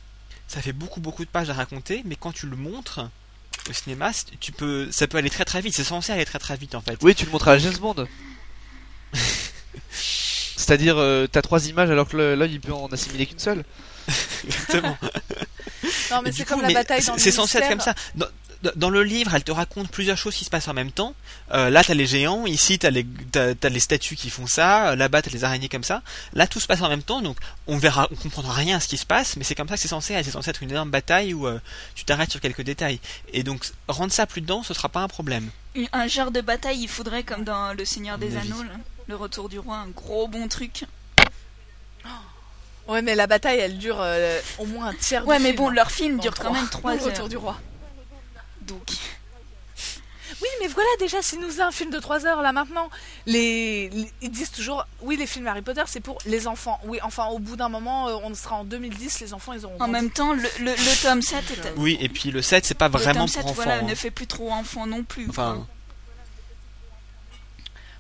ça 0.51 0.61
fait 0.61 0.73
beaucoup 0.73 0.99
beaucoup 0.99 1.25
de 1.25 1.31
pages 1.31 1.49
à 1.49 1.55
raconter, 1.55 2.03
mais 2.05 2.17
quand 2.17 2.33
tu 2.33 2.47
le 2.49 2.57
montres 2.57 3.09
au 3.69 3.73
cinéma, 3.73 4.11
tu 4.41 4.51
peux, 4.51 4.91
ça 4.91 5.07
peut 5.07 5.17
aller 5.19 5.31
très 5.31 5.45
très 5.45 5.61
vite. 5.61 5.75
C'est 5.77 5.85
censé 5.85 6.11
aller 6.11 6.25
très 6.25 6.41
très 6.41 6.57
vite 6.57 6.75
en 6.75 6.81
fait. 6.81 6.99
Oui, 7.03 7.15
tu 7.15 7.25
le 7.25 7.31
montres 7.31 7.47
à 7.47 7.53
la 7.53 7.59
James 7.59 7.77
Bond. 7.81 8.07
C'est-à-dire, 9.93 10.99
euh, 10.99 11.29
t'as 11.31 11.41
trois 11.43 11.69
images 11.69 11.89
alors 11.91 12.09
que 12.09 12.17
l'œil 12.17 12.53
il 12.55 12.61
peut 12.61 12.73
en 12.73 12.89
assimiler 12.89 13.27
qu'une 13.27 13.39
seule. 13.39 13.65
Exactement. 14.45 14.99
Non, 16.11 16.23
mais 16.25 16.33
c'est 16.33 16.45
comme 16.45 16.63
la 16.63 16.73
bataille 16.73 17.01
c'est- 17.01 17.07
dans 17.09 17.15
le 17.15 17.21
C'est 17.21 17.31
censé 17.31 17.59
être 17.59 17.69
comme 17.69 17.81
ça. 17.81 17.95
Dans, 18.17 18.27
dans- 18.77 18.91
le 18.91 19.03
livre, 19.03 19.35
elle 19.35 19.43
te 19.45 19.53
raconte 19.53 19.91
plusieurs 19.91 20.19
choses 20.19 20.35
qui 20.35 20.45
se 20.45 20.51
passent 20.51 20.69
en 20.69 20.75
même 20.75 20.93
temps. 20.93 21.15
Euh, 21.53 21.71
là, 21.71 21.83
t'as 21.83 21.95
les 21.95 22.07
géants. 22.07 22.45
Ici, 22.47 22.79
t'as 22.79 22.91
les, 22.91 23.07
t'as, 23.33 23.55
t'as 23.55 23.69
les 23.69 23.81
statues 23.81 24.17
qui 24.17 24.29
font 24.31 24.47
ça. 24.47 24.91
Euh, 24.91 24.97
Là-bas, 24.97 25.23
t'as 25.23 25.31
les 25.31 25.45
araignées 25.45 25.69
comme 25.69 25.85
ça. 25.85 26.03
Là, 26.35 26.47
tout 26.47 26.61
se 26.61 26.67
passe 26.67 26.83
en 26.83 26.89
même 26.89 27.03
temps. 27.03 27.23
Donc, 27.23 27.37
on 27.67 27.79
verra, 27.79 28.09
on 28.11 28.17
comprendra 28.17 28.53
rien 28.53 28.77
à 28.77 28.81
ce 28.81 28.89
qui 28.89 28.97
se 28.99 29.07
passe. 29.07 29.37
Mais 29.37 29.45
c'est 29.45 29.55
comme 29.55 29.69
ça 29.69 29.75
que 29.77 29.81
c'est 29.81 29.89
censé 29.89 30.13
être. 30.15 30.25
C'est 30.25 30.31
censé 30.33 30.51
être 30.51 30.63
une 30.63 30.71
énorme 30.71 30.91
bataille 30.91 31.33
où 31.35 31.47
euh, 31.47 31.59
tu 31.95 32.05
t'arrêtes 32.05 32.31
sur 32.31 32.41
quelques 32.41 32.63
détails. 32.63 33.01
Et 33.33 33.43
donc, 33.43 33.65
rendre 33.89 34.13
ça 34.13 34.27
plus 34.27 34.41
dense, 34.43 34.67
ce 34.69 34.75
sera 34.75 34.89
pas 34.89 35.01
un 35.01 35.09
problème. 35.09 35.51
Un 35.93 36.07
genre 36.09 36.31
de 36.31 36.41
bataille, 36.41 36.81
il 36.83 36.89
faudrait, 36.89 37.23
comme 37.23 37.45
dans 37.45 37.73
Le 37.73 37.85
Seigneur 37.85 38.19
des. 38.19 38.37
Anneaux, 38.37 38.63
là, 38.63 38.73
le 39.09 39.17
retour 39.17 39.49
du 39.49 39.59
roi, 39.59 39.77
un 39.77 39.89
gros 39.89 40.29
bon 40.29 40.49
truc. 40.49 40.85
Ouais, 42.89 43.03
mais 43.03 43.15
la 43.15 43.27
bataille, 43.29 43.59
elle 43.59 43.79
dure 43.79 43.99
euh, 44.01 44.41
au 44.59 44.67
moins 44.67 44.87
un 44.89 44.95
tiers 44.95 45.25
Ouais, 45.27 45.37
du 45.37 45.43
mais 45.45 45.51
film, 45.51 45.63
bon, 45.63 45.69
hein. 45.71 45.75
leur 45.75 45.91
film 45.91 46.19
dure 46.19 46.35
quand 46.35 46.45
trois. 46.45 46.53
même 46.59 46.69
3 46.71 46.95
Le 46.97 47.01
Retour 47.03 47.21
heures. 47.21 47.29
du 47.29 47.37
roi. 47.37 47.61
Donc, 48.71 48.91
Oui, 50.41 50.49
mais 50.61 50.69
voilà, 50.69 50.89
déjà, 51.01 51.21
s'il 51.23 51.41
nous 51.41 51.61
a 51.61 51.65
un 51.65 51.71
film 51.73 51.91
de 51.91 51.99
3 51.99 52.25
heures 52.25 52.41
là 52.41 52.53
maintenant, 52.53 52.89
les... 53.27 53.89
les- 53.91 54.13
ils 54.23 54.31
disent 54.31 54.53
toujours, 54.53 54.87
oui, 55.03 55.17
les 55.17 55.27
films 55.27 55.47
Harry 55.49 55.61
Potter, 55.63 55.83
c'est 55.87 56.01
pour 56.01 56.19
les 56.25 56.47
enfants. 56.47 56.79
Oui, 56.85 56.99
enfin, 57.03 57.27
au 57.27 57.39
bout 57.41 57.57
d'un 57.57 57.69
moment, 57.69 58.09
euh, 58.09 58.17
on 58.23 58.33
sera 58.35 58.57
en 58.57 58.65
2010, 58.65 59.21
les 59.21 59.35
enfants, 59.35 59.53
ils 59.53 59.65
auront. 59.67 59.75
en 59.75 59.79
grandi. 59.79 59.93
même 59.93 60.11
temps, 60.11 60.33
le, 60.33 60.43
le, 60.61 60.71
le 60.71 61.03
tome 61.03 61.21
7 61.21 61.51
est. 61.51 61.73
Oui, 61.77 61.99
et 62.01 62.09
puis 62.09 62.31
le 62.31 62.43
7, 62.43 62.65
c'est 62.65 62.75
pas 62.75 62.87
le 62.89 62.93
vraiment 62.93 63.21
tome 63.21 63.29
7, 63.29 63.41
pour 63.43 63.51
enfants. 63.51 63.63
voilà, 63.65 63.79
hein. 63.81 63.83
ne 63.83 63.95
fait 63.95 64.11
plus 64.13 64.27
trop 64.29 64.51
enfant 64.53 64.87
non 64.87 65.03
plus. 65.03 65.29
Enfin, 65.29 65.55
quoi. 65.57 65.67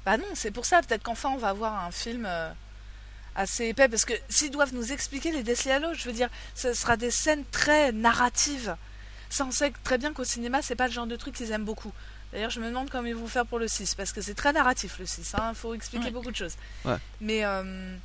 Bah 0.06 0.16
non, 0.16 0.24
c'est 0.35 0.50
pour 0.50 0.64
ça, 0.64 0.80
peut-être 0.83 1.02
qu'enfin, 1.02 1.30
on 1.30 1.37
va 1.37 1.48
avoir 1.50 1.85
un 1.85 1.90
film 1.90 2.24
euh, 2.26 2.50
assez 3.35 3.66
épais, 3.66 3.88
parce 3.88 4.04
que 4.04 4.14
s'ils 4.28 4.50
doivent 4.50 4.72
nous 4.72 4.92
expliquer 4.92 5.30
les 5.30 5.42
Deathly 5.42 5.72
Hallows, 5.72 5.94
je 5.94 6.04
veux 6.04 6.14
dire, 6.14 6.28
ce 6.54 6.72
sera 6.72 6.96
des 6.96 7.11
scènes 7.11 7.44
très 7.50 7.92
narratives. 7.92 8.76
Ça, 9.31 9.45
on 9.47 9.51
sait 9.53 9.73
très 9.85 9.97
bien 9.97 10.12
qu'au 10.12 10.25
cinéma, 10.25 10.61
c'est 10.61 10.75
pas 10.77 10.87
le 10.88 10.93
genre 10.93 11.07
de 11.07 11.16
truc 11.16 11.35
qu'ils 11.35 11.51
aiment 11.53 11.64
beaucoup. 11.64 11.93
D'ailleurs, 12.33 12.51
je 12.51 12.61
me 12.61 12.66
demande 12.66 12.90
comment 12.90 13.07
ils 13.09 13.14
vont 13.14 13.27
faire 13.27 13.47
pour 13.47 13.59
le 13.59 13.66
6, 13.69 13.95
parce 13.95 14.12
que 14.12 14.21
c'est 14.21 14.35
très 14.35 14.53
narratif 14.53 14.99
le 14.99 15.07
6, 15.07 15.35
il 15.51 15.55
faut 15.55 15.73
expliquer 15.75 16.07
Ouais. 16.07 16.11
beaucoup 16.11 16.31
de 16.31 16.37
choses. 16.37 16.55
Ouais. 16.85 16.97
Mais 17.21 17.45
euh, 17.45 17.97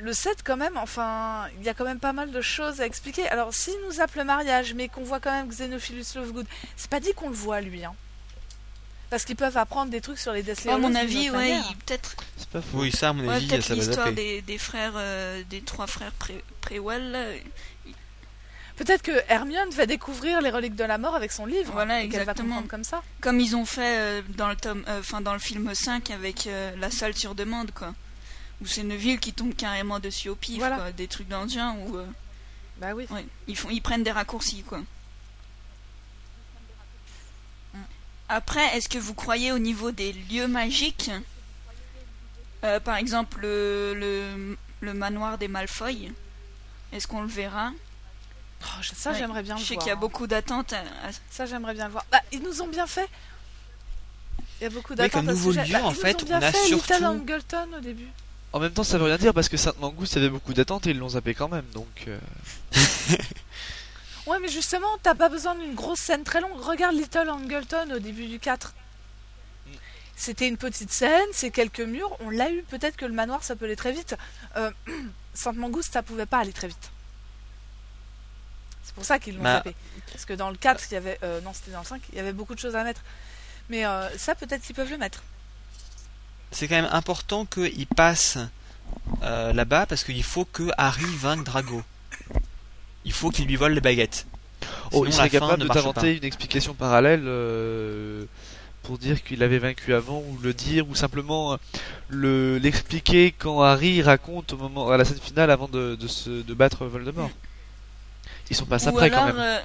le 0.00 0.12
7, 0.12 0.42
quand 0.44 0.56
même, 0.56 0.76
enfin, 0.76 1.46
il 1.58 1.64
y 1.64 1.68
a 1.68 1.74
quand 1.74 1.84
même 1.84 2.00
pas 2.00 2.12
mal 2.12 2.30
de 2.30 2.40
choses 2.40 2.80
à 2.80 2.86
expliquer. 2.86 3.28
Alors, 3.28 3.54
s'il 3.54 3.74
nous 3.86 4.00
appelle 4.00 4.18
le 4.20 4.24
mariage, 4.24 4.74
mais 4.74 4.88
qu'on 4.88 5.04
voit 5.04 5.20
quand 5.20 5.30
même 5.30 5.48
Xenophilus 5.48 6.04
Lovegood, 6.16 6.46
c'est 6.76 6.90
pas 6.90 7.00
dit 7.00 7.12
qu'on 7.14 7.28
le 7.28 7.34
voit 7.34 7.60
lui, 7.60 7.84
hein. 7.84 7.94
Parce 9.10 9.26
qu'ils 9.26 9.36
peuvent 9.36 9.58
apprendre 9.58 9.90
des 9.90 10.00
trucs 10.00 10.18
sur 10.18 10.32
les 10.32 10.42
Deathly 10.42 10.70
à 10.70 10.78
mon 10.78 10.94
avis, 10.94 11.28
ouais, 11.30 11.58
peut-être 11.86 12.16
C'est 12.38 12.48
pas 12.48 12.62
faux. 12.62 12.78
oui, 12.80 12.90
ça, 12.90 13.10
à 13.10 13.12
mon 13.12 13.28
ouais, 13.28 13.34
avis, 13.34 13.48
ça 13.62 13.74
va 13.74 13.74
l'histoire 13.74 14.12
des, 14.12 14.40
des 14.40 14.56
frères, 14.56 14.94
euh, 14.96 15.42
des 15.50 15.60
trois 15.60 15.86
frères 15.86 16.12
Pré- 16.12 16.42
Prewell. 16.62 17.10
là, 17.10 17.24
Peut-être 18.84 19.02
que 19.02 19.22
Hermione 19.28 19.70
va 19.70 19.86
découvrir 19.86 20.40
les 20.40 20.50
reliques 20.50 20.74
de 20.74 20.82
la 20.82 20.98
mort 20.98 21.14
avec 21.14 21.30
son 21.30 21.46
livre. 21.46 21.70
Voilà, 21.72 22.00
et 22.02 22.08
qu'elle 22.08 22.16
va 22.16 22.22
exactement. 22.22 22.48
comprendre 22.56 22.68
comme 22.68 22.82
ça. 22.82 23.00
Comme 23.20 23.38
ils 23.38 23.54
ont 23.54 23.64
fait 23.64 23.96
euh, 23.98 24.22
dans 24.30 24.48
le 24.48 24.56
tome, 24.56 24.84
euh, 24.88 24.98
enfin 24.98 25.20
dans 25.20 25.34
le 25.34 25.38
film 25.38 25.72
5 25.72 26.10
avec 26.10 26.48
euh, 26.48 26.74
la 26.78 26.90
salle 26.90 27.14
sur 27.16 27.36
demande, 27.36 27.70
quoi. 27.70 27.94
Où 28.60 28.66
c'est 28.66 28.80
une 28.80 28.96
ville 28.96 29.20
qui 29.20 29.32
tombe 29.32 29.54
carrément 29.54 30.00
dessus 30.00 30.30
au 30.30 30.34
pif, 30.34 30.58
Voilà. 30.58 30.76
quoi. 30.78 30.90
Des 30.92 31.06
trucs 31.06 31.30
genre 31.30 31.76
où 31.86 31.96
euh, 31.96 32.06
Bah 32.78 32.88
oui. 32.92 33.06
ouais, 33.10 33.24
ils 33.46 33.56
font, 33.56 33.70
ils 33.70 33.80
prennent 33.82 34.02
des 34.02 34.10
raccourcis, 34.10 34.62
quoi. 34.64 34.80
Après, 38.28 38.76
est-ce 38.76 38.88
que 38.88 38.98
vous 38.98 39.14
croyez 39.14 39.52
au 39.52 39.58
niveau 39.60 39.92
des 39.92 40.12
lieux 40.12 40.48
magiques? 40.48 41.10
Par 42.84 42.96
exemple, 42.96 43.38
le, 43.42 43.94
le, 43.94 44.56
le 44.80 44.94
manoir 44.94 45.38
des 45.38 45.46
Malfoy. 45.48 46.10
Est-ce 46.92 47.06
qu'on 47.06 47.20
le 47.22 47.28
verra? 47.28 47.70
Oh, 48.64 48.68
je- 48.80 48.90
ça, 48.94 49.10
Ouais. 49.12 49.18
j'aimerais 49.18 49.42
bien 49.42 49.56
Je 49.56 49.62
le 49.62 49.66
sais 49.66 49.74
voir. 49.74 49.84
qu'il 49.84 49.90
y 49.90 49.92
a 49.92 49.96
hein. 49.96 50.00
beaucoup 50.00 50.26
d'attentes. 50.26 50.72
à- 50.72 50.82
Ça, 51.30 51.46
j'aimerais 51.46 51.74
bien 51.74 51.86
le 51.86 51.92
voir. 51.92 52.04
Bah, 52.12 52.20
ils 52.32 52.42
nous 52.42 52.62
ont 52.62 52.68
bien 52.68 52.86
fait. 52.86 53.08
Il 54.60 54.64
y 54.64 54.66
a 54.66 54.70
beaucoup 54.70 54.92
Oui, 54.92 54.96
d'attentes. 54.96 55.12
comme 55.12 55.28
à 55.28 55.32
ce 55.32 55.36
nouveau 55.38 55.50
lieu, 55.52 55.56
Bah, 55.72 55.78
en 55.84 55.90
ils 55.90 55.94
nous 55.94 56.00
fait, 56.00 56.22
ont 56.22 56.26
bien 56.26 56.38
on 56.38 56.42
a 56.42 56.52
fait 56.52 56.64
Little 56.68 56.78
surtout- 56.86 57.04
Angleton 57.04 57.68
au 57.76 57.80
début. 57.80 58.08
En 58.52 58.60
même 58.60 58.72
temps, 58.72 58.84
ça 58.84 58.98
veut 58.98 59.04
rien 59.04 59.16
dire 59.18 59.32
parce 59.34 59.48
que 59.48 59.56
Sainte-Mangouste 59.56 60.16
avait 60.18 60.28
beaucoup 60.28 60.52
d'attentes 60.52 60.86
et 60.86 60.90
ils 60.90 60.98
l'ont 60.98 61.08
zappé 61.10 61.34
quand 61.34 61.48
même. 61.48 61.64
Donc, 61.72 62.04
euh, 62.06 62.18
Ouais, 64.26 64.38
mais 64.40 64.48
justement, 64.48 64.86
t'as 65.02 65.14
pas 65.16 65.28
besoin 65.28 65.54
d'une 65.56 65.74
grosse 65.74 65.98
scène 65.98 66.22
très 66.22 66.40
longue. 66.40 66.52
Regarde 66.60 66.94
Little 66.94 67.28
Angleton 67.28 67.90
au 67.94 67.98
début 67.98 68.26
du 68.26 68.38
4. 68.38 68.72
C'était 70.14 70.46
une 70.46 70.56
petite 70.58 70.92
scène, 70.92 71.26
c'est 71.32 71.50
quelques 71.50 71.80
murs. 71.80 72.16
On 72.20 72.30
l'a 72.30 72.50
eu. 72.52 72.62
Peut-être 72.62 72.96
que 72.96 73.04
le 73.06 73.12
manoir, 73.12 73.42
ça 73.42 73.56
peut 73.56 73.64
aller 73.64 73.74
très 73.74 73.90
vite. 73.92 74.14
Euh, 74.56 74.70
Sainte 75.34 75.56
Mangouste, 75.56 75.92
ça 75.94 76.02
pouvait 76.02 76.26
pas 76.26 76.38
aller 76.38 76.52
très 76.52 76.68
vite. 76.68 76.90
C'est 78.92 78.94
pour 78.96 79.04
ça 79.04 79.18
qu'ils 79.18 79.36
l'ont 79.36 79.42
Bah. 79.42 79.54
zappé. 79.56 79.74
Parce 80.12 80.24
que 80.24 80.34
dans 80.34 80.50
le 80.50 80.56
4, 80.56 80.84
il 80.90 80.94
y 80.94 80.96
avait. 80.96 81.18
euh, 81.22 81.40
non, 81.40 81.52
c'était 81.54 81.70
dans 81.70 81.80
le 81.80 81.86
5, 81.86 82.00
il 82.12 82.16
y 82.16 82.20
avait 82.20 82.32
beaucoup 82.34 82.54
de 82.54 82.60
choses 82.60 82.76
à 82.76 82.84
mettre. 82.84 83.00
Mais 83.70 83.86
euh, 83.86 84.08
ça, 84.18 84.34
peut-être 84.34 84.62
qu'ils 84.62 84.74
peuvent 84.76 84.90
le 84.90 84.98
mettre. 84.98 85.22
c'est 86.50 86.68
quand 86.68 86.74
même 86.76 86.90
important 86.92 87.46
qu'il 87.46 87.86
passe 87.86 88.36
euh, 89.22 89.52
là-bas 89.54 89.86
parce 89.86 90.04
qu'il 90.04 90.22
faut 90.22 90.44
que 90.44 90.64
Harry 90.76 91.04
vainque 91.16 91.44
Drago. 91.44 91.82
Il 93.04 93.12
faut 93.12 93.30
qu'il 93.30 93.46
lui 93.46 93.56
vole 93.56 93.72
les 93.72 93.80
baguettes. 93.80 94.26
oh, 94.62 94.66
Sinon, 94.90 95.04
il 95.06 95.12
serait 95.12 95.30
capable 95.30 95.62
de 95.62 95.68
t'inventer 95.68 96.16
une 96.18 96.24
explication 96.24 96.74
parallèle 96.74 97.22
euh, 97.24 98.24
pour 98.82 98.98
dire 98.98 99.22
qu'il 99.24 99.42
avait 99.42 99.58
vaincu 99.58 99.94
avant 99.94 100.18
ou 100.18 100.38
le 100.42 100.52
dire 100.52 100.86
ou 100.88 100.94
simplement 100.94 101.56
le 102.08 102.58
l'expliquer 102.58 103.32
quand 103.36 103.62
Harry 103.62 104.02
raconte 104.02 104.52
au 104.52 104.56
moment 104.58 104.90
à 104.90 104.96
la 104.98 105.04
scène 105.04 105.18
finale 105.20 105.50
avant 105.50 105.68
de, 105.68 105.96
de 105.96 106.06
se 106.08 106.30
de 106.42 106.54
battre 106.54 106.84
Voldemort. 106.86 107.30
Ils 108.50 108.56
sont 108.56 108.66
pas 108.66 108.82
Ou 108.84 108.88
après 108.88 109.10
quand 109.10 109.26
même. 109.26 109.36
euh, 109.38 109.60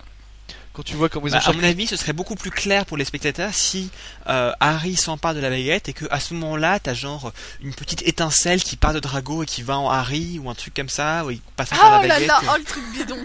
Quand 0.74 0.84
tu 0.84 0.96
vois 0.96 1.10
comment 1.10 1.28
ils 1.28 1.32
Bah, 1.34 1.42
ont 1.46 1.50
à 1.50 1.54
mon 1.54 1.64
avis, 1.64 1.88
ce 1.88 1.96
serait 1.98 2.14
beaucoup 2.14 2.36
plus 2.36 2.52
clair 2.52 2.86
pour 2.86 2.98
les 2.98 3.06
spectateurs 3.06 3.54
si 3.54 3.90
euh, 4.30 4.52
Harry 4.60 4.96
s'empare 4.96 5.34
de 5.34 5.40
la 5.40 5.50
baguette 5.50 5.90
et 5.90 5.94
que 5.94 6.06
à 6.12 6.20
ce 6.20 6.34
moment-là, 6.36 6.80
t'as 6.80 6.94
genre 6.94 7.32
une 7.62 7.74
petite 7.74 8.04
étincelle 8.08 8.62
qui 8.64 8.76
part 8.78 8.94
de 8.94 9.00
Drago 9.00 9.44
et 9.44 9.46
qui 9.46 9.62
va 9.64 9.78
en 9.78 9.90
Harry 9.90 10.40
ou 10.40 10.50
un 10.50 10.56
truc 10.56 10.74
comme 10.76 10.90
ça, 10.90 11.26
où 11.26 11.32
il 11.32 11.42
passe 11.56 11.72
encore 11.74 11.86
Ah 11.94 12.02
la 12.02 12.08
là 12.08 12.14
baguette. 12.16 12.28
là, 12.28 12.42
oh 12.54 12.58
le 12.58 12.64
truc 12.64 12.84
bidon. 12.94 13.18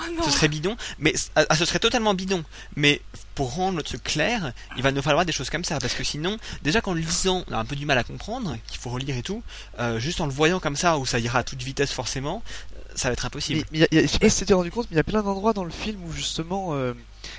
Oh 0.00 0.12
non. 0.16 0.22
Ce 0.22 0.30
serait 0.30 0.46
bidon, 0.46 0.76
mais 1.00 1.12
ah, 1.34 1.44
ah, 1.48 1.56
ce 1.56 1.64
serait 1.64 1.80
totalement 1.80 2.14
bidon. 2.14 2.44
Mais 2.76 3.02
pour 3.34 3.52
rendre 3.54 3.76
le 3.76 3.82
truc 3.82 4.00
clair, 4.04 4.52
il 4.76 4.82
va 4.84 4.92
nous 4.92 5.02
falloir 5.02 5.24
des 5.24 5.32
choses 5.32 5.50
comme 5.50 5.64
ça, 5.64 5.78
parce 5.80 5.94
que 5.94 6.04
sinon, 6.04 6.36
déjà 6.62 6.80
qu'en 6.80 6.92
le 6.94 7.00
lisant, 7.00 7.44
on 7.48 7.52
a 7.52 7.58
un 7.58 7.64
peu 7.64 7.74
du 7.74 7.84
mal 7.84 7.98
à 7.98 8.04
comprendre, 8.04 8.56
qu'il 8.68 8.78
faut 8.78 8.90
relire 8.90 9.16
et 9.16 9.22
tout, 9.22 9.42
euh, 9.80 9.98
juste 9.98 10.20
en 10.20 10.26
le 10.26 10.32
voyant 10.32 10.60
comme 10.60 10.76
ça, 10.76 10.98
où 10.98 11.04
ça 11.04 11.18
ira 11.18 11.40
à 11.40 11.42
toute 11.42 11.60
vitesse 11.64 11.90
forcément, 11.90 12.44
euh, 12.76 12.77
ça 12.98 13.08
va 13.08 13.14
être 13.14 13.24
impossible. 13.26 13.62
Mais, 13.72 13.78
mais 13.78 13.78
y 13.78 13.82
a- 13.84 13.88
y 13.92 13.98
a- 13.98 14.02
je 14.02 14.06
sais 14.08 14.18
pas 14.18 14.28
si 14.28 14.38
tu 14.40 14.44
t'es 14.46 14.54
rendu 14.54 14.70
compte, 14.70 14.86
mais 14.90 14.94
il 14.94 14.98
y 14.98 15.00
a 15.00 15.04
plein 15.04 15.22
d'endroits 15.22 15.52
dans 15.52 15.64
le 15.64 15.70
film 15.70 15.98
où 16.04 16.12
justement 16.12 16.74
euh, 16.74 16.92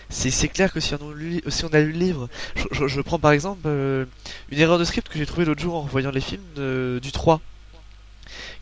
c'est 0.09 0.47
clair 0.47 0.71
que 0.73 0.79
si 0.79 0.93
on, 0.95 1.09
a 1.11 1.13
lu, 1.13 1.41
si 1.49 1.65
on 1.65 1.69
a 1.69 1.79
lu 1.79 1.91
le 1.91 1.99
livre, 1.99 2.29
je, 2.55 2.63
je- 2.71 2.87
je 2.87 3.01
prends 3.01 3.19
par 3.19 3.31
exemple 3.31 3.61
euh, 3.65 4.05
une 4.49 4.59
erreur 4.59 4.79
de 4.79 4.83
script 4.85 5.07
que 5.09 5.19
j'ai 5.19 5.25
trouvée 5.25 5.45
l'autre 5.45 5.61
jour 5.61 5.75
en 5.75 5.81
revoyant 5.81 6.11
les 6.11 6.21
films 6.21 6.41
de- 6.55 6.99
du 7.01 7.11
3, 7.11 7.41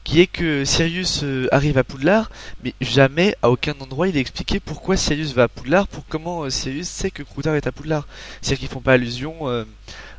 qui 0.03 0.21
est 0.21 0.27
que 0.27 0.63
Sirius 0.65 1.21
euh, 1.23 1.47
arrive 1.51 1.77
à 1.77 1.83
Poudlard, 1.83 2.31
mais 2.63 2.73
jamais 2.81 3.35
à 3.41 3.49
aucun 3.49 3.73
endroit 3.81 4.07
il 4.07 4.15
est 4.15 4.21
expliqué 4.21 4.59
pourquoi 4.59 4.95
Sirius 4.97 5.33
va 5.33 5.43
à 5.43 5.47
Poudlard, 5.49 5.87
pour 5.87 6.05
comment 6.07 6.43
euh, 6.43 6.49
Sirius 6.49 6.87
sait 6.87 7.11
que 7.11 7.23
Croutard 7.23 7.55
est 7.55 7.67
à 7.67 7.71
Poudlard. 7.71 8.07
C'est-à-dire 8.41 8.59
qu'ils 8.59 8.69
font 8.69 8.81
pas 8.81 8.93
allusion. 8.93 9.49
euh, 9.49 9.65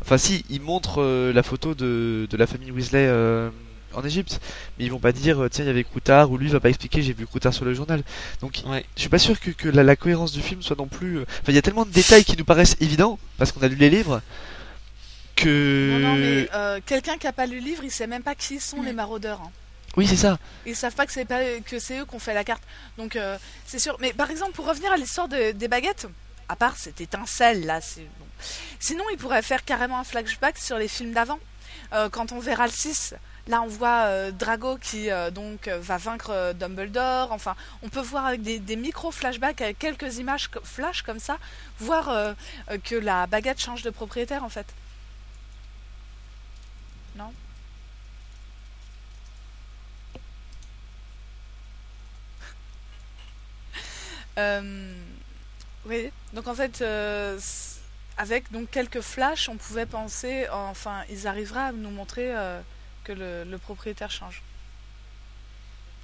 Enfin 0.02 0.16
si, 0.18 0.44
ils 0.50 0.60
montrent 0.60 1.02
euh, 1.02 1.32
la 1.32 1.42
photo 1.42 1.74
de, 1.74 2.26
de 2.30 2.36
la 2.36 2.46
famille 2.46 2.70
Weasley. 2.70 3.06
euh, 3.08 3.50
en 3.94 4.04
Égypte. 4.04 4.40
Mais 4.78 4.84
ils 4.84 4.90
vont 4.90 4.98
pas 4.98 5.12
dire, 5.12 5.42
euh, 5.42 5.48
tiens, 5.48 5.64
il 5.64 5.68
y 5.68 5.70
avait 5.70 5.84
Croutard, 5.84 6.30
ou 6.30 6.38
lui 6.38 6.48
va 6.48 6.60
pas 6.60 6.68
expliquer, 6.68 7.02
j'ai 7.02 7.12
vu 7.12 7.26
Croutard 7.26 7.52
sur 7.54 7.64
le 7.64 7.74
journal. 7.74 8.02
Donc, 8.40 8.62
Ouais. 8.66 8.84
je 8.96 9.00
suis 9.00 9.08
pas 9.08 9.18
sûr 9.18 9.38
que, 9.40 9.50
que 9.50 9.68
la, 9.68 9.82
la 9.82 9.96
cohérence 9.96 10.32
du 10.32 10.40
film 10.42 10.62
soit 10.62 10.76
non 10.76 10.86
plus. 10.86 11.18
euh, 11.18 11.22
Enfin, 11.28 11.48
il 11.48 11.54
y 11.54 11.58
a 11.58 11.62
tellement 11.62 11.84
de 11.84 11.90
détails 11.90 12.24
qui 12.24 12.36
nous 12.36 12.44
paraissent 12.44 12.76
évidents, 12.80 13.18
parce 13.38 13.52
qu'on 13.52 13.62
a 13.62 13.68
lu 13.68 13.76
les 13.76 13.90
livres, 13.90 14.20
que. 15.36 15.98
Non, 16.00 16.08
non, 16.08 16.14
mais 16.16 16.48
euh, 16.54 16.80
quelqu'un 16.84 17.16
qui 17.18 17.26
a 17.26 17.32
pas 17.32 17.46
lu 17.46 17.60
le 17.60 17.64
livre, 17.64 17.84
il 17.84 17.90
sait 17.90 18.06
même 18.06 18.22
pas 18.22 18.34
qui 18.34 18.60
sont 18.60 18.82
les 18.82 18.92
maraudeurs. 18.92 19.40
hein. 19.42 19.50
Oui, 19.96 20.06
c'est 20.06 20.16
ça. 20.16 20.38
Ils 20.66 20.76
savent 20.76 20.94
pas 20.94 21.06
que 21.06 21.12
c'est 21.12 21.24
pas 21.24 21.40
que 21.64 21.78
c'est 21.78 21.98
eux 22.00 22.04
qui 22.04 22.14
ont 22.14 22.18
fait 22.18 22.34
la 22.34 22.44
carte. 22.44 22.62
Donc 22.98 23.16
euh, 23.16 23.36
c'est 23.66 23.78
sûr. 23.78 23.96
Mais 24.00 24.12
par 24.12 24.30
exemple, 24.30 24.52
pour 24.52 24.66
revenir 24.66 24.92
à 24.92 24.96
l'histoire 24.96 25.28
de- 25.28 25.52
des 25.52 25.66
baguettes, 25.66 26.06
à 26.48 26.56
part 26.56 26.76
cette 26.76 27.00
étincelle 27.00 27.64
là, 27.66 27.80
c'est 27.80 28.02
bon. 28.18 28.26
Sinon, 28.78 29.02
ils 29.12 29.16
pourraient 29.18 29.42
faire 29.42 29.64
carrément 29.64 29.98
un 29.98 30.04
flashback 30.04 30.58
sur 30.58 30.78
les 30.78 30.86
films 30.88 31.12
d'avant. 31.12 31.40
Euh, 31.94 32.08
quand 32.10 32.30
on 32.32 32.38
verra 32.38 32.66
le 32.66 32.72
6, 32.72 33.14
là 33.48 33.62
on 33.62 33.66
voit 33.66 34.04
euh, 34.04 34.30
Drago 34.30 34.76
qui 34.76 35.10
euh, 35.10 35.30
donc 35.30 35.66
euh, 35.68 35.78
va 35.80 35.96
vaincre 35.96 36.52
Dumbledore. 36.54 37.32
Enfin, 37.32 37.56
on 37.82 37.88
peut 37.88 38.00
voir 38.00 38.26
avec 38.26 38.42
des, 38.42 38.76
micro 38.76 39.10
flashbacks 39.10 39.60
avec 39.60 39.78
quelques 39.78 40.18
images 40.18 40.50
flash 40.62 41.02
comme 41.02 41.18
ça, 41.18 41.38
voir 41.80 42.34
que 42.84 42.94
la 42.94 43.26
baguette 43.26 43.60
change 43.60 43.82
de 43.82 43.90
propriétaire 43.90 44.44
en 44.44 44.48
fait. 44.48 44.66
Non? 47.16 47.32
Oui, 55.86 56.12
donc 56.34 56.46
en 56.48 56.54
fait, 56.54 56.84
avec 58.18 58.52
donc 58.52 58.70
quelques 58.70 59.00
flashs, 59.00 59.48
on 59.48 59.56
pouvait 59.56 59.86
penser, 59.86 60.46
enfin, 60.52 61.02
ils 61.08 61.26
arriveraient 61.26 61.68
à 61.68 61.72
nous 61.72 61.90
montrer 61.90 62.34
que 63.08 63.12
le, 63.12 63.44
le 63.44 63.58
propriétaire 63.58 64.10
change 64.10 64.42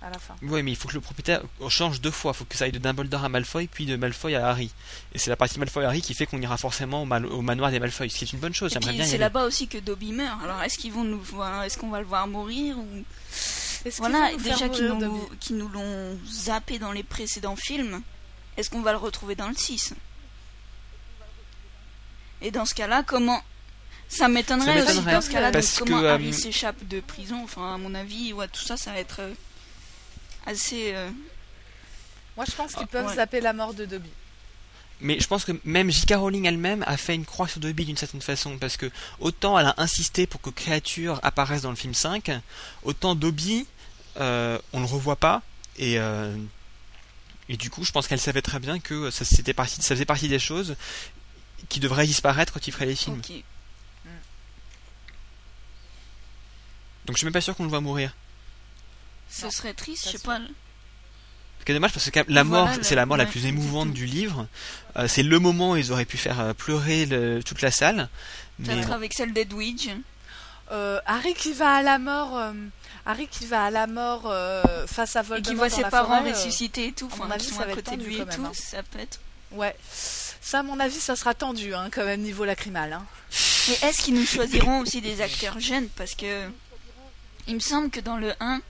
à 0.03 0.11
la 0.11 0.19
fin. 0.19 0.35
Ouais, 0.43 0.63
mais 0.63 0.71
il 0.73 0.77
faut 0.77 0.87
que 0.89 0.93
le 0.95 1.01
propriétaire 1.01 1.41
change 1.69 2.01
deux 2.03 2.11
fois. 2.11 2.33
Il 2.35 2.39
faut 2.39 2.45
que 2.45 2.57
ça 2.57 2.65
aille 2.67 2.73
de 2.73 2.79
Dumbledore 2.79 3.25
à 3.25 3.29
Malfoy, 3.31 3.67
puis 3.69 3.87
de 3.87 3.97
Malfoy 3.97 4.35
à 4.35 4.49
Harry. 4.49 4.71
Et 5.15 5.19
c'est 5.19 5.31
la 5.31 5.37
partie 5.37 5.59
Malfoy-Harry 5.59 6.03
qui 6.03 6.13
fait 6.13 6.27
qu'on 6.27 6.43
ira 6.43 6.59
forcément 6.59 7.03
au, 7.03 7.07
mal- 7.07 7.25
au 7.25 7.41
manoir 7.41 7.71
des 7.71 7.81
Malfoy, 7.81 8.11
ce 8.11 8.17
qui 8.19 8.25
est 8.25 8.33
une 8.35 8.39
bonne 8.39 8.53
chose. 8.53 8.77
C'est 9.07 9.17
là-bas 9.19 9.45
aussi 9.45 9.67
que 9.67 9.79
Dobby 9.79 10.13
meurt. 10.13 10.43
Alors 10.43 10.63
est-ce 10.63 10.77
qu'ils 10.77 10.93
vont 10.93 11.05
nous 11.05 11.21
voir, 11.21 11.63
est-ce 11.63 11.79
qu'on 11.79 11.89
va 11.89 12.01
le 12.01 12.07
voir 12.07 12.27
mourir 12.27 12.77
ou 12.79 12.87
Est-ce 13.33 13.83
qu'ils 13.83 13.93
voilà 14.11 14.31
déjà 14.37 14.69
qu'ils 14.69 14.89
nous, 14.89 15.29
nous 15.51 15.69
l'ont 15.69 16.19
zappé 16.31 16.79
dans 16.79 16.93
les 16.93 17.03
précédents 17.03 17.57
films. 17.57 18.03
Est-ce 18.59 18.69
qu'on 18.69 18.83
va 18.83 18.93
le 18.93 18.99
retrouver 18.99 19.35
dans 19.37 19.49
le 19.49 19.55
6 19.57 19.95
Et 22.43 22.51
dans 22.51 22.67
ce 22.67 22.75
cas-là, 22.75 23.03
comment 23.07 23.43
ça 24.15 24.29
m'étonnerait 24.29 24.83
aussi 24.83 25.03
dans 25.03 25.21
ce 25.21 25.31
cas-là, 25.31 25.51
comment 25.79 26.01
que, 26.01 26.05
euh, 26.07 26.33
s'échappe 26.33 26.87
de 26.87 27.01
prison. 27.01 27.41
Enfin, 27.45 27.75
à 27.75 27.79
mon 27.79 27.95
avis, 27.95 28.33
ouais, 28.33 28.49
tout 28.49 28.63
ça, 28.65 28.77
ça 28.77 28.93
va 28.93 28.99
être 28.99 29.21
euh, 29.21 29.35
assez. 30.47 30.93
euh, 30.95 31.11
Moi, 32.37 32.45
je 32.49 32.53
pense 32.55 32.73
qu'ils 32.73 32.83
Ah, 32.85 32.87
peuvent 32.93 33.07
ouais. 33.07 33.15
zapper 33.17 33.41
la 33.41 33.53
mort 33.53 33.75
de 33.75 33.85
Dobby. 33.85 34.11
Mais 35.01 35.19
je 35.19 35.27
pense 35.27 35.45
que 35.45 35.53
même 35.65 35.91
J.K. 35.91 36.15
Rowling 36.15 36.47
elle-même 36.47 36.85
a 36.87 36.97
fait 36.97 37.15
une 37.15 37.25
croix 37.27 37.49
sur 37.49 37.61
Dobby 37.61 37.85
d'une 37.85 37.97
certaine 37.97 38.23
façon, 38.23 38.57
parce 38.59 38.77
que 38.77 38.91
autant 39.19 39.59
elle 39.59 39.67
a 39.67 39.75
insisté 39.79 40.27
pour 40.27 40.41
que 40.41 40.51
Créature 40.51 41.19
apparaisse 41.25 41.63
dans 41.63 41.71
le 41.71 41.77
film 41.77 41.95
5, 41.95 42.31
autant 42.85 43.15
Dobby, 43.17 43.67
euh, 44.21 44.59
on 44.73 44.79
le 44.81 44.87
revoit 44.87 45.17
pas, 45.17 45.43
et, 45.77 45.99
euh, 45.99 46.35
et 47.49 47.57
du 47.57 47.71
coup 47.71 47.85
je 47.85 47.91
pense 47.91 48.07
qu'elle 48.07 48.21
savait 48.21 48.41
très 48.41 48.61
bien 48.61 48.79
que 48.79 49.11
ça, 49.11 49.25
c'était 49.25 49.53
parti, 49.53 49.83
ça 49.83 49.95
faisait 49.97 50.05
partie 50.05 50.29
des 50.29 50.39
choses 50.39 50.77
qui 51.69 51.81
devraient 51.81 52.07
disparaître 52.07 52.53
quand 52.53 52.65
il 52.67 52.73
ferait 52.73 52.87
les 52.87 52.97
films. 52.97 53.21
Donc 57.07 57.17
je 57.17 57.19
suis 57.19 57.25
même 57.27 57.33
pas 57.33 57.41
sûr 57.41 57.55
qu'on 57.57 57.65
le 57.65 57.71
voit 57.71 57.81
mourir. 57.81 58.15
Ce 59.31 59.45
Non, 59.45 59.51
serait 59.51 59.75
triste, 59.75 60.07
je 60.07 60.17
sais 60.17 60.19
pas. 60.19 60.39
Ce 61.61 61.65
qui 61.65 61.73
est 61.73 61.75
dommage 61.75 61.93
parce 61.93 62.11
que 62.11 62.21
la 62.29 62.45
mort, 62.45 62.69
c'est 62.83 62.95
la 62.95 63.07
mort 63.07 63.17
la 63.17 63.27
plus 63.27 63.47
émouvante 63.47 63.93
du 63.93 64.05
livre. 64.07 64.47
Euh, 64.97 65.09
c'est 65.09 65.23
le 65.23 65.39
moment 65.39 65.73
où 65.73 65.77
ils 65.77 65.93
auraient 65.93 66.05
pu 66.05 66.19
faire 66.19 66.39
euh, 66.41 66.53
pleurer 66.53 67.07
le- 67.07 67.43
toute 67.43 67.63
la 67.63 67.71
salle. 67.71 68.09
Mais 68.59 68.75
Peut-être 68.75 68.93
avec 68.93 69.15
celle 69.15 69.33
d'Edwidge. 69.33 69.89
Euh, 70.73 70.99
Harry 71.07 71.35
qui 71.35 71.53
va 71.53 71.75
à 71.77 71.83
la 71.83 71.99
mort, 71.99 72.39
euh, 72.39 72.53
Harry 73.07 73.27
qui 73.29 73.45
va 73.47 73.65
à 73.67 73.71
la 73.71 73.87
mort 73.87 74.23
euh, 74.27 74.87
face 74.87 75.15
à 75.17 75.21
Et 75.21 75.25
Voldemort 75.25 75.51
qui 75.53 75.57
voit 75.57 75.69
dans 75.69 75.77
ses 75.77 75.83
parents 75.91 76.19
forêt, 76.19 76.33
ressuscités 76.33 76.87
et 76.89 76.93
tout, 76.93 77.09
à 77.13 77.17
mon 77.17 77.25
enfin, 77.25 77.35
avis, 77.35 77.45
ça 77.45 77.63
à 77.63 77.65
va 77.67 77.71
être 77.73 77.77
côté 77.77 77.91
de 77.93 77.97
tendu 77.97 78.09
lui 78.09 78.15
et 78.17 78.19
quand 78.21 78.27
même, 78.27 78.37
tout, 78.37 78.47
hein. 78.47 78.53
ça 78.55 78.83
peut 78.83 78.99
être. 78.99 79.21
Ouais, 79.53 79.77
ça 79.91 80.61
à 80.61 80.63
mon 80.63 80.81
avis, 80.81 80.99
ça 81.01 81.17
sera 81.17 81.35
tendu 81.35 81.75
hein, 81.75 81.89
quand 81.93 82.05
même 82.05 82.21
niveau 82.23 82.45
lacrymal. 82.45 82.93
Hein. 82.95 83.05
Mais 83.69 83.89
est-ce 83.89 84.03
qu'ils 84.03 84.15
nous 84.15 84.27
choisiront 84.27 84.81
aussi 84.81 85.01
des 85.01 85.21
acteurs 85.21 85.61
jeunes? 85.61 85.89
Parce 85.97 86.15
que 86.15 86.49
il 87.49 87.55
me 87.55 87.61
semble 87.61 87.91
que 87.91 88.01
dans 88.01 88.17
le 88.17 88.33
1, 88.41 88.61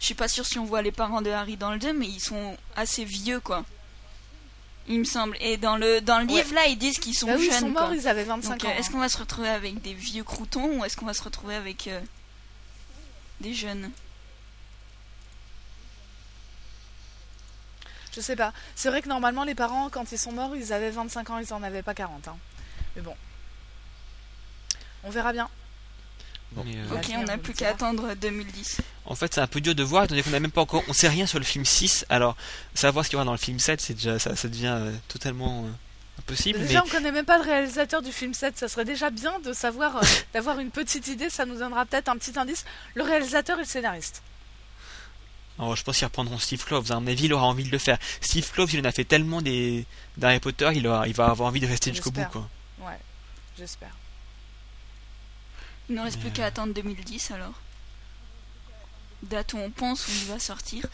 je 0.00 0.04
suis 0.06 0.14
pas 0.14 0.28
sûr 0.28 0.44
si 0.46 0.58
on 0.58 0.64
voit 0.64 0.82
les 0.82 0.92
parents 0.92 1.22
de 1.22 1.30
Harry 1.30 1.56
dans 1.56 1.72
le 1.72 1.78
2, 1.78 1.92
mais 1.92 2.06
ils 2.06 2.20
sont 2.20 2.56
assez 2.76 3.04
vieux 3.04 3.40
quoi. 3.40 3.64
Il 4.90 5.00
me 5.00 5.04
semble. 5.04 5.36
Et 5.40 5.56
dans 5.58 5.76
le 5.76 6.00
dans 6.00 6.18
le 6.18 6.24
Ouais. 6.26 6.42
livre 6.42 6.54
là, 6.54 6.66
ils 6.66 6.78
disent 6.78 6.98
qu'ils 6.98 7.14
sont 7.14 7.26
Bah 7.26 7.34
oui, 7.36 7.46
ils 7.46 7.50
jeunes. 7.52 7.60
sont 7.60 7.72
quoi. 7.72 7.82
morts, 7.82 7.94
ils 7.94 8.08
avaient 8.08 8.24
25 8.24 8.50
Donc 8.58 8.64
ans. 8.64 8.68
euh, 8.68 8.78
est-ce 8.78 8.88
hein. 8.88 8.92
qu'on 8.92 8.98
va 9.00 9.08
se 9.08 9.18
retrouver 9.18 9.48
avec 9.48 9.82
des 9.82 9.92
vieux 9.94 10.24
croutons 10.24 10.78
ou 10.80 10.84
est-ce 10.84 10.96
qu'on 10.96 11.04
va 11.06 11.14
se 11.14 11.22
retrouver 11.22 11.54
avec 11.56 11.88
euh, 11.88 12.00
des 13.40 13.52
jeunes? 13.54 13.90
Je 18.14 18.20
sais 18.20 18.36
pas. 18.36 18.52
C'est 18.74 18.88
vrai 18.88 19.02
que 19.02 19.08
normalement, 19.08 19.44
les 19.44 19.54
parents, 19.54 19.90
quand 19.90 20.10
ils 20.10 20.18
sont 20.18 20.32
morts, 20.32 20.56
ils 20.56 20.72
avaient 20.72 20.90
25 20.90 21.30
ans, 21.30 21.38
ils 21.38 21.52
en 21.52 21.62
avaient 21.62 21.82
pas 21.82 21.94
40. 21.94 22.26
hein. 22.28 22.36
Mais 22.96 23.02
bon. 23.02 23.14
On 25.04 25.10
verra 25.10 25.32
bien. 25.32 25.48
Euh. 26.56 26.94
Ok, 26.94 27.10
on 27.16 27.24
n'a 27.24 27.38
plus 27.38 27.54
qu'à 27.54 27.70
attendre 27.70 28.14
2010. 28.14 28.80
En 29.04 29.14
fait, 29.14 29.34
c'est 29.34 29.40
un 29.40 29.46
peu 29.46 29.60
dur 29.60 29.74
de 29.74 29.82
voir, 29.82 30.04
étant 30.04 30.10
donné 30.10 30.22
qu'on 30.22 30.30
n'a 30.30 30.40
même 30.40 30.50
pas 30.50 30.60
encore, 30.60 30.82
on 30.88 30.92
sait 30.92 31.08
rien 31.08 31.26
sur 31.26 31.38
le 31.38 31.44
film 31.44 31.64
6. 31.64 32.06
Alors, 32.08 32.36
savoir 32.74 33.04
ce 33.04 33.10
qu'il 33.10 33.16
y 33.16 33.18
aura 33.18 33.24
dans 33.24 33.32
le 33.32 33.38
film 33.38 33.58
7, 33.58 33.80
c'est 33.80 33.94
déjà, 33.94 34.18
ça, 34.18 34.36
ça 34.36 34.48
devient 34.48 34.74
euh, 34.76 34.92
totalement 35.08 35.64
euh, 35.64 35.70
impossible. 36.18 36.60
Déjà, 36.60 36.82
mais 36.82 36.88
on 36.88 36.90
connaît 36.90 37.12
même 37.12 37.24
pas 37.24 37.38
le 37.38 37.44
réalisateur 37.44 38.02
du 38.02 38.12
film 38.12 38.34
7. 38.34 38.58
Ça 38.58 38.68
serait 38.68 38.84
déjà 38.84 39.10
bien 39.10 39.38
de 39.40 39.52
savoir, 39.52 39.96
euh, 39.96 40.06
d'avoir 40.34 40.58
une 40.58 40.70
petite 40.70 41.08
idée. 41.08 41.30
Ça 41.30 41.46
nous 41.46 41.58
donnera 41.58 41.86
peut-être 41.86 42.08
un 42.08 42.16
petit 42.16 42.38
indice. 42.38 42.64
Le 42.94 43.02
réalisateur 43.02 43.58
et 43.58 43.62
le 43.62 43.66
scénariste. 43.66 44.22
alors, 45.58 45.76
je 45.76 45.82
pense 45.84 45.96
qu'ils 45.96 46.06
reprendront 46.06 46.38
Steve 46.38 46.64
Kloves. 46.64 46.90
À 46.92 47.00
mon 47.00 47.06
avis, 47.06 47.24
il 47.24 47.32
aura 47.32 47.46
envie 47.46 47.64
de 47.64 47.70
le 47.70 47.78
faire. 47.78 47.98
Steve 48.20 48.50
Kloves, 48.50 48.74
il 48.74 48.80
en 48.80 48.88
a 48.88 48.92
fait 48.92 49.04
tellement 49.04 49.42
des 49.42 49.86
d'Harry 50.16 50.40
Potter, 50.40 50.70
il, 50.74 50.86
aura, 50.86 51.06
il 51.08 51.14
va 51.14 51.26
avoir 51.26 51.48
envie 51.48 51.60
de 51.60 51.66
rester 51.66 51.92
jusqu'au 51.92 52.10
bout. 52.10 52.20
J'espère. 52.20 52.30
Quoi. 52.32 52.88
Ouais, 52.88 52.98
j'espère. 53.56 53.94
Il 55.90 55.94
ne 55.94 56.02
reste 56.02 56.20
plus 56.20 56.30
qu'à 56.30 56.46
attendre 56.46 56.74
2010 56.74 57.30
alors. 57.30 57.54
Date 59.22 59.54
où 59.54 59.56
on 59.56 59.70
pense 59.70 60.06
où 60.06 60.10
il 60.10 60.26
va 60.26 60.38
sortir. 60.38 60.84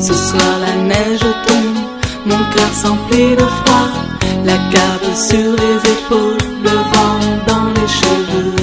Ce 0.00 0.14
soir 0.14 0.58
la 0.60 0.74
neige 0.76 1.20
tombe, 1.46 1.78
mon 2.24 2.52
cœur 2.52 2.72
s'emplit 2.72 3.36
de 3.36 3.44
froid, 3.44 3.89
la 4.44 4.56
cape 4.72 5.14
sur 5.14 5.52
les 5.62 5.90
épaules, 5.94 6.38
le 6.62 6.76
vent 6.92 7.20
dans 7.46 7.68
les 7.76 7.88
cheveux. 7.88 8.54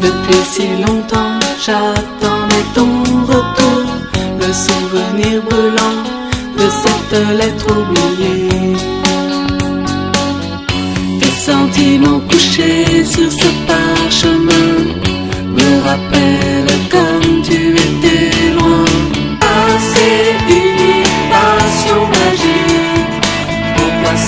Depuis 0.00 0.44
si 0.52 0.68
longtemps, 0.84 1.38
j'attendais 1.64 2.66
ton 2.74 2.92
retour, 3.32 3.84
le 4.40 4.52
souvenir 4.52 5.42
brûlant 5.48 6.02
de 6.58 6.66
cette 6.82 7.36
lettre 7.38 7.66
oubliée. 7.80 8.76
Tes 11.20 11.34
sentiments 11.50 12.20
couchés 12.28 13.04
sur 13.04 13.30
ce 13.30 13.48
parchemin 13.66 14.70
me 15.56 15.82
rappellent 15.88 16.80
comme 16.90 17.42
tu 17.42 17.74
étais 17.86 18.50
loin. 18.58 18.84
Assez 19.40 20.31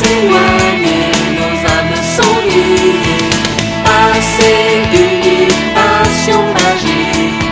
s'éloigner 0.04 1.06
Nos 1.38 1.56
âmes 1.76 2.00
sont 2.16 2.38
liées. 2.50 3.00
Assez 4.12 4.58
unie, 5.04 5.48
passion 5.74 6.42
magique. 6.58 7.42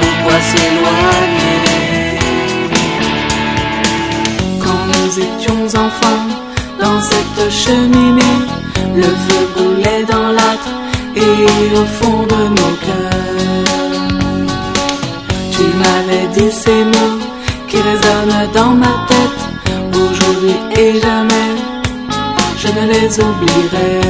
Pourquoi 0.00 0.38
s'éloigner? 0.50 1.60
Quand 4.62 4.84
nous 4.92 5.12
étions 5.28 5.64
enfants, 5.84 6.26
dans 6.80 7.00
cette 7.00 7.50
cheminée, 7.50 8.40
le 8.96 9.10
feu 9.24 9.40
brûlait 9.54 10.04
dans 10.04 10.28
l'âtre 10.32 10.72
et 11.16 11.78
au 11.82 11.84
fond 11.98 12.22
de 12.32 12.42
nos 12.58 12.74
cœurs. 12.86 13.74
Tu 15.52 15.62
m'avais 15.80 16.26
dit 16.36 16.52
ces 16.52 16.84
mots 16.84 17.18
qui 17.68 17.76
résonnent 17.76 18.48
dans 18.54 18.74
ma 18.84 18.94
tête, 19.08 19.40
aujourd'hui 19.94 20.56
et 20.76 21.00
jamais, 21.00 21.33
les 22.86 23.18
oublierai. 23.18 24.00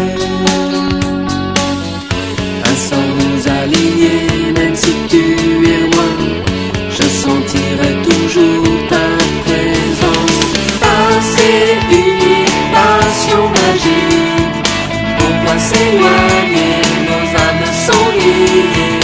Passons 2.63 3.49
alliés, 3.63 4.53
même 4.55 4.75
si 4.75 4.93
tu 5.09 5.25
es 5.75 5.81
loin, 5.91 6.13
je 6.91 7.03
sentirai 7.03 7.93
toujours 8.09 8.79
ta 8.89 9.07
présence. 9.45 10.53
Passer 10.81 11.79
unique, 11.91 12.55
passion 12.73 13.43
magique, 13.61 14.59
pourquoi 15.19 15.57
s'éloigner, 15.59 16.83
nos 17.09 17.27
âmes 17.47 17.71
sont 17.87 18.09
liées. 18.19 18.99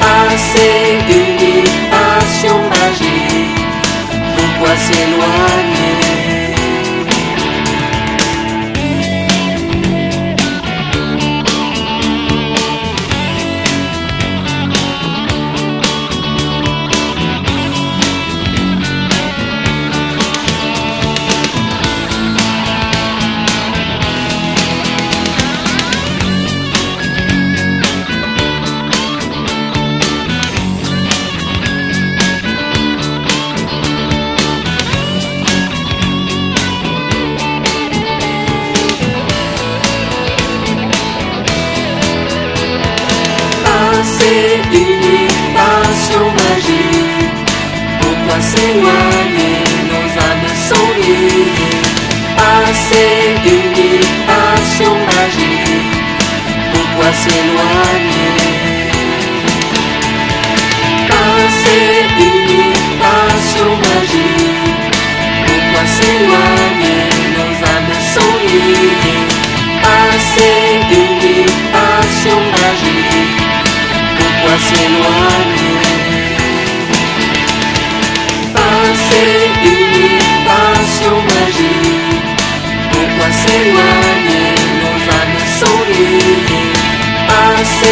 Passer 0.00 0.98
unique, 1.08 1.78
passion 1.90 2.58
magique, 2.78 3.60
pourquoi 4.36 4.76
s'éloigner. 4.76 5.19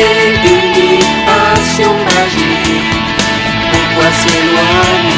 Une 0.01 1.01
passion 1.27 1.93
magique, 2.05 2.95
pourquoi 3.73 4.13
s'éloigner 4.13 5.18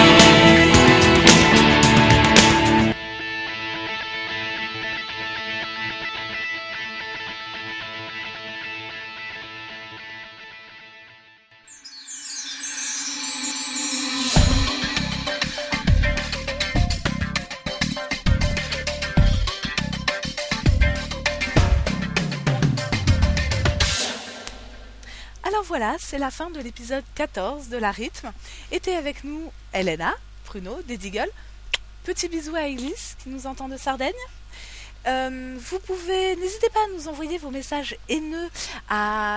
c'est 26.10 26.18
la 26.18 26.32
fin 26.32 26.50
de 26.50 26.58
l'épisode 26.58 27.04
14 27.14 27.68
de 27.68 27.76
la 27.76 27.92
rythme. 27.92 28.32
Était 28.72 28.96
avec 28.96 29.22
nous 29.22 29.52
Elena, 29.72 30.12
Pruno, 30.44 30.82
des 30.82 30.96
Deagle. 30.96 31.30
Petit 32.02 32.28
bisou 32.28 32.56
à 32.56 32.62
Elise 32.62 33.14
qui 33.22 33.28
nous 33.28 33.46
entend 33.46 33.68
de 33.68 33.76
Sardaigne. 33.76 34.12
Euh, 35.06 35.56
vous 35.56 35.78
pouvez, 35.78 36.34
n'hésitez 36.34 36.68
pas 36.70 36.80
à 36.80 36.96
nous 36.96 37.06
envoyer 37.06 37.38
vos 37.38 37.52
messages 37.52 37.96
haineux 38.08 38.50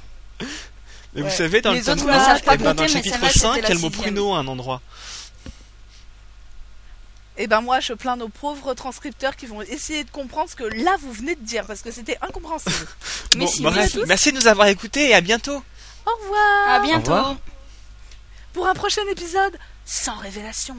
Mais 1.15 1.23
vous 1.23 1.31
savez, 1.31 1.61
dans 1.61 1.73
Les 1.73 1.81
le 1.81 1.85
tome 1.85 1.99
autres 1.99 2.07
ne 2.07 2.13
1, 2.13 2.25
savent 2.25 2.43
pas 2.43 2.55
eh 2.55 2.59
ben, 2.59 2.75
dans 2.75 2.83
le 2.83 2.89
chapitre 2.89 3.15
celle-là, 3.17 3.31
5, 3.33 3.55
c'était 3.55 3.59
il 3.59 3.63
y 3.63 3.67
a 3.67 3.69
le 3.69 3.75
la 3.75 3.81
mot 3.81 3.91
pruneau 3.91 4.35
à 4.35 4.39
un 4.39 4.47
endroit? 4.47 4.81
Et 7.37 7.47
ben 7.49 7.61
moi, 7.61 7.81
je 7.81 7.93
plains 7.93 8.17
nos 8.17 8.29
pauvres 8.29 8.75
transcripteurs 8.75 9.35
qui 9.35 9.47
vont 9.47 9.61
essayer 9.63 10.05
de 10.05 10.11
comprendre 10.11 10.49
ce 10.49 10.55
que 10.55 10.63
là 10.65 10.97
vous 11.01 11.13
venez 11.13 11.35
de 11.35 11.43
dire 11.43 11.67
parce 11.67 11.83
que 11.83 11.91
c'était 11.91 12.17
incompréhensible. 12.23 12.75
Mais 13.37 13.45
Bon, 13.45 13.47
si, 13.51 13.63
bref, 13.63 13.77
mais 13.77 13.89
tous. 14.03 14.07
merci 14.07 14.31
de 14.33 14.37
nous 14.39 14.47
avoir 14.47 14.69
écoutés 14.69 15.11
et 15.11 15.15
à 15.15 15.21
bientôt. 15.21 15.63
Au 16.07 16.17
revoir. 16.23 16.69
À 16.71 16.81
bientôt. 16.81 17.11
revoir. 17.13 17.37
Pour 18.53 18.69
un 18.69 18.75
prochain 18.75 19.03
épisode 19.11 19.59
sans 19.85 20.17
révélation. 20.19 20.77